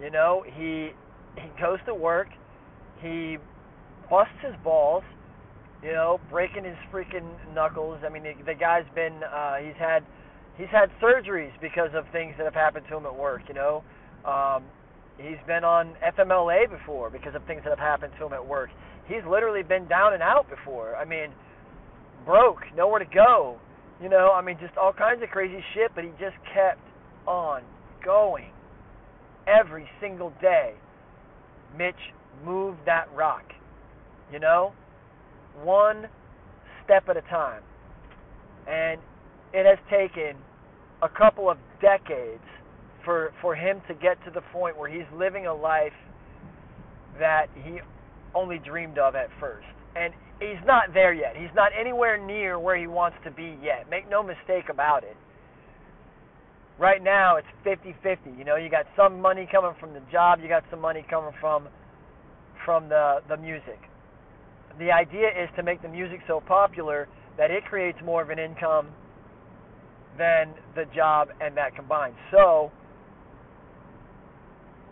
You 0.00 0.10
know, 0.10 0.44
he 0.46 0.90
he 1.36 1.48
goes 1.60 1.78
to 1.86 1.94
work, 1.94 2.28
he 3.00 3.38
busts 4.10 4.34
his 4.42 4.54
balls, 4.62 5.04
you 5.82 5.92
know, 5.92 6.20
breaking 6.30 6.64
his 6.64 6.76
freaking 6.92 7.30
knuckles. 7.54 8.00
I 8.04 8.08
mean, 8.10 8.22
the, 8.22 8.34
the 8.44 8.54
guy's 8.54 8.84
been 8.94 9.22
uh, 9.22 9.56
he's 9.56 9.76
had 9.78 10.04
he's 10.58 10.68
had 10.70 10.90
surgeries 11.00 11.52
because 11.60 11.90
of 11.94 12.04
things 12.12 12.34
that 12.36 12.44
have 12.44 12.54
happened 12.54 12.86
to 12.90 12.96
him 12.96 13.06
at 13.06 13.16
work. 13.16 13.42
You 13.48 13.54
know, 13.54 13.84
um, 14.24 14.64
he's 15.22 15.38
been 15.46 15.64
on 15.64 15.94
FMLA 16.16 16.70
before 16.70 17.10
because 17.10 17.34
of 17.34 17.44
things 17.44 17.62
that 17.64 17.70
have 17.70 17.78
happened 17.78 18.12
to 18.18 18.26
him 18.26 18.32
at 18.32 18.46
work. 18.46 18.70
He's 19.06 19.24
literally 19.28 19.62
been 19.62 19.86
down 19.88 20.14
and 20.14 20.22
out 20.22 20.48
before. 20.48 20.96
I 20.96 21.04
mean, 21.04 21.30
broke, 22.24 22.62
nowhere 22.76 23.00
to 23.00 23.04
go. 23.04 23.58
You 24.02 24.08
know, 24.08 24.32
I 24.32 24.42
mean, 24.42 24.58
just 24.60 24.76
all 24.76 24.92
kinds 24.92 25.22
of 25.22 25.30
crazy 25.30 25.62
shit. 25.74 25.92
But 25.94 26.04
he 26.04 26.10
just 26.18 26.36
kept 26.52 26.80
on 27.26 27.62
going 28.04 28.50
every 29.46 29.88
single 30.00 30.32
day. 30.40 30.74
Mitch 31.76 31.94
moved 32.44 32.78
that 32.86 33.08
rock. 33.14 33.44
You 34.32 34.38
know, 34.38 34.72
one 35.62 36.06
step 36.84 37.08
at 37.08 37.16
a 37.16 37.22
time. 37.22 37.62
And 38.66 39.00
it 39.52 39.66
has 39.66 39.78
taken 39.90 40.36
a 41.02 41.08
couple 41.08 41.50
of 41.50 41.58
decades 41.80 42.44
for 43.04 43.32
for 43.40 43.54
him 43.54 43.80
to 43.88 43.94
get 43.94 44.22
to 44.24 44.30
the 44.30 44.42
point 44.52 44.76
where 44.78 44.90
he's 44.90 45.08
living 45.16 45.46
a 45.46 45.54
life 45.54 45.92
that 47.18 47.46
he 47.54 47.80
only 48.34 48.58
dreamed 48.58 48.98
of 48.98 49.14
at 49.14 49.28
first. 49.38 49.66
And 49.94 50.14
he's 50.40 50.62
not 50.66 50.94
there 50.94 51.12
yet. 51.12 51.36
He's 51.36 51.54
not 51.54 51.72
anywhere 51.78 52.16
near 52.16 52.58
where 52.58 52.76
he 52.76 52.86
wants 52.86 53.18
to 53.24 53.30
be 53.30 53.58
yet. 53.62 53.90
Make 53.90 54.08
no 54.08 54.22
mistake 54.22 54.70
about 54.70 55.04
it. 55.04 55.16
Right 56.78 57.02
now 57.02 57.36
it's 57.36 57.46
50-50. 57.66 58.38
You 58.38 58.44
know, 58.44 58.56
you 58.56 58.70
got 58.70 58.86
some 58.96 59.20
money 59.20 59.46
coming 59.50 59.72
from 59.78 59.92
the 59.92 60.00
job, 60.10 60.40
you 60.42 60.48
got 60.48 60.64
some 60.70 60.80
money 60.80 61.04
coming 61.08 61.32
from 61.40 61.68
from 62.64 62.88
the 62.88 63.18
the 63.28 63.36
music. 63.36 63.78
The 64.78 64.90
idea 64.90 65.28
is 65.28 65.50
to 65.56 65.62
make 65.62 65.82
the 65.82 65.88
music 65.88 66.20
so 66.26 66.40
popular 66.40 67.08
that 67.36 67.50
it 67.50 67.64
creates 67.64 67.98
more 68.04 68.22
of 68.22 68.30
an 68.30 68.38
income 68.38 68.88
than 70.18 70.54
the 70.74 70.84
job 70.94 71.28
and 71.40 71.56
that 71.56 71.74
combined. 71.76 72.14
So 72.30 72.70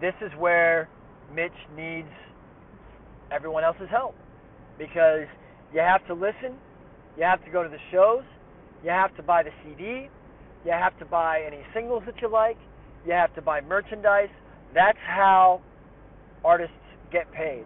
this 0.01 0.15
is 0.21 0.31
where 0.39 0.89
Mitch 1.35 1.53
needs 1.77 2.09
everyone 3.31 3.65
else's 3.65 3.89
help 3.91 4.15
because 4.79 5.27
you 5.73 5.81
have 5.81 6.05
to 6.07 6.15
listen, 6.15 6.57
you 7.17 7.25
have 7.25 7.45
to 7.45 7.51
go 7.51 7.63
to 7.63 7.69
the 7.69 7.79
shows, 7.93 8.25
you 8.83 8.91
have 8.91 9.15
to 9.17 9.23
buy 9.23 9.43
the 9.43 9.51
CD, 9.63 10.09
you 10.65 10.73
have 10.73 10.99
to 10.99 11.05
buy 11.05 11.43
any 11.47 11.61
singles 11.75 12.03
that 12.07 12.15
you 12.21 12.31
like, 12.31 12.57
you 13.07 13.13
have 13.13 13.35
to 13.35 13.43
buy 13.43 13.61
merchandise. 13.61 14.29
That's 14.75 14.99
how 15.07 15.61
artists 16.45 16.75
get 17.13 17.31
paid. 17.33 17.65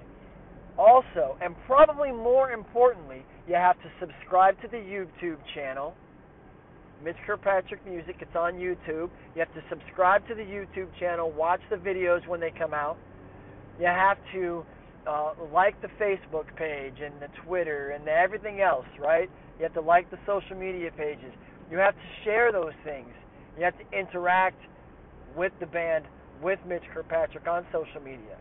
Also, 0.77 1.37
and 1.41 1.55
probably 1.67 2.11
more 2.11 2.51
importantly, 2.51 3.25
you 3.47 3.55
have 3.55 3.77
to 3.83 3.89
subscribe 4.01 4.61
to 4.63 4.69
the 4.69 4.77
YouTube 4.77 5.39
channel. 5.55 5.95
Mitch 7.03 7.17
Kirkpatrick 7.27 7.85
Music, 7.87 8.17
it's 8.21 8.37
on 8.37 8.55
YouTube. 8.55 9.11
You 9.35 9.41
have 9.41 9.53
to 9.55 9.63
subscribe 9.69 10.27
to 10.29 10.35
the 10.35 10.43
YouTube 10.43 10.89
channel, 10.99 11.31
watch 11.31 11.61
the 11.71 11.77
videos 11.77 12.27
when 12.27 12.41
they 12.41 12.51
come 12.51 12.73
out. 12.73 12.97
You 13.79 13.87
have 13.87 14.19
to 14.33 14.65
uh, 15.07 15.33
like 15.53 15.81
the 15.83 15.89
Facebook 16.01 16.55
page 16.57 16.95
and 17.05 17.15
the 17.21 17.29
Twitter 17.45 17.91
and 17.91 18.07
the 18.07 18.13
everything 18.13 18.61
else, 18.61 18.87
right? 18.99 19.29
You 19.59 19.65
have 19.65 19.75
to 19.75 19.81
like 19.81 20.11
the 20.11 20.19
social 20.27 20.57
media 20.57 20.91
pages. 20.97 21.33
You 21.71 21.79
have 21.79 21.95
to 21.95 22.25
share 22.25 22.53
those 22.53 22.73
things. 22.85 23.09
You 23.59 23.65
have 23.65 23.75
to 23.79 23.99
interact 23.99 24.61
with 25.37 25.53
the 25.61 25.67
band, 25.67 26.05
with 26.43 26.59
Mitch 26.67 26.83
Kirkpatrick 26.93 27.47
on 27.47 27.67
social 27.73 28.01
media, 28.01 28.37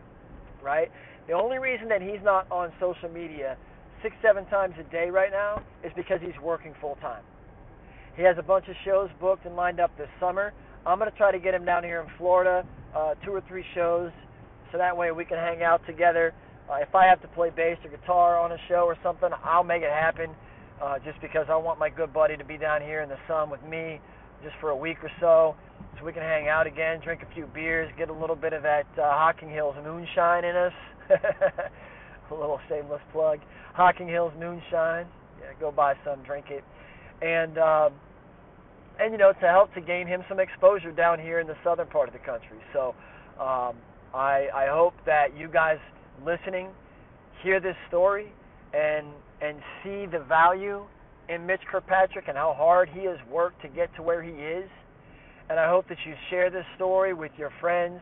right? 0.62 0.90
The 1.26 1.32
only 1.34 1.58
reason 1.58 1.88
that 1.88 2.02
he's 2.02 2.22
not 2.22 2.50
on 2.50 2.72
social 2.80 3.08
media 3.08 3.56
six, 4.02 4.14
seven 4.22 4.44
times 4.46 4.74
a 4.78 4.84
day 4.92 5.10
right 5.10 5.30
now 5.30 5.62
is 5.82 5.92
because 5.96 6.20
he's 6.20 6.38
working 6.42 6.74
full 6.80 6.96
time. 7.00 7.22
He 8.16 8.22
has 8.22 8.36
a 8.38 8.42
bunch 8.42 8.66
of 8.68 8.76
shows 8.84 9.10
booked 9.20 9.44
and 9.44 9.56
lined 9.56 9.80
up 9.80 9.90
this 9.98 10.08
summer. 10.20 10.52
I'm 10.86 10.98
going 10.98 11.10
to 11.10 11.16
try 11.16 11.32
to 11.32 11.38
get 11.38 11.54
him 11.54 11.64
down 11.64 11.82
here 11.82 12.00
in 12.00 12.06
Florida, 12.16 12.64
uh, 12.94 13.14
two 13.24 13.32
or 13.32 13.42
three 13.48 13.64
shows, 13.74 14.12
so 14.70 14.78
that 14.78 14.96
way 14.96 15.10
we 15.10 15.24
can 15.24 15.38
hang 15.38 15.62
out 15.62 15.84
together. 15.86 16.32
Uh, 16.70 16.76
if 16.76 16.94
I 16.94 17.06
have 17.06 17.20
to 17.22 17.28
play 17.28 17.50
bass 17.50 17.78
or 17.84 17.90
guitar 17.90 18.38
on 18.38 18.52
a 18.52 18.58
show 18.68 18.84
or 18.86 18.96
something, 19.02 19.30
I'll 19.42 19.64
make 19.64 19.82
it 19.82 19.90
happen. 19.90 20.30
Uh, 20.82 20.98
just 21.04 21.20
because 21.20 21.46
I 21.48 21.56
want 21.56 21.78
my 21.78 21.88
good 21.88 22.12
buddy 22.12 22.36
to 22.36 22.44
be 22.44 22.58
down 22.58 22.82
here 22.82 23.02
in 23.02 23.08
the 23.08 23.18
sun 23.26 23.50
with 23.50 23.62
me, 23.62 24.00
just 24.42 24.54
for 24.60 24.70
a 24.70 24.76
week 24.76 24.98
or 25.02 25.10
so, 25.20 25.54
so 25.98 26.04
we 26.04 26.12
can 26.12 26.22
hang 26.22 26.48
out 26.48 26.66
again, 26.66 27.00
drink 27.02 27.22
a 27.22 27.34
few 27.34 27.46
beers, 27.46 27.90
get 27.96 28.10
a 28.10 28.12
little 28.12 28.36
bit 28.36 28.52
of 28.52 28.62
that 28.62 28.86
uh, 28.98 29.02
Hocking 29.02 29.50
Hills 29.50 29.76
moonshine 29.84 30.44
in 30.44 30.56
us. 30.56 30.72
a 32.30 32.34
little 32.34 32.60
shameless 32.68 33.02
plug. 33.12 33.38
Hocking 33.74 34.08
Hills 34.08 34.32
moonshine. 34.38 35.06
Yeah, 35.40 35.52
go 35.60 35.70
buy 35.70 35.94
some, 36.04 36.22
drink 36.22 36.46
it, 36.50 36.64
and 37.22 37.58
um, 37.58 37.92
and 38.98 39.12
you 39.12 39.18
know 39.18 39.32
to 39.32 39.46
help 39.48 39.72
to 39.74 39.80
gain 39.80 40.06
him 40.06 40.24
some 40.28 40.40
exposure 40.40 40.92
down 40.92 41.18
here 41.18 41.40
in 41.40 41.46
the 41.46 41.56
southern 41.64 41.88
part 41.88 42.08
of 42.08 42.12
the 42.12 42.20
country. 42.20 42.58
So 42.72 42.94
um, 43.40 43.76
I 44.14 44.48
I 44.54 44.66
hope 44.70 44.94
that 45.06 45.36
you 45.36 45.48
guys 45.48 45.78
listening 46.24 46.68
hear 47.42 47.60
this 47.60 47.76
story 47.88 48.32
and 48.72 49.06
and 49.40 49.58
see 49.82 50.06
the 50.06 50.24
value 50.26 50.84
in 51.28 51.46
Mitch 51.46 51.60
Kirkpatrick 51.70 52.28
and 52.28 52.36
how 52.36 52.54
hard 52.56 52.88
he 52.88 53.04
has 53.04 53.18
worked 53.30 53.62
to 53.62 53.68
get 53.68 53.94
to 53.96 54.02
where 54.02 54.22
he 54.22 54.30
is. 54.30 54.68
And 55.50 55.58
I 55.58 55.68
hope 55.68 55.88
that 55.88 55.98
you 56.06 56.14
share 56.30 56.50
this 56.50 56.64
story 56.76 57.12
with 57.12 57.32
your 57.36 57.50
friends 57.60 58.00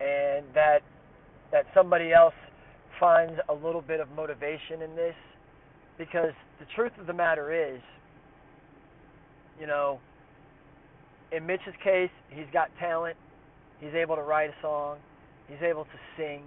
and 0.00 0.44
that 0.54 0.80
that 1.52 1.66
somebody 1.74 2.12
else 2.12 2.34
finds 2.98 3.34
a 3.48 3.54
little 3.54 3.82
bit 3.82 4.00
of 4.00 4.10
motivation 4.16 4.82
in 4.82 4.96
this 4.96 5.14
because 5.98 6.32
the 6.58 6.66
truth 6.74 6.92
of 7.00 7.06
the 7.06 7.12
matter 7.12 7.52
is 7.52 7.80
you 9.60 9.66
know 9.66 10.00
in 11.32 11.46
Mitch's 11.46 11.74
case 11.82 12.10
he's 12.30 12.46
got 12.52 12.70
talent 12.78 13.16
he's 13.80 13.94
able 13.94 14.16
to 14.16 14.22
write 14.22 14.50
a 14.50 14.54
song 14.62 14.98
he's 15.48 15.62
able 15.62 15.84
to 15.84 15.98
sing 16.16 16.42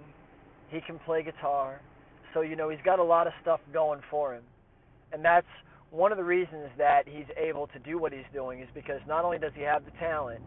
he 0.68 0.80
can 0.80 0.98
play 1.00 1.22
guitar 1.22 1.80
so 2.34 2.40
you 2.40 2.56
know 2.56 2.68
he's 2.68 2.84
got 2.84 2.98
a 2.98 3.04
lot 3.04 3.26
of 3.26 3.32
stuff 3.42 3.60
going 3.72 4.00
for 4.10 4.34
him 4.34 4.42
and 5.12 5.24
that's 5.24 5.46
one 5.90 6.12
of 6.12 6.18
the 6.18 6.24
reasons 6.24 6.68
that 6.78 7.02
he's 7.06 7.26
able 7.36 7.66
to 7.66 7.78
do 7.80 7.98
what 7.98 8.12
he's 8.12 8.28
doing 8.32 8.60
is 8.60 8.68
because 8.74 9.00
not 9.08 9.24
only 9.24 9.38
does 9.38 9.52
he 9.56 9.62
have 9.62 9.84
the 9.84 9.90
talent 9.98 10.40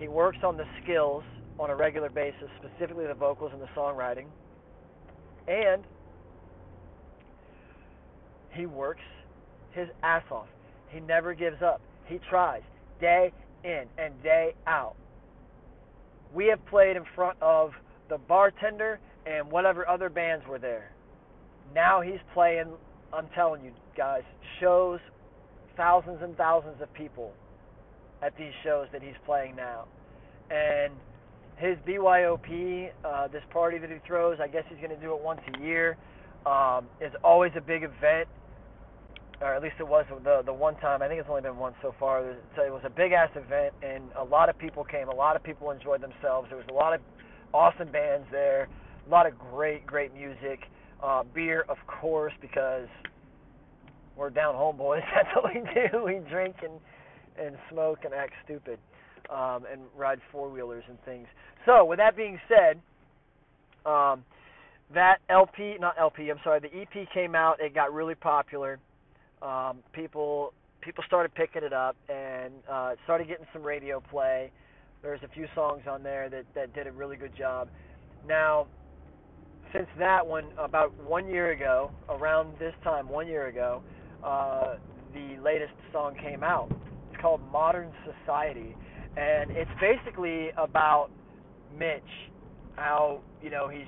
he 0.00 0.08
works 0.08 0.38
on 0.42 0.56
the 0.56 0.64
skills 0.82 1.22
on 1.60 1.68
a 1.68 1.76
regular 1.76 2.08
basis, 2.08 2.48
specifically 2.58 3.06
the 3.06 3.14
vocals 3.14 3.52
and 3.52 3.60
the 3.60 3.68
songwriting. 3.76 4.24
And 5.46 5.84
he 8.52 8.64
works 8.64 9.02
his 9.72 9.86
ass 10.02 10.22
off. 10.30 10.48
He 10.88 11.00
never 11.00 11.34
gives 11.34 11.60
up. 11.62 11.82
He 12.06 12.18
tries 12.28 12.62
day 13.00 13.32
in 13.64 13.84
and 13.98 14.22
day 14.22 14.54
out. 14.66 14.94
We 16.34 16.46
have 16.46 16.64
played 16.66 16.96
in 16.96 17.04
front 17.14 17.36
of 17.40 17.72
the 18.08 18.18
bartender 18.18 19.00
and 19.26 19.50
whatever 19.50 19.88
other 19.88 20.08
bands 20.08 20.44
were 20.48 20.58
there. 20.58 20.90
Now 21.74 22.00
he's 22.00 22.20
playing, 22.34 22.66
I'm 23.12 23.28
telling 23.34 23.64
you 23.64 23.72
guys, 23.96 24.22
shows, 24.60 25.00
thousands 25.76 26.18
and 26.22 26.36
thousands 26.36 26.80
of 26.82 26.92
people 26.94 27.32
at 28.22 28.36
these 28.36 28.52
shows 28.64 28.86
that 28.92 29.02
he's 29.02 29.14
playing 29.24 29.56
now. 29.56 29.84
And 30.50 30.92
his 31.56 31.76
BYOP, 31.86 32.90
uh, 33.04 33.28
this 33.28 33.42
party 33.52 33.78
that 33.78 33.90
he 33.90 33.96
throws, 34.06 34.38
I 34.42 34.48
guess 34.48 34.64
he's 34.68 34.78
going 34.78 34.90
to 34.90 35.00
do 35.00 35.14
it 35.14 35.20
once 35.20 35.40
a 35.54 35.60
year. 35.60 35.96
Um, 36.46 36.86
is 37.02 37.12
always 37.22 37.52
a 37.54 37.60
big 37.60 37.82
event, 37.82 38.26
or 39.40 39.54
at 39.54 39.62
least 39.62 39.76
it 39.78 39.88
was 39.88 40.04
the 40.24 40.42
the 40.44 40.52
one 40.52 40.76
time. 40.76 41.02
I 41.02 41.08
think 41.08 41.20
it's 41.20 41.28
only 41.28 41.42
been 41.42 41.56
once 41.56 41.76
so 41.82 41.94
far. 41.98 42.36
So 42.56 42.62
it 42.62 42.72
was 42.72 42.82
a 42.84 42.90
big 42.90 43.12
ass 43.12 43.30
event, 43.34 43.74
and 43.82 44.04
a 44.16 44.24
lot 44.24 44.48
of 44.48 44.58
people 44.58 44.84
came. 44.84 45.08
A 45.08 45.14
lot 45.14 45.36
of 45.36 45.42
people 45.42 45.70
enjoyed 45.70 46.02
themselves. 46.02 46.48
There 46.48 46.58
was 46.58 46.66
a 46.70 46.74
lot 46.74 46.94
of 46.94 47.00
awesome 47.54 47.90
bands 47.90 48.26
there. 48.30 48.68
A 49.06 49.10
lot 49.10 49.26
of 49.26 49.38
great, 49.38 49.86
great 49.86 50.14
music. 50.14 50.60
Uh, 51.02 51.22
beer, 51.34 51.64
of 51.68 51.78
course, 51.86 52.34
because 52.42 52.86
we're 54.16 54.28
down 54.30 54.54
home 54.54 54.76
boys. 54.76 55.02
That's 55.14 55.34
what 55.34 55.54
we 55.54 55.60
do. 55.74 56.04
We 56.04 56.20
drink 56.30 56.56
and 56.62 56.72
and 57.38 57.56
smoke 57.70 58.00
and 58.04 58.12
act 58.12 58.34
stupid 58.44 58.78
um, 59.30 59.64
and 59.70 59.82
ride 59.96 60.20
four 60.30 60.48
wheelers 60.50 60.84
and 60.88 60.98
things. 61.04 61.26
So, 61.64 61.84
with 61.84 61.98
that 61.98 62.16
being 62.16 62.38
said, 62.48 62.80
um, 63.90 64.24
that 64.92 65.18
LP, 65.28 65.76
not 65.80 65.94
LP, 65.98 66.30
I'm 66.30 66.40
sorry, 66.42 66.60
the 66.60 66.74
EP 66.74 67.08
came 67.14 67.34
out. 67.34 67.60
It 67.60 67.74
got 67.74 67.92
really 67.92 68.14
popular. 68.14 68.78
Um, 69.42 69.78
people 69.92 70.52
people 70.80 71.04
started 71.06 71.34
picking 71.34 71.62
it 71.62 71.72
up 71.72 71.96
and 72.08 72.52
uh, 72.70 72.94
started 73.04 73.28
getting 73.28 73.46
some 73.52 73.62
radio 73.62 74.00
play. 74.00 74.50
There's 75.02 75.20
a 75.22 75.28
few 75.28 75.46
songs 75.54 75.82
on 75.88 76.02
there 76.02 76.28
that 76.28 76.44
that 76.54 76.74
did 76.74 76.86
a 76.86 76.92
really 76.92 77.16
good 77.16 77.36
job. 77.36 77.68
Now, 78.26 78.66
since 79.72 79.86
that 79.98 80.26
one, 80.26 80.46
about 80.58 80.92
one 81.04 81.28
year 81.28 81.52
ago, 81.52 81.90
around 82.08 82.58
this 82.58 82.74
time, 82.82 83.08
one 83.08 83.26
year 83.26 83.46
ago, 83.46 83.82
uh, 84.24 84.76
the 85.14 85.40
latest 85.42 85.72
song 85.92 86.14
came 86.22 86.42
out. 86.42 86.70
It's 87.10 87.20
called 87.20 87.40
Modern 87.50 87.90
Society, 88.04 88.74
and 89.16 89.50
it's 89.50 89.70
basically 89.80 90.50
about 90.56 91.10
Mitch, 91.78 92.02
how 92.76 93.20
you 93.42 93.50
know 93.50 93.68
he's 93.68 93.86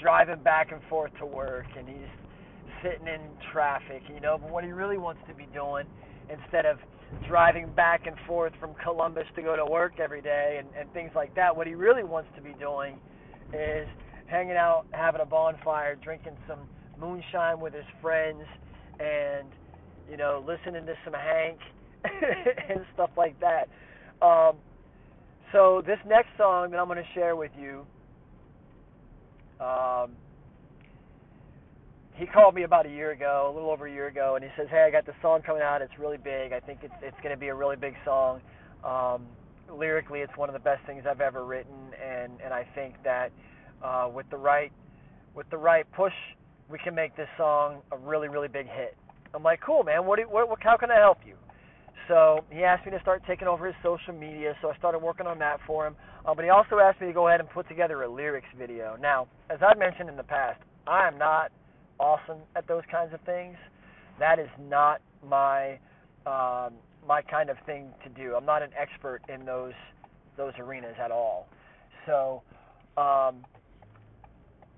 driving 0.00 0.42
back 0.42 0.72
and 0.72 0.80
forth 0.88 1.10
to 1.18 1.26
work, 1.26 1.66
and 1.76 1.88
he's 1.88 2.08
sitting 2.82 3.06
in 3.06 3.20
traffic, 3.52 4.02
you 4.12 4.20
know. 4.20 4.38
But 4.38 4.50
what 4.50 4.64
he 4.64 4.72
really 4.72 4.98
wants 4.98 5.20
to 5.28 5.34
be 5.34 5.46
doing, 5.52 5.86
instead 6.30 6.66
of 6.66 6.78
driving 7.28 7.70
back 7.74 8.06
and 8.06 8.16
forth 8.26 8.52
from 8.60 8.74
Columbus 8.82 9.24
to 9.36 9.42
go 9.42 9.56
to 9.56 9.64
work 9.64 10.00
every 10.00 10.20
day 10.22 10.58
and, 10.58 10.68
and 10.78 10.92
things 10.92 11.10
like 11.14 11.34
that, 11.36 11.56
what 11.56 11.66
he 11.66 11.74
really 11.74 12.04
wants 12.04 12.28
to 12.36 12.42
be 12.42 12.52
doing 12.58 12.98
is 13.52 13.86
hanging 14.26 14.56
out, 14.56 14.86
having 14.90 15.20
a 15.20 15.26
bonfire, 15.26 15.96
drinking 15.96 16.36
some 16.48 16.60
moonshine 17.00 17.60
with 17.60 17.74
his 17.74 17.84
friends, 18.00 18.42
and 18.98 19.48
you 20.10 20.16
know, 20.16 20.44
listening 20.46 20.86
to 20.86 20.94
some 21.04 21.14
Hank 21.14 21.58
and 22.04 22.80
stuff 22.94 23.10
like 23.16 23.36
that. 23.40 23.68
Um, 24.24 24.56
so 25.52 25.82
this 25.86 25.98
next 26.06 26.28
song 26.36 26.70
that 26.70 26.78
I'm 26.78 26.86
going 26.86 26.98
to 26.98 27.14
share 27.14 27.36
with 27.36 27.52
you, 27.58 27.86
um, 29.60 30.10
he 32.16 32.26
called 32.26 32.54
me 32.54 32.62
about 32.62 32.86
a 32.86 32.88
year 32.88 33.10
ago, 33.10 33.50
a 33.50 33.54
little 33.54 33.70
over 33.70 33.86
a 33.86 33.92
year 33.92 34.06
ago, 34.06 34.36
and 34.36 34.44
he 34.44 34.50
says, 34.56 34.68
"Hey, 34.70 34.82
I 34.82 34.90
got 34.90 35.04
this 35.04 35.14
song 35.20 35.42
coming 35.42 35.62
out. 35.62 35.82
It's 35.82 35.98
really 35.98 36.16
big. 36.16 36.52
I 36.52 36.60
think 36.60 36.80
it's 36.82 36.94
it's 37.02 37.16
going 37.22 37.34
to 37.34 37.36
be 37.38 37.48
a 37.48 37.54
really 37.54 37.76
big 37.76 37.94
song. 38.04 38.40
Um, 38.82 39.26
lyrically, 39.70 40.20
it's 40.20 40.36
one 40.36 40.48
of 40.48 40.54
the 40.54 40.60
best 40.60 40.84
things 40.86 41.04
I've 41.08 41.20
ever 41.20 41.44
written, 41.44 41.92
and 42.02 42.32
and 42.42 42.54
I 42.54 42.66
think 42.74 42.94
that 43.04 43.30
uh, 43.84 44.08
with 44.12 44.28
the 44.30 44.38
right 44.38 44.72
with 45.34 45.48
the 45.50 45.58
right 45.58 45.86
push, 45.92 46.14
we 46.70 46.78
can 46.78 46.94
make 46.94 47.14
this 47.16 47.28
song 47.36 47.82
a 47.92 47.98
really 47.98 48.28
really 48.28 48.48
big 48.48 48.66
hit. 48.66 48.96
I'm 49.34 49.42
like, 49.42 49.60
cool, 49.60 49.82
man. 49.82 50.06
What, 50.06 50.18
do, 50.18 50.22
what, 50.22 50.48
what 50.48 50.62
how 50.62 50.78
can 50.78 50.90
I 50.90 50.96
help 50.96 51.18
you? 51.26 51.34
So 52.08 52.44
he 52.50 52.62
asked 52.62 52.86
me 52.86 52.92
to 52.92 53.00
start 53.00 53.22
taking 53.26 53.48
over 53.48 53.66
his 53.66 53.74
social 53.82 54.14
media, 54.14 54.54
so 54.62 54.70
I 54.70 54.76
started 54.78 55.00
working 55.00 55.26
on 55.26 55.38
that 55.40 55.58
for 55.66 55.86
him. 55.86 55.96
Uh, 56.24 56.34
but 56.34 56.44
he 56.44 56.50
also 56.50 56.78
asked 56.78 57.00
me 57.00 57.08
to 57.08 57.12
go 57.12 57.28
ahead 57.28 57.40
and 57.40 57.50
put 57.50 57.68
together 57.68 58.02
a 58.02 58.08
lyrics 58.08 58.48
video. 58.56 58.96
Now, 59.00 59.26
as 59.50 59.58
I've 59.60 59.78
mentioned 59.78 60.08
in 60.08 60.16
the 60.16 60.22
past, 60.22 60.60
I 60.86 61.06
am 61.06 61.18
not 61.18 61.50
awesome 61.98 62.38
at 62.54 62.66
those 62.68 62.82
kinds 62.90 63.12
of 63.14 63.20
things. 63.22 63.56
That 64.18 64.38
is 64.38 64.48
not 64.68 65.00
my 65.26 65.78
um, 66.26 66.74
my 67.06 67.22
kind 67.22 67.50
of 67.50 67.56
thing 67.66 67.88
to 68.02 68.08
do. 68.10 68.34
I'm 68.34 68.46
not 68.46 68.62
an 68.62 68.70
expert 68.78 69.20
in 69.28 69.44
those 69.44 69.74
those 70.36 70.52
arenas 70.58 70.96
at 71.02 71.10
all. 71.10 71.48
So 72.06 72.42
um, 72.96 73.44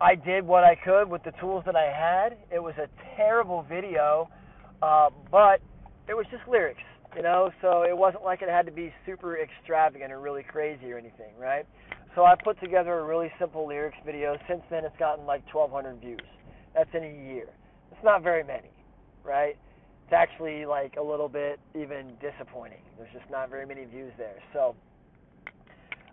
I 0.00 0.14
did 0.14 0.46
what 0.46 0.64
I 0.64 0.74
could 0.76 1.08
with 1.08 1.22
the 1.24 1.32
tools 1.40 1.64
that 1.66 1.76
I 1.76 1.86
had. 1.86 2.36
It 2.52 2.62
was 2.62 2.74
a 2.78 2.88
terrible 3.16 3.64
video, 3.68 4.28
uh, 4.82 5.10
but 5.30 5.60
it 6.08 6.14
was 6.14 6.26
just 6.30 6.42
lyrics, 6.48 6.82
you 7.16 7.22
know. 7.22 7.50
So 7.60 7.82
it 7.82 7.96
wasn't 7.96 8.24
like 8.24 8.42
it 8.42 8.48
had 8.48 8.66
to 8.66 8.72
be 8.72 8.92
super 9.04 9.38
extravagant 9.38 10.12
or 10.12 10.20
really 10.20 10.42
crazy 10.42 10.92
or 10.92 10.98
anything, 10.98 11.32
right? 11.38 11.66
So 12.14 12.24
I 12.24 12.34
put 12.42 12.60
together 12.60 12.98
a 12.98 13.04
really 13.04 13.30
simple 13.38 13.66
lyrics 13.66 13.98
video. 14.04 14.36
Since 14.48 14.62
then, 14.70 14.84
it's 14.84 14.96
gotten 14.98 15.26
like 15.26 15.42
1,200 15.52 16.00
views. 16.00 16.18
That's 16.74 16.90
in 16.94 17.04
a 17.04 17.32
year. 17.32 17.48
It's 17.92 18.04
not 18.04 18.22
very 18.22 18.44
many, 18.44 18.70
right? 19.24 19.56
It's 20.04 20.12
actually 20.12 20.64
like 20.66 20.94
a 20.96 21.02
little 21.02 21.28
bit 21.28 21.60
even 21.74 22.12
disappointing. 22.20 22.80
There's 22.96 23.12
just 23.12 23.30
not 23.30 23.50
very 23.50 23.66
many 23.66 23.84
views 23.84 24.12
there. 24.16 24.38
So 24.52 24.74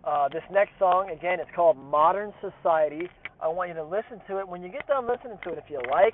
uh, 0.03 0.27
this 0.29 0.43
next 0.51 0.71
song, 0.79 1.09
again, 1.09 1.39
it's 1.39 1.49
called 1.55 1.77
Modern 1.77 2.33
Society. 2.41 3.09
I 3.41 3.47
want 3.47 3.69
you 3.69 3.75
to 3.75 3.83
listen 3.83 4.21
to 4.27 4.39
it. 4.39 4.47
When 4.47 4.61
you 4.61 4.69
get 4.69 4.87
done 4.87 5.07
listening 5.07 5.37
to 5.43 5.51
it, 5.51 5.57
if 5.57 5.69
you 5.69 5.81
like 5.89 6.13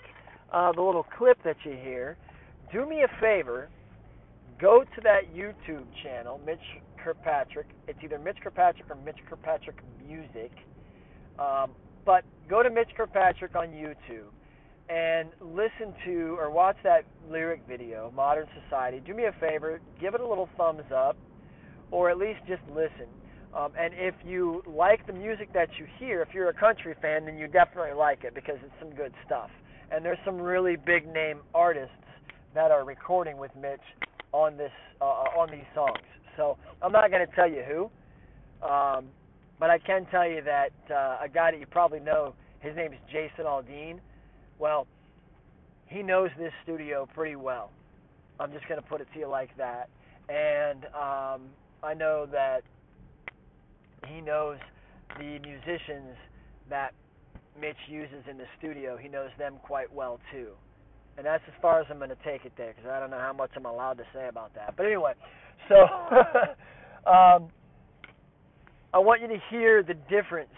uh, 0.52 0.72
the 0.74 0.82
little 0.82 1.06
clip 1.18 1.38
that 1.44 1.58
you 1.64 1.72
hear, 1.72 2.18
do 2.72 2.86
me 2.86 3.04
a 3.04 3.22
favor. 3.22 3.70
Go 4.60 4.84
to 4.84 5.02
that 5.02 5.34
YouTube 5.36 5.86
channel, 6.04 6.40
Mitch 6.46 6.60
Kirkpatrick. 7.04 7.68
It's 7.88 8.00
either 8.04 8.20
Mitch 8.20 8.38
Kirkpatrick 8.44 8.90
or 8.90 8.96
Mitch 8.96 9.18
Kirkpatrick 9.28 9.78
Music. 10.08 10.52
Um, 11.40 11.72
but 12.06 12.24
go 12.50 12.64
to 12.64 12.70
Mitch 12.70 12.90
Kirkpatrick 12.96 13.56
on 13.56 13.70
YouTube 13.70 14.32
and 14.90 15.30
listen 15.40 15.94
to 16.06 16.38
or 16.40 16.52
watch 16.52 16.76
that 16.84 17.06
lyric 17.30 17.62
video, 17.68 18.12
Modern 18.16 18.48
Society. 18.64 19.02
Do 19.06 19.14
me 19.14 19.26
a 19.26 19.32
favor, 19.40 19.80
give 20.00 20.16
it 20.16 20.22
a 20.22 20.28
little 20.28 20.50
thumbs 20.58 20.84
up, 20.94 21.18
or 21.92 22.10
at 22.10 22.18
least 22.18 22.40
just 22.48 22.62
listen. 22.70 23.08
Um, 23.54 23.72
and 23.78 23.94
if 23.96 24.16
you 24.26 24.64
like 24.66 25.06
the 25.08 25.14
music 25.14 25.54
that 25.54 25.70
you 25.78 25.86
hear, 26.00 26.22
if 26.22 26.34
you're 26.34 26.50
a 26.50 26.54
country 26.54 26.96
fan, 27.02 27.26
then 27.26 27.38
you 27.38 27.48
definitely 27.48 27.94
like 27.94 28.24
it 28.24 28.34
because 28.34 28.58
it's 28.64 28.74
some 28.80 28.92
good 28.96 29.14
stuff. 29.26 29.50
And 29.92 30.06
there's 30.06 30.18
some 30.26 30.40
really 30.40 30.78
big 30.78 31.06
name 31.12 31.40
artists 31.54 31.94
that 32.54 32.72
are 32.72 32.86
recording 32.86 33.38
with 33.38 33.52
Mitch 33.56 33.82
on 34.32 34.58
this 34.58 34.72
uh, 35.02 35.06
on 35.38 35.50
these 35.52 35.68
songs. 35.76 36.00
So 36.38 36.58
I'm 36.82 36.92
not 36.92 37.12
going 37.12 37.26
to 37.26 37.36
tell 37.36 37.50
you 37.50 37.64
who, 37.64 38.66
um, 38.66 39.06
but 39.62 39.70
I 39.70 39.78
can 39.78 40.08
tell 40.10 40.28
you 40.28 40.42
that 40.42 40.72
uh, 40.90 41.24
a 41.24 41.30
guy 41.32 41.52
that 41.52 41.60
you 41.60 41.68
probably 41.68 42.00
know, 42.00 42.34
his 42.62 42.76
name 42.76 42.94
is 42.94 43.00
Jason 43.12 43.46
Aldean. 43.46 44.00
Well, 44.58 44.88
he 45.86 46.02
knows 46.02 46.32
this 46.40 46.52
studio 46.64 47.08
pretty 47.14 47.36
well. 47.36 47.70
I'm 48.40 48.52
just 48.52 48.68
going 48.68 48.82
to 48.82 48.88
put 48.88 49.02
it 49.02 49.08
to 49.14 49.20
you 49.20 49.28
like 49.28 49.56
that. 49.58 49.88
And 50.30 50.86
um, 50.86 51.50
I 51.84 51.94
know 51.94 52.28
that 52.32 52.64
he 54.08 54.20
knows 54.20 54.58
the 55.20 55.38
musicians 55.38 56.18
that 56.72 56.96
Mitch 57.60 57.78
uses 57.88 58.24
in 58.28 58.40
the 58.40 58.46
studio. 58.58 58.98
He 58.98 59.10
knows 59.10 59.30
them 59.38 59.58
quite 59.62 59.94
well 59.94 60.20
too. 60.32 60.54
And 61.18 61.26
that's 61.26 61.44
as 61.48 61.54
far 61.62 61.82
as 61.82 61.86
I'm 61.92 62.00
going 62.00 62.10
to 62.10 62.16
take 62.26 62.46
it 62.46 62.54
there 62.58 62.74
because 62.76 62.90
I 62.90 63.00
don't 63.00 63.12
know 63.12 63.20
how 63.20 63.34
much 63.34 63.52
I'm 63.56 63.66
allowed 63.66 64.00
to 64.00 64.06
say 64.12 64.28
about 64.28 64.56
that. 64.56 64.76
But 64.76 64.88
anyway, 64.88 65.14
so 65.70 65.76
um, 67.12 67.50
I 68.94 69.00
want 69.00 69.22
you 69.22 69.30
to 69.30 69.40
hear 69.50 69.84
the 69.84 69.94
difference 69.94 70.50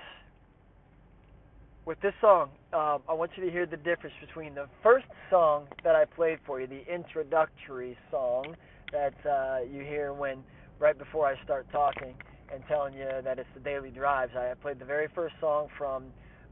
with 1.86 2.02
this 2.02 2.14
song. 2.20 2.50
Um, 2.74 3.04
I 3.08 3.14
want 3.14 3.30
you 3.36 3.46
to 3.46 3.52
hear 3.52 3.68
the 3.68 3.78
difference 3.78 4.16
between 4.26 4.56
the 4.56 4.66
first 4.82 5.06
song 5.30 5.68
that 5.84 5.96
I 5.96 6.06
played 6.06 6.40
for 6.44 6.60
you, 6.60 6.66
the 6.66 6.82
introductory 6.92 7.96
song 8.10 8.56
that 8.92 9.14
uh, 9.24 9.60
you 9.72 9.84
hear 9.84 10.14
when 10.14 10.40
right 10.80 10.98
before 10.98 11.28
I 11.28 11.36
start 11.44 11.68
talking 11.72 12.16
and 12.52 12.64
telling 12.68 12.96
you 12.96 13.08
that 13.24 13.38
it's 13.38 13.50
the 13.54 13.60
daily 13.60 13.92
drives. 13.92 14.32
I 14.36 14.56
played 14.60 14.80
the 14.80 14.86
very 14.86 15.10
first 15.14 15.36
song 15.40 15.68
from 15.78 16.06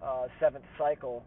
uh, 0.04 0.28
Seventh 0.40 0.66
Cycle 0.78 1.24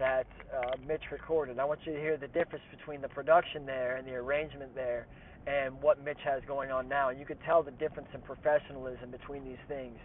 that 0.00 0.26
uh, 0.52 0.72
Mitch 0.84 1.12
recorded. 1.12 1.60
I 1.60 1.64
want 1.64 1.78
you 1.84 1.92
to 1.92 2.00
hear 2.00 2.16
the 2.16 2.26
difference 2.26 2.64
between 2.76 3.02
the 3.02 3.08
production 3.08 3.66
there 3.66 3.98
and 3.98 4.06
the 4.06 4.14
arrangement 4.14 4.74
there 4.74 5.06
and 5.46 5.80
what 5.80 6.02
Mitch 6.02 6.20
has 6.24 6.42
going 6.46 6.70
on 6.70 6.88
now. 6.88 7.08
And 7.08 7.18
you 7.18 7.26
could 7.26 7.38
tell 7.44 7.62
the 7.62 7.70
difference 7.72 8.08
in 8.14 8.20
professionalism 8.20 9.10
between 9.10 9.44
these 9.44 9.58
things. 9.68 9.96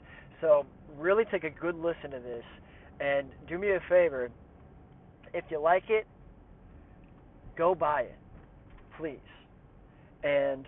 So 0.41 0.65
really 0.97 1.25
take 1.25 1.43
a 1.43 1.49
good 1.49 1.75
listen 1.75 2.11
to 2.11 2.19
this 2.19 2.43
and 2.99 3.27
do 3.47 3.57
me 3.57 3.69
a 3.71 3.79
favor. 3.89 4.29
If 5.33 5.45
you 5.49 5.59
like 5.59 5.89
it, 5.89 6.07
go 7.57 7.75
buy 7.75 8.01
it, 8.01 8.17
please. 8.97 9.19
And 10.23 10.65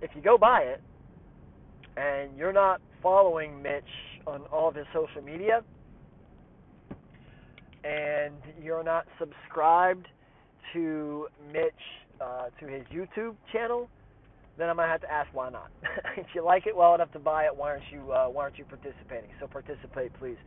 if 0.00 0.10
you 0.14 0.22
go 0.22 0.36
buy 0.36 0.62
it, 0.62 0.82
and 1.96 2.36
you're 2.36 2.52
not 2.52 2.80
following 3.02 3.62
Mitch 3.62 3.84
on 4.26 4.42
all 4.52 4.68
of 4.68 4.74
his 4.74 4.86
social 4.94 5.22
media, 5.22 5.62
and 7.84 8.34
you're 8.62 8.84
not 8.84 9.06
subscribed 9.18 10.06
to 10.72 11.26
Mitch 11.52 11.72
uh, 12.22 12.48
to 12.60 12.66
his 12.66 12.84
YouTube 12.92 13.34
channel, 13.52 13.88
then 14.58 14.68
I'm 14.68 14.76
gonna 14.76 14.88
have 14.88 15.00
to 15.00 15.10
ask 15.10 15.28
why 15.32 15.50
not. 15.50 15.70
if 16.16 16.26
you 16.34 16.44
like 16.44 16.66
it 16.66 16.76
well 16.76 16.94
enough 16.94 17.12
to 17.12 17.18
buy 17.18 17.44
it, 17.44 17.56
why 17.56 17.70
aren't 17.70 17.90
you 17.90 18.12
uh, 18.12 18.26
why 18.26 18.44
aren't 18.44 18.58
you 18.58 18.64
participating? 18.64 19.30
So 19.40 19.46
participate, 19.46 20.12
please. 20.18 20.38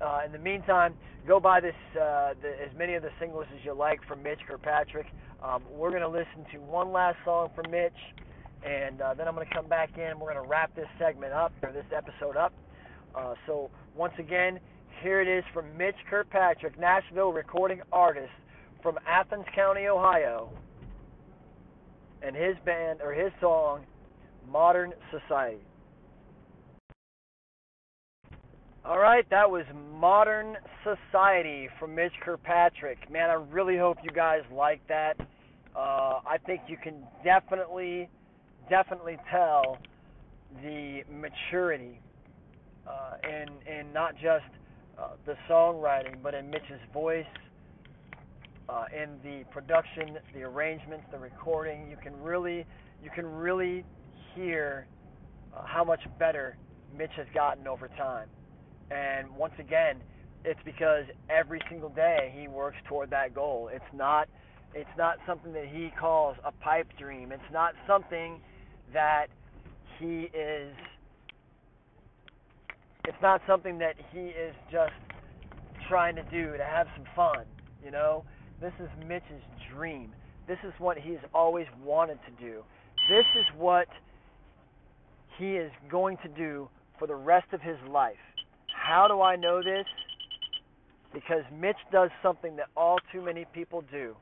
Uh, 0.00 0.20
in 0.24 0.30
the 0.30 0.38
meantime, 0.38 0.94
go 1.26 1.40
buy 1.40 1.60
this 1.60 1.74
uh, 1.92 2.34
the, 2.40 2.48
as 2.62 2.70
many 2.78 2.94
of 2.94 3.02
the 3.02 3.10
singles 3.20 3.46
as 3.56 3.64
you 3.64 3.74
like 3.74 4.00
from 4.06 4.22
Mitch 4.22 4.40
Kirkpatrick. 4.48 5.06
Um, 5.42 5.62
we're 5.70 5.90
to 6.02 6.08
listen 6.08 6.46
to 6.52 6.58
one 6.58 6.92
last 6.92 7.18
song 7.24 7.50
from 7.54 7.70
Mitch 7.70 7.92
and 8.64 9.00
uh, 9.00 9.14
then 9.14 9.28
I'm 9.28 9.34
to 9.46 9.54
come 9.54 9.68
back 9.68 9.96
in. 9.96 10.18
We're 10.18 10.32
to 10.42 10.48
wrap 10.48 10.74
this 10.74 10.88
segment 10.98 11.32
up 11.32 11.52
or 11.62 11.72
this 11.72 11.86
episode 11.94 12.36
up. 12.36 12.52
Uh, 13.14 13.34
so 13.46 13.70
once 13.94 14.14
again, 14.18 14.58
here 15.02 15.20
it 15.20 15.28
is 15.28 15.44
from 15.54 15.64
Mitch 15.76 15.96
Kirkpatrick, 16.10 16.78
Nashville 16.78 17.32
recording 17.32 17.80
artist 17.92 18.32
from 18.82 18.98
Athens 19.06 19.44
County, 19.54 19.86
Ohio, 19.86 20.50
and 22.22 22.34
his 22.34 22.56
band 22.64 23.00
or 23.02 23.12
his 23.12 23.32
song, 23.40 23.84
Modern 24.50 24.92
Society. 25.10 25.60
All 28.84 28.98
right, 28.98 29.28
that 29.30 29.50
was 29.50 29.64
Modern 29.94 30.56
Society 30.82 31.68
from 31.78 31.94
Mitch 31.94 32.12
Kirkpatrick. 32.24 33.10
Man, 33.10 33.28
I 33.28 33.34
really 33.34 33.76
hope 33.76 33.98
you 34.02 34.10
guys 34.10 34.40
like 34.50 34.80
that. 34.88 35.14
Uh, 35.76 36.20
I 36.26 36.38
think 36.46 36.62
you 36.68 36.76
can 36.82 36.94
definitely 37.22 38.08
definitely 38.70 39.16
tell 39.30 39.78
the 40.62 41.02
maturity 41.10 42.00
uh, 42.86 43.16
in 43.28 43.48
in 43.70 43.92
not 43.92 44.14
just 44.14 44.44
uh, 44.98 45.10
the 45.26 45.34
songwriting, 45.50 46.16
but 46.22 46.34
in 46.34 46.48
Mitch's 46.48 46.80
voice, 46.92 47.26
uh, 48.68 48.84
in 48.94 49.10
the 49.22 49.44
production, 49.50 50.18
the 50.34 50.42
arrangements, 50.42 51.04
the 51.10 51.18
recording. 51.18 51.88
You 51.90 51.96
can 52.02 52.20
really 52.20 52.66
you 53.02 53.10
can 53.14 53.26
really 53.26 53.84
hear 54.34 54.86
uh, 55.56 55.62
how 55.64 55.84
much 55.84 56.00
better 56.18 56.56
Mitch 56.96 57.10
has 57.16 57.26
gotten 57.34 57.66
over 57.66 57.88
time. 57.88 58.28
And 58.90 59.30
once 59.36 59.54
again, 59.58 60.02
it's 60.44 60.60
because 60.64 61.04
every 61.28 61.60
single 61.70 61.90
day 61.90 62.34
he 62.38 62.48
works 62.48 62.76
toward 62.88 63.10
that 63.10 63.34
goal. 63.34 63.70
It's 63.72 63.84
not 63.94 64.28
it's 64.74 64.90
not 64.98 65.18
something 65.26 65.52
that 65.54 65.66
he 65.66 65.90
calls 65.98 66.36
a 66.44 66.52
pipe 66.52 66.88
dream. 66.98 67.32
It's 67.32 67.52
not 67.52 67.74
something 67.86 68.40
that 68.92 69.28
he 69.98 70.28
is 70.34 70.74
it's 73.04 73.22
not 73.22 73.40
something 73.46 73.78
that 73.78 73.94
he 74.12 74.20
is 74.20 74.54
just 74.70 74.92
trying 75.88 76.14
to 76.16 76.22
do 76.24 76.56
to 76.56 76.64
have 76.64 76.86
some 76.94 77.06
fun, 77.16 77.44
you 77.82 77.90
know? 77.90 78.24
This 78.60 78.72
is 78.80 78.88
Mitch's 79.06 79.42
dream. 79.72 80.12
This 80.48 80.58
is 80.64 80.72
what 80.78 80.98
he's 80.98 81.18
always 81.32 81.66
wanted 81.84 82.18
to 82.26 82.44
do. 82.44 82.62
This 83.08 83.24
is 83.36 83.44
what 83.56 83.86
he 85.38 85.56
is 85.56 85.70
going 85.90 86.16
to 86.22 86.28
do 86.28 86.68
for 86.98 87.06
the 87.06 87.14
rest 87.14 87.46
of 87.52 87.60
his 87.60 87.76
life. 87.88 88.16
How 88.74 89.06
do 89.06 89.20
I 89.20 89.36
know 89.36 89.62
this? 89.62 89.86
Because 91.14 91.42
Mitch 91.58 91.76
does 91.92 92.10
something 92.22 92.56
that 92.56 92.66
all 92.76 92.98
too 93.12 93.22
many 93.22 93.44
people 93.54 93.84
do 93.92 94.16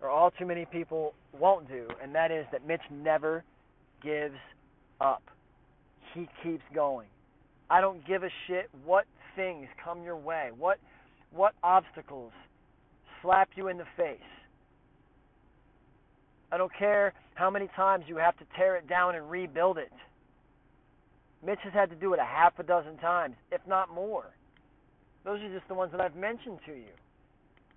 or 0.00 0.08
all 0.08 0.30
too 0.30 0.46
many 0.46 0.64
people 0.64 1.14
won't 1.38 1.68
do, 1.68 1.88
and 2.02 2.14
that 2.14 2.30
is 2.30 2.46
that 2.50 2.66
Mitch 2.66 2.80
never 2.90 3.44
gives 4.02 4.34
up. 5.00 5.22
He 6.14 6.28
keeps 6.42 6.64
going. 6.74 7.08
I 7.70 7.80
don't 7.80 8.06
give 8.06 8.22
a 8.22 8.30
shit 8.46 8.68
what 8.84 9.04
things 9.36 9.66
come 9.82 10.02
your 10.02 10.16
way, 10.16 10.50
what 10.58 10.78
what 11.30 11.54
obstacles 11.62 12.32
slap 13.22 13.50
you 13.56 13.68
in 13.68 13.78
the 13.78 13.86
face. 13.96 14.18
I 16.50 16.58
don't 16.58 16.72
care 16.78 17.14
how 17.34 17.48
many 17.48 17.68
times 17.74 18.04
you 18.06 18.16
have 18.16 18.36
to 18.38 18.44
tear 18.56 18.76
it 18.76 18.88
down 18.88 19.14
and 19.14 19.30
rebuild 19.30 19.78
it. 19.78 19.92
Mitch 21.44 21.60
has 21.64 21.72
had 21.72 21.88
to 21.90 21.96
do 21.96 22.12
it 22.12 22.20
a 22.20 22.24
half 22.24 22.58
a 22.58 22.62
dozen 22.62 22.98
times, 22.98 23.34
if 23.50 23.60
not 23.66 23.92
more. 23.92 24.26
Those 25.24 25.40
are 25.40 25.52
just 25.52 25.66
the 25.68 25.74
ones 25.74 25.92
that 25.92 26.00
I've 26.00 26.14
mentioned 26.14 26.58
to 26.66 26.72
you. 26.72 26.92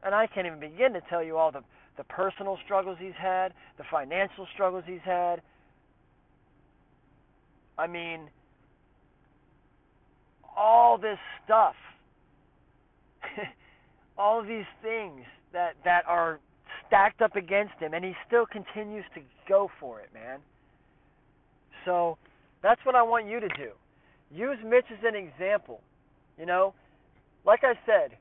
And 0.03 0.13
I 0.13 0.27
can't 0.27 0.45
even 0.45 0.59
begin 0.59 0.93
to 0.93 1.01
tell 1.09 1.23
you 1.23 1.37
all 1.37 1.51
the, 1.51 1.61
the 1.97 2.03
personal 2.03 2.57
struggles 2.65 2.97
he's 2.99 3.15
had, 3.17 3.53
the 3.77 3.85
financial 3.89 4.47
struggles 4.53 4.83
he's 4.85 4.99
had. 5.03 5.41
I 7.77 7.87
mean, 7.87 8.29
all 10.55 10.97
this 10.97 11.17
stuff, 11.43 11.75
all 14.17 14.39
of 14.39 14.47
these 14.47 14.65
things 14.81 15.25
that, 15.55 15.73
that 15.85 16.03
are 16.05 16.39
stacked 16.85 17.21
up 17.21 17.35
against 17.35 17.73
him, 17.79 17.93
and 17.93 18.05
he 18.05 18.13
still 18.27 18.45
continues 18.45 19.05
to 19.15 19.21
go 19.49 19.71
for 19.79 20.01
it, 20.01 20.09
man. 20.13 20.39
So 21.85 22.17
that's 22.61 22.81
what 22.83 22.95
I 22.95 23.01
want 23.01 23.27
you 23.27 23.39
to 23.39 23.47
do. 23.47 23.71
Use 24.31 24.57
Mitch 24.63 24.85
as 24.91 24.99
an 25.03 25.15
example. 25.15 25.81
You 26.37 26.45
know, 26.45 26.73
like 27.45 27.61
I 27.63 27.73
said, 27.85 28.17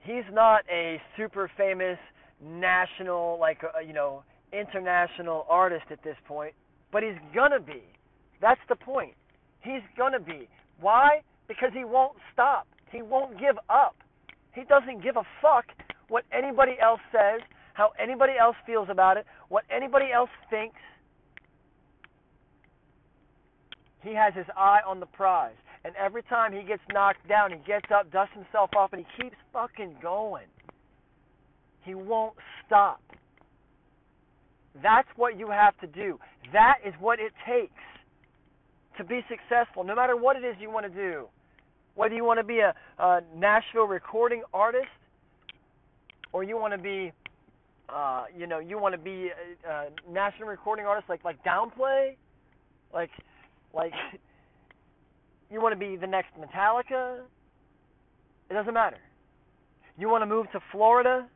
he's 0.00 0.24
not 0.32 0.62
a 0.70 1.00
super 1.16 1.50
famous 1.56 1.98
national, 2.42 3.38
like 3.38 3.58
uh, 3.62 3.80
you 3.80 3.92
know, 3.92 4.24
international 4.52 5.46
artist 5.48 5.84
at 5.90 6.02
this 6.02 6.16
point, 6.26 6.54
but 6.92 7.02
he's 7.02 7.18
gonna 7.34 7.60
be. 7.60 7.82
That's 8.40 8.60
the 8.68 8.76
point. 8.76 9.14
He's 9.60 9.82
gonna 9.96 10.18
be. 10.18 10.48
Why? 10.80 11.20
Because 11.46 11.70
he 11.74 11.84
won't 11.84 12.16
stop. 12.32 12.66
He 12.90 13.02
won't 13.02 13.38
give 13.38 13.56
up. 13.68 13.94
He 14.52 14.64
doesn't 14.64 15.02
give 15.02 15.16
a 15.16 15.22
fuck 15.40 15.66
what 16.10 16.24
anybody 16.32 16.72
else 16.82 17.00
says, 17.10 17.40
how 17.72 17.92
anybody 17.98 18.32
else 18.38 18.56
feels 18.66 18.88
about 18.90 19.16
it, 19.16 19.24
what 19.48 19.64
anybody 19.74 20.06
else 20.14 20.30
thinks. 20.50 20.76
He 24.02 24.14
has 24.14 24.34
his 24.34 24.46
eye 24.56 24.80
on 24.86 25.00
the 25.00 25.06
prize. 25.06 25.54
And 25.84 25.94
every 25.96 26.22
time 26.24 26.52
he 26.52 26.62
gets 26.62 26.82
knocked 26.92 27.26
down, 27.28 27.52
he 27.52 27.58
gets 27.66 27.86
up, 27.94 28.10
dusts 28.12 28.34
himself 28.34 28.70
off, 28.76 28.92
and 28.92 29.04
he 29.06 29.22
keeps 29.22 29.36
fucking 29.52 29.96
going. 30.02 30.46
He 31.84 31.94
won't 31.94 32.34
stop. 32.66 33.00
That's 34.82 35.08
what 35.16 35.38
you 35.38 35.48
have 35.50 35.78
to 35.80 35.86
do. 35.86 36.18
That 36.52 36.76
is 36.86 36.92
what 37.00 37.18
it 37.18 37.32
takes 37.46 37.72
to 38.98 39.04
be 39.04 39.20
successful, 39.28 39.84
no 39.84 39.94
matter 39.94 40.16
what 40.16 40.36
it 40.36 40.44
is 40.44 40.56
you 40.60 40.70
want 40.70 40.92
to 40.92 40.92
do. 40.92 41.26
Whether 41.94 42.14
you 42.14 42.24
want 42.24 42.38
to 42.38 42.44
be 42.44 42.60
a, 42.60 42.74
a 43.02 43.20
Nashville 43.36 43.86
recording 43.86 44.42
artist, 44.52 44.88
or 46.32 46.44
you 46.44 46.56
want 46.56 46.72
to 46.72 46.78
be, 46.78 47.12
uh, 47.88 48.24
you 48.36 48.46
know, 48.46 48.58
you 48.58 48.78
want 48.78 48.94
to 48.94 49.00
be 49.00 49.30
a, 49.66 49.70
a 49.70 50.10
national 50.10 50.48
recording 50.48 50.86
artist 50.86 51.08
like 51.08 51.24
like 51.24 51.42
Downplay, 51.44 52.16
like 52.92 53.10
like 53.74 53.92
you 55.50 55.60
want 55.60 55.72
to 55.72 55.78
be 55.78 55.96
the 55.96 56.06
next 56.06 56.30
Metallica? 56.38 57.20
It 58.48 58.54
doesn't 58.54 58.74
matter. 58.74 58.98
You 59.98 60.08
want 60.08 60.22
to 60.22 60.26
move 60.26 60.50
to 60.52 60.60
Florida 60.72 61.28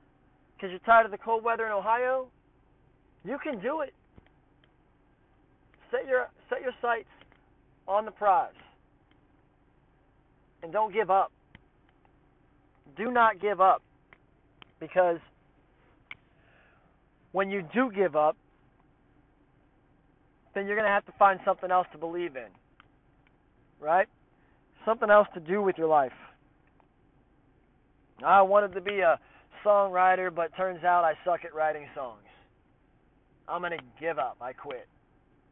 because 0.57 0.71
you're 0.71 0.81
tired 0.81 1.05
of 1.05 1.13
the 1.13 1.19
cold 1.19 1.45
weather 1.45 1.67
in 1.67 1.73
Ohio? 1.73 2.29
You 3.25 3.39
can 3.43 3.61
do 3.61 3.81
it. 3.81 3.93
Set 5.91 6.07
your 6.09 6.29
set 6.49 6.61
your 6.63 6.73
sights 6.81 7.09
on 7.87 8.05
the 8.05 8.11
prize. 8.11 8.53
And 10.63 10.73
don't 10.73 10.93
give 10.93 11.11
up. 11.11 11.31
Do 12.97 13.11
not 13.11 13.41
give 13.41 13.61
up. 13.61 13.83
Because 14.81 15.19
when 17.33 17.51
you 17.51 17.63
do 17.75 17.91
give 17.95 18.17
up, 18.17 18.37
then 20.55 20.67
you're 20.67 20.77
going 20.77 20.87
to 20.87 20.93
have 20.93 21.07
to 21.07 21.13
find 21.19 21.41
something 21.45 21.71
else 21.71 21.87
to 21.93 21.99
believe 21.99 22.37
in 22.37 22.49
right? 23.85 24.09
Something 24.85 25.11
else 25.11 25.29
to 25.35 25.41
do 25.41 25.63
with 25.63 25.77
your 25.79 25.89
life. 25.89 26.13
I 28.25 28.43
wanted 28.43 28.73
to 28.75 28.81
be 28.81 29.01
a 29.01 29.19
songwriter, 29.65 30.35
but 30.35 30.57
turns 30.57 30.83
out 30.85 31.05
I 31.05 31.15
suck 31.25 31.45
at 31.45 31.55
writing 31.55 31.87
songs. 31.95 32.23
I'm 33.47 33.61
going 33.61 33.73
to 33.73 33.85
give 34.01 34.19
up. 34.19 34.37
I 34.41 34.53
quit. 34.53 34.87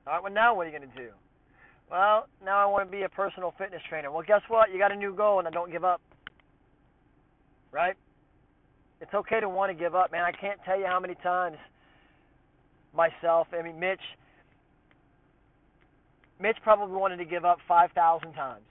All 0.06 0.14
right, 0.14 0.22
well, 0.22 0.32
now 0.32 0.54
what 0.54 0.66
are 0.66 0.70
you 0.70 0.78
going 0.78 0.90
to 0.90 0.96
do? 0.96 1.10
Well, 1.90 2.26
now 2.42 2.56
I 2.58 2.66
want 2.66 2.88
to 2.88 2.90
be 2.90 3.02
a 3.02 3.08
personal 3.08 3.52
fitness 3.58 3.82
trainer. 3.88 4.10
Well, 4.10 4.24
guess 4.26 4.40
what? 4.48 4.72
You 4.72 4.78
got 4.78 4.92
a 4.92 4.96
new 4.96 5.14
goal, 5.14 5.38
and 5.38 5.46
I 5.46 5.50
don't 5.50 5.70
give 5.70 5.84
up. 5.84 6.00
Right? 7.70 7.96
It's 9.02 9.12
okay 9.12 9.40
to 9.40 9.48
want 9.48 9.70
to 9.70 9.74
give 9.74 9.96
up, 9.96 10.12
man. 10.12 10.22
I 10.22 10.30
can't 10.30 10.60
tell 10.64 10.78
you 10.78 10.86
how 10.86 11.00
many 11.00 11.16
times 11.16 11.56
myself, 12.94 13.48
I 13.52 13.60
mean, 13.60 13.80
Mitch, 13.80 14.00
Mitch 16.40 16.56
probably 16.62 16.96
wanted 16.96 17.16
to 17.16 17.24
give 17.24 17.44
up 17.44 17.58
5,000 17.66 18.32
times 18.32 18.62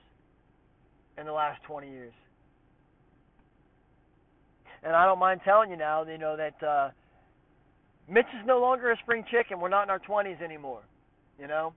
in 1.18 1.26
the 1.26 1.34
last 1.34 1.62
20 1.64 1.90
years. 1.90 2.14
And 4.84 4.96
I 4.96 5.06
don't 5.06 5.20
mind 5.20 5.42
telling 5.44 5.70
you 5.70 5.76
now, 5.76 6.04
you 6.04 6.18
know, 6.18 6.38
that 6.38 6.64
uh, 6.66 6.90
Mitch 8.10 8.26
is 8.40 8.48
no 8.48 8.62
longer 8.62 8.90
a 8.90 8.98
spring 9.04 9.26
chicken. 9.30 9.60
We're 9.60 9.68
not 9.68 9.84
in 9.84 9.90
our 9.90 10.00
20s 10.00 10.42
anymore, 10.42 10.82
you 11.38 11.48
know. 11.48 11.74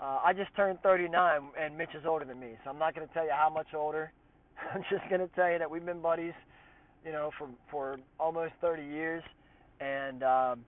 Uh, 0.00 0.18
I 0.24 0.32
just 0.32 0.54
turned 0.56 0.82
39, 0.82 1.42
and 1.60 1.78
Mitch 1.78 1.94
is 1.94 2.04
older 2.04 2.24
than 2.24 2.40
me, 2.40 2.56
so 2.64 2.70
I'm 2.70 2.78
not 2.78 2.96
going 2.96 3.06
to 3.06 3.14
tell 3.14 3.24
you 3.24 3.30
how 3.30 3.50
much 3.50 3.68
older. 3.72 4.10
I'm 4.74 4.82
just 4.90 5.08
going 5.08 5.20
to 5.20 5.28
tell 5.36 5.50
you 5.50 5.60
that 5.60 5.70
we've 5.70 5.86
been 5.86 6.00
buddies, 6.00 6.34
you 7.04 7.12
know, 7.12 7.30
for 7.38 7.48
for 7.70 7.98
almost 8.18 8.52
30 8.60 8.84
years, 8.84 9.22
and 9.80 10.22
um, 10.22 10.64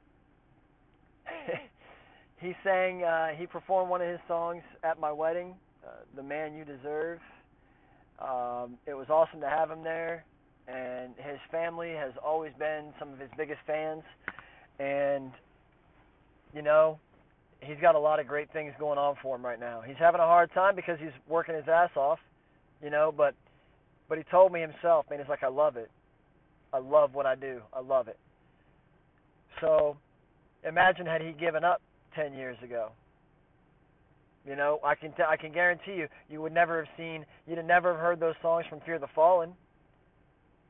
he 2.41 2.55
sang, 2.65 3.03
uh, 3.03 3.29
he 3.37 3.47
performed 3.47 3.91
one 3.91 4.01
of 4.01 4.09
his 4.09 4.21
songs 4.27 4.63
at 4.83 4.99
my 4.99 5.13
wedding, 5.13 5.55
uh, 5.87 5.91
"The 6.17 6.23
Man 6.23 6.55
You 6.55 6.65
Deserve." 6.65 7.21
Um, 8.19 8.79
it 8.87 8.95
was 8.95 9.09
awesome 9.11 9.41
to 9.41 9.49
have 9.49 9.71
him 9.71 9.83
there, 9.83 10.25
and 10.69 11.15
his 11.17 11.39
family 11.51 11.91
has 11.91 12.13
always 12.25 12.53
been 12.59 12.93
some 12.99 13.13
of 13.13 13.19
his 13.19 13.31
biggest 13.37 13.61
fans, 13.67 14.03
and 14.79 15.31
you 16.55 16.63
know, 16.63 16.99
he's 17.61 17.79
got 17.81 17.95
a 17.95 17.99
lot 17.99 18.21
of 18.21 18.27
great 18.27 18.53
things 18.53 18.73
going 18.79 18.99
on 18.99 19.17
for 19.23 19.37
him 19.37 19.45
right 19.45 19.59
now. 19.59 19.83
He's 19.85 19.97
having 19.99 20.21
a 20.21 20.27
hard 20.27 20.53
time 20.53 20.77
because 20.77 20.99
he's 21.01 21.13
working 21.29 21.55
his 21.55 21.69
ass 21.69 21.91
off, 21.97 22.19
you 22.83 22.91
know, 22.91 23.13
but 23.17 23.35
but 24.09 24.19
he 24.19 24.25
told 24.25 24.53
me 24.53 24.61
himself, 24.61 25.07
man, 25.09 25.19
he's 25.19 25.29
like, 25.29 25.43
I 25.43 25.49
love 25.49 25.77
it. 25.77 25.91
I 26.75 26.79
love 26.79 27.15
what 27.15 27.25
I 27.25 27.37
do. 27.37 27.61
I 27.73 27.81
love 27.81 28.09
it. 28.09 28.19
So 29.61 29.97
imagine 30.69 31.07
had 31.07 31.23
he 31.23 31.31
given 31.31 31.63
up 31.63 31.81
10 32.17 32.35
years 32.35 32.57
ago. 32.65 32.91
You 34.45 34.57
know, 34.57 34.81
I 34.85 34.97
can 34.97 35.13
t- 35.13 35.23
I 35.27 35.37
can 35.37 35.53
guarantee 35.53 35.95
you, 35.95 36.09
you 36.29 36.43
would 36.43 36.53
never 36.53 36.85
have 36.85 36.93
seen, 36.99 37.25
you'd 37.47 37.59
have 37.59 37.67
never 37.67 37.93
have 37.93 38.01
heard 38.01 38.21
those 38.21 38.35
songs 38.43 38.67
from 38.69 38.81
Fear 38.81 38.99
the 38.99 39.07
Fallen. 39.15 39.55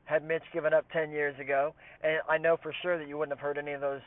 Had 0.05 0.23
Mitch 0.23 0.43
given 0.53 0.73
up 0.73 0.85
10 0.93 1.09
years 1.09 1.37
ago, 1.39 1.73
and 2.03 2.19
I 2.29 2.37
know 2.37 2.57
for 2.61 2.71
sure 2.83 2.99
that 2.99 3.07
you 3.07 3.17
wouldn't 3.17 3.35
have 3.35 3.43
heard 3.43 3.57
any 3.57 3.71
of 3.71 3.81
those 3.81 4.01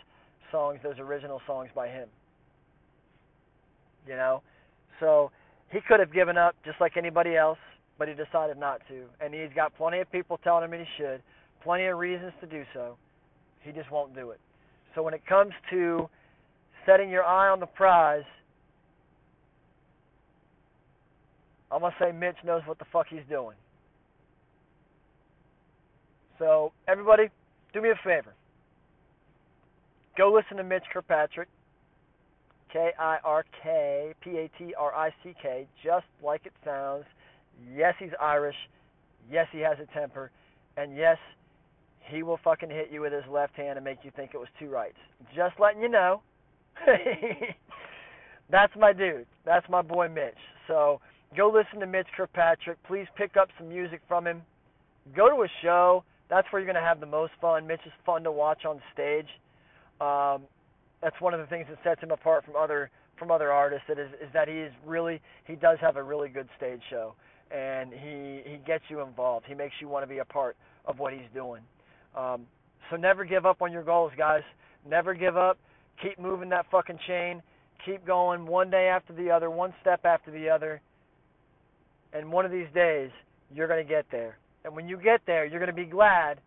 songs, 0.53 0.79
those 0.85 0.99
original 1.01 1.43
songs 1.47 1.69
by 1.75 1.89
him. 1.89 2.09
You 4.07 4.15
know, 4.15 4.43
so 5.01 5.33
he 5.71 5.81
could 5.81 5.99
have 5.99 6.13
given 6.13 6.39
up 6.39 6.55
just 6.65 6.81
like 6.81 6.97
anybody 6.97 7.37
else, 7.37 7.59
but 7.99 8.07
he 8.07 8.15
decided 8.15 8.57
not 8.57 8.81
to, 8.89 9.03
and 9.21 9.35
he's 9.35 9.51
got 9.55 9.77
plenty 9.77 9.99
of 9.99 10.11
people 10.13 10.39
telling 10.39 10.65
him 10.65 10.79
he 10.79 10.87
should, 10.97 11.21
plenty 11.63 11.87
of 11.87 11.99
reasons 11.99 12.33
to 12.41 12.47
do 12.47 12.65
so. 12.73 12.97
He 13.63 13.73
just 13.73 13.91
won't 13.91 14.15
do 14.15 14.31
it. 14.31 14.41
So 14.95 15.03
when 15.03 15.15
it 15.15 15.27
comes 15.27 15.53
to 15.71 16.09
setting 16.87 17.11
your 17.11 17.25
eye 17.25 17.49
on 17.49 17.61
the 17.61 17.67
prize, 17.67 18.25
I'm 21.71 21.81
going 21.81 21.93
to 21.93 22.05
say 22.05 22.13
Mitch 22.13 22.37
knows 22.45 22.63
what 22.67 22.79
the 22.79 22.87
fuck 22.93 23.07
he's 23.11 23.21
doing. 23.29 23.57
So, 26.39 26.73
everybody, 26.87 27.25
do 27.75 27.83
me 27.83 27.91
a 27.91 27.95
favor. 28.05 28.33
Go 30.17 30.33
listen 30.33 30.57
to 30.57 30.65
Mitch 30.65 30.85
Kirkpatrick, 30.93 31.49
K 32.73 32.91
I 32.99 33.19
R 33.25 33.45
K 33.63 34.15
P 34.23 34.31
A 34.31 34.51
T 34.59 34.75
R 34.79 34.95
I 34.95 35.11
C 35.23 35.35
K, 35.41 35.67
just 35.85 36.07
like 36.23 36.43
it 36.45 36.53
sounds. 36.65 37.05
Yes, 37.75 37.95
he's 37.99 38.11
Irish. 38.21 38.57
Yes, 39.31 39.47
he 39.53 39.59
has 39.61 39.77
a 39.83 39.99
temper. 39.99 40.31
And 40.77 40.97
yes, 40.97 41.19
he 42.09 42.23
will 42.23 42.39
fucking 42.43 42.71
hit 42.71 42.89
you 42.91 43.01
with 43.03 43.13
his 43.13 43.25
left 43.31 43.55
hand 43.55 43.77
and 43.77 43.85
make 43.85 43.99
you 44.03 44.11
think 44.15 44.33
it 44.35 44.39
was 44.39 44.49
two 44.59 44.69
rights. 44.69 44.97
Just 45.35 45.55
letting 45.59 45.83
you 45.83 45.89
know. 45.89 46.23
That's 48.51 48.73
my 48.79 48.93
dude. 48.93 49.27
That's 49.45 49.69
my 49.69 49.83
boy 49.83 50.09
Mitch. 50.09 50.39
So 50.67 51.01
go 51.37 51.51
listen 51.51 51.81
to 51.81 51.87
Mitch 51.87 52.07
Kirkpatrick. 52.17 52.79
Please 52.87 53.07
pick 53.17 53.37
up 53.37 53.49
some 53.59 53.69
music 53.69 54.01
from 54.09 54.27
him. 54.27 54.43
Go 55.15 55.29
to 55.29 55.43
a 55.43 55.49
show. 55.63 56.05
That's 56.31 56.47
where 56.51 56.61
you're 56.61 56.71
going 56.71 56.83
to 56.83 56.87
have 56.87 57.01
the 57.01 57.07
most 57.07 57.33
fun. 57.41 57.67
Mitch 57.67 57.81
is 57.87 57.93
fun 58.05 58.23
to 58.25 58.33
watch 58.33 58.65
on 58.65 58.81
stage. 58.93 59.29
Um, 60.01 60.43
that's 61.03 61.19
one 61.21 61.35
of 61.35 61.41
the 61.41 61.47
things 61.47 61.67
that 61.69 61.79
sets 61.83 62.03
him 62.03 62.11
apart 62.11 62.45
from 62.45 62.57
other 62.57 62.91
from 63.19 63.31
other 63.33 63.51
artists 63.51 63.85
that 63.89 63.99
is 63.99 64.11
is 64.23 64.29
that 64.33 64.49
he 64.49 64.55
is 64.55 64.73
really 64.87 65.21
he 65.45 65.55
does 65.55 65.79
have 65.81 65.97
a 65.97 66.03
really 66.03 66.29
good 66.29 66.49
stage 66.57 66.81
show 66.89 67.15
and 67.51 67.93
he 67.93 68.43
he 68.45 68.59
gets 68.67 68.85
you 68.89 69.01
involved. 69.01 69.47
He 69.49 69.55
makes 69.55 69.75
you 69.81 69.89
want 69.89 70.03
to 70.05 70.07
be 70.07 70.19
a 70.19 70.25
part 70.25 70.57
of 70.85 70.99
what 70.99 71.13
he's 71.13 71.29
doing. 71.35 71.63
Um, 72.19 72.47
so 72.91 72.97
never 72.97 73.25
give 73.25 73.47
up 73.47 73.63
on 73.63 73.73
your 73.73 73.85
goals, 73.85 74.13
guys. 74.19 74.43
Never 74.89 75.15
give 75.15 75.37
up. 75.37 75.59
Keep 76.03 76.19
moving 76.19 76.49
that 76.49 76.67
fucking 76.71 76.99
chain. 77.07 77.43
Keep 77.87 78.07
going 78.07 78.47
one 78.47 78.71
day 78.71 78.89
after 78.89 79.13
the 79.13 79.31
other, 79.31 79.51
one 79.51 79.73
step 79.81 80.05
after 80.05 80.31
the 80.31 80.49
other. 80.49 80.81
And 82.13 82.33
one 82.33 82.45
of 82.45 82.51
these 82.51 82.67
days, 82.75 83.11
you're 83.55 83.69
going 83.69 83.85
to 83.85 83.89
get 83.89 84.07
there. 84.11 84.39
And 84.65 84.75
when 84.75 84.89
you 84.89 84.97
get 84.97 85.21
there, 85.27 85.47
you're 85.47 85.61
going 85.61 85.75
to 85.75 85.85
be 85.85 85.85
glad 85.85 86.41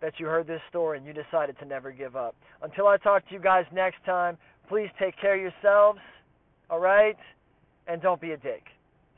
that 0.00 0.14
you 0.18 0.26
heard 0.26 0.46
this 0.46 0.60
story 0.70 0.96
and 0.96 1.06
you 1.06 1.12
decided 1.12 1.58
to 1.58 1.64
never 1.64 1.90
give 1.90 2.16
up. 2.16 2.34
Until 2.62 2.86
I 2.86 2.96
talk 2.96 3.26
to 3.28 3.34
you 3.34 3.40
guys 3.40 3.64
next 3.72 4.04
time, 4.06 4.38
please 4.68 4.88
take 4.98 5.18
care 5.20 5.34
of 5.34 5.40
yourselves, 5.40 5.98
all 6.70 6.78
right? 6.78 7.16
And 7.86 8.00
don't 8.00 8.20
be 8.20 8.32
a 8.32 8.36
dick. 8.36 8.62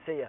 See 0.07 0.21
ya. 0.21 0.27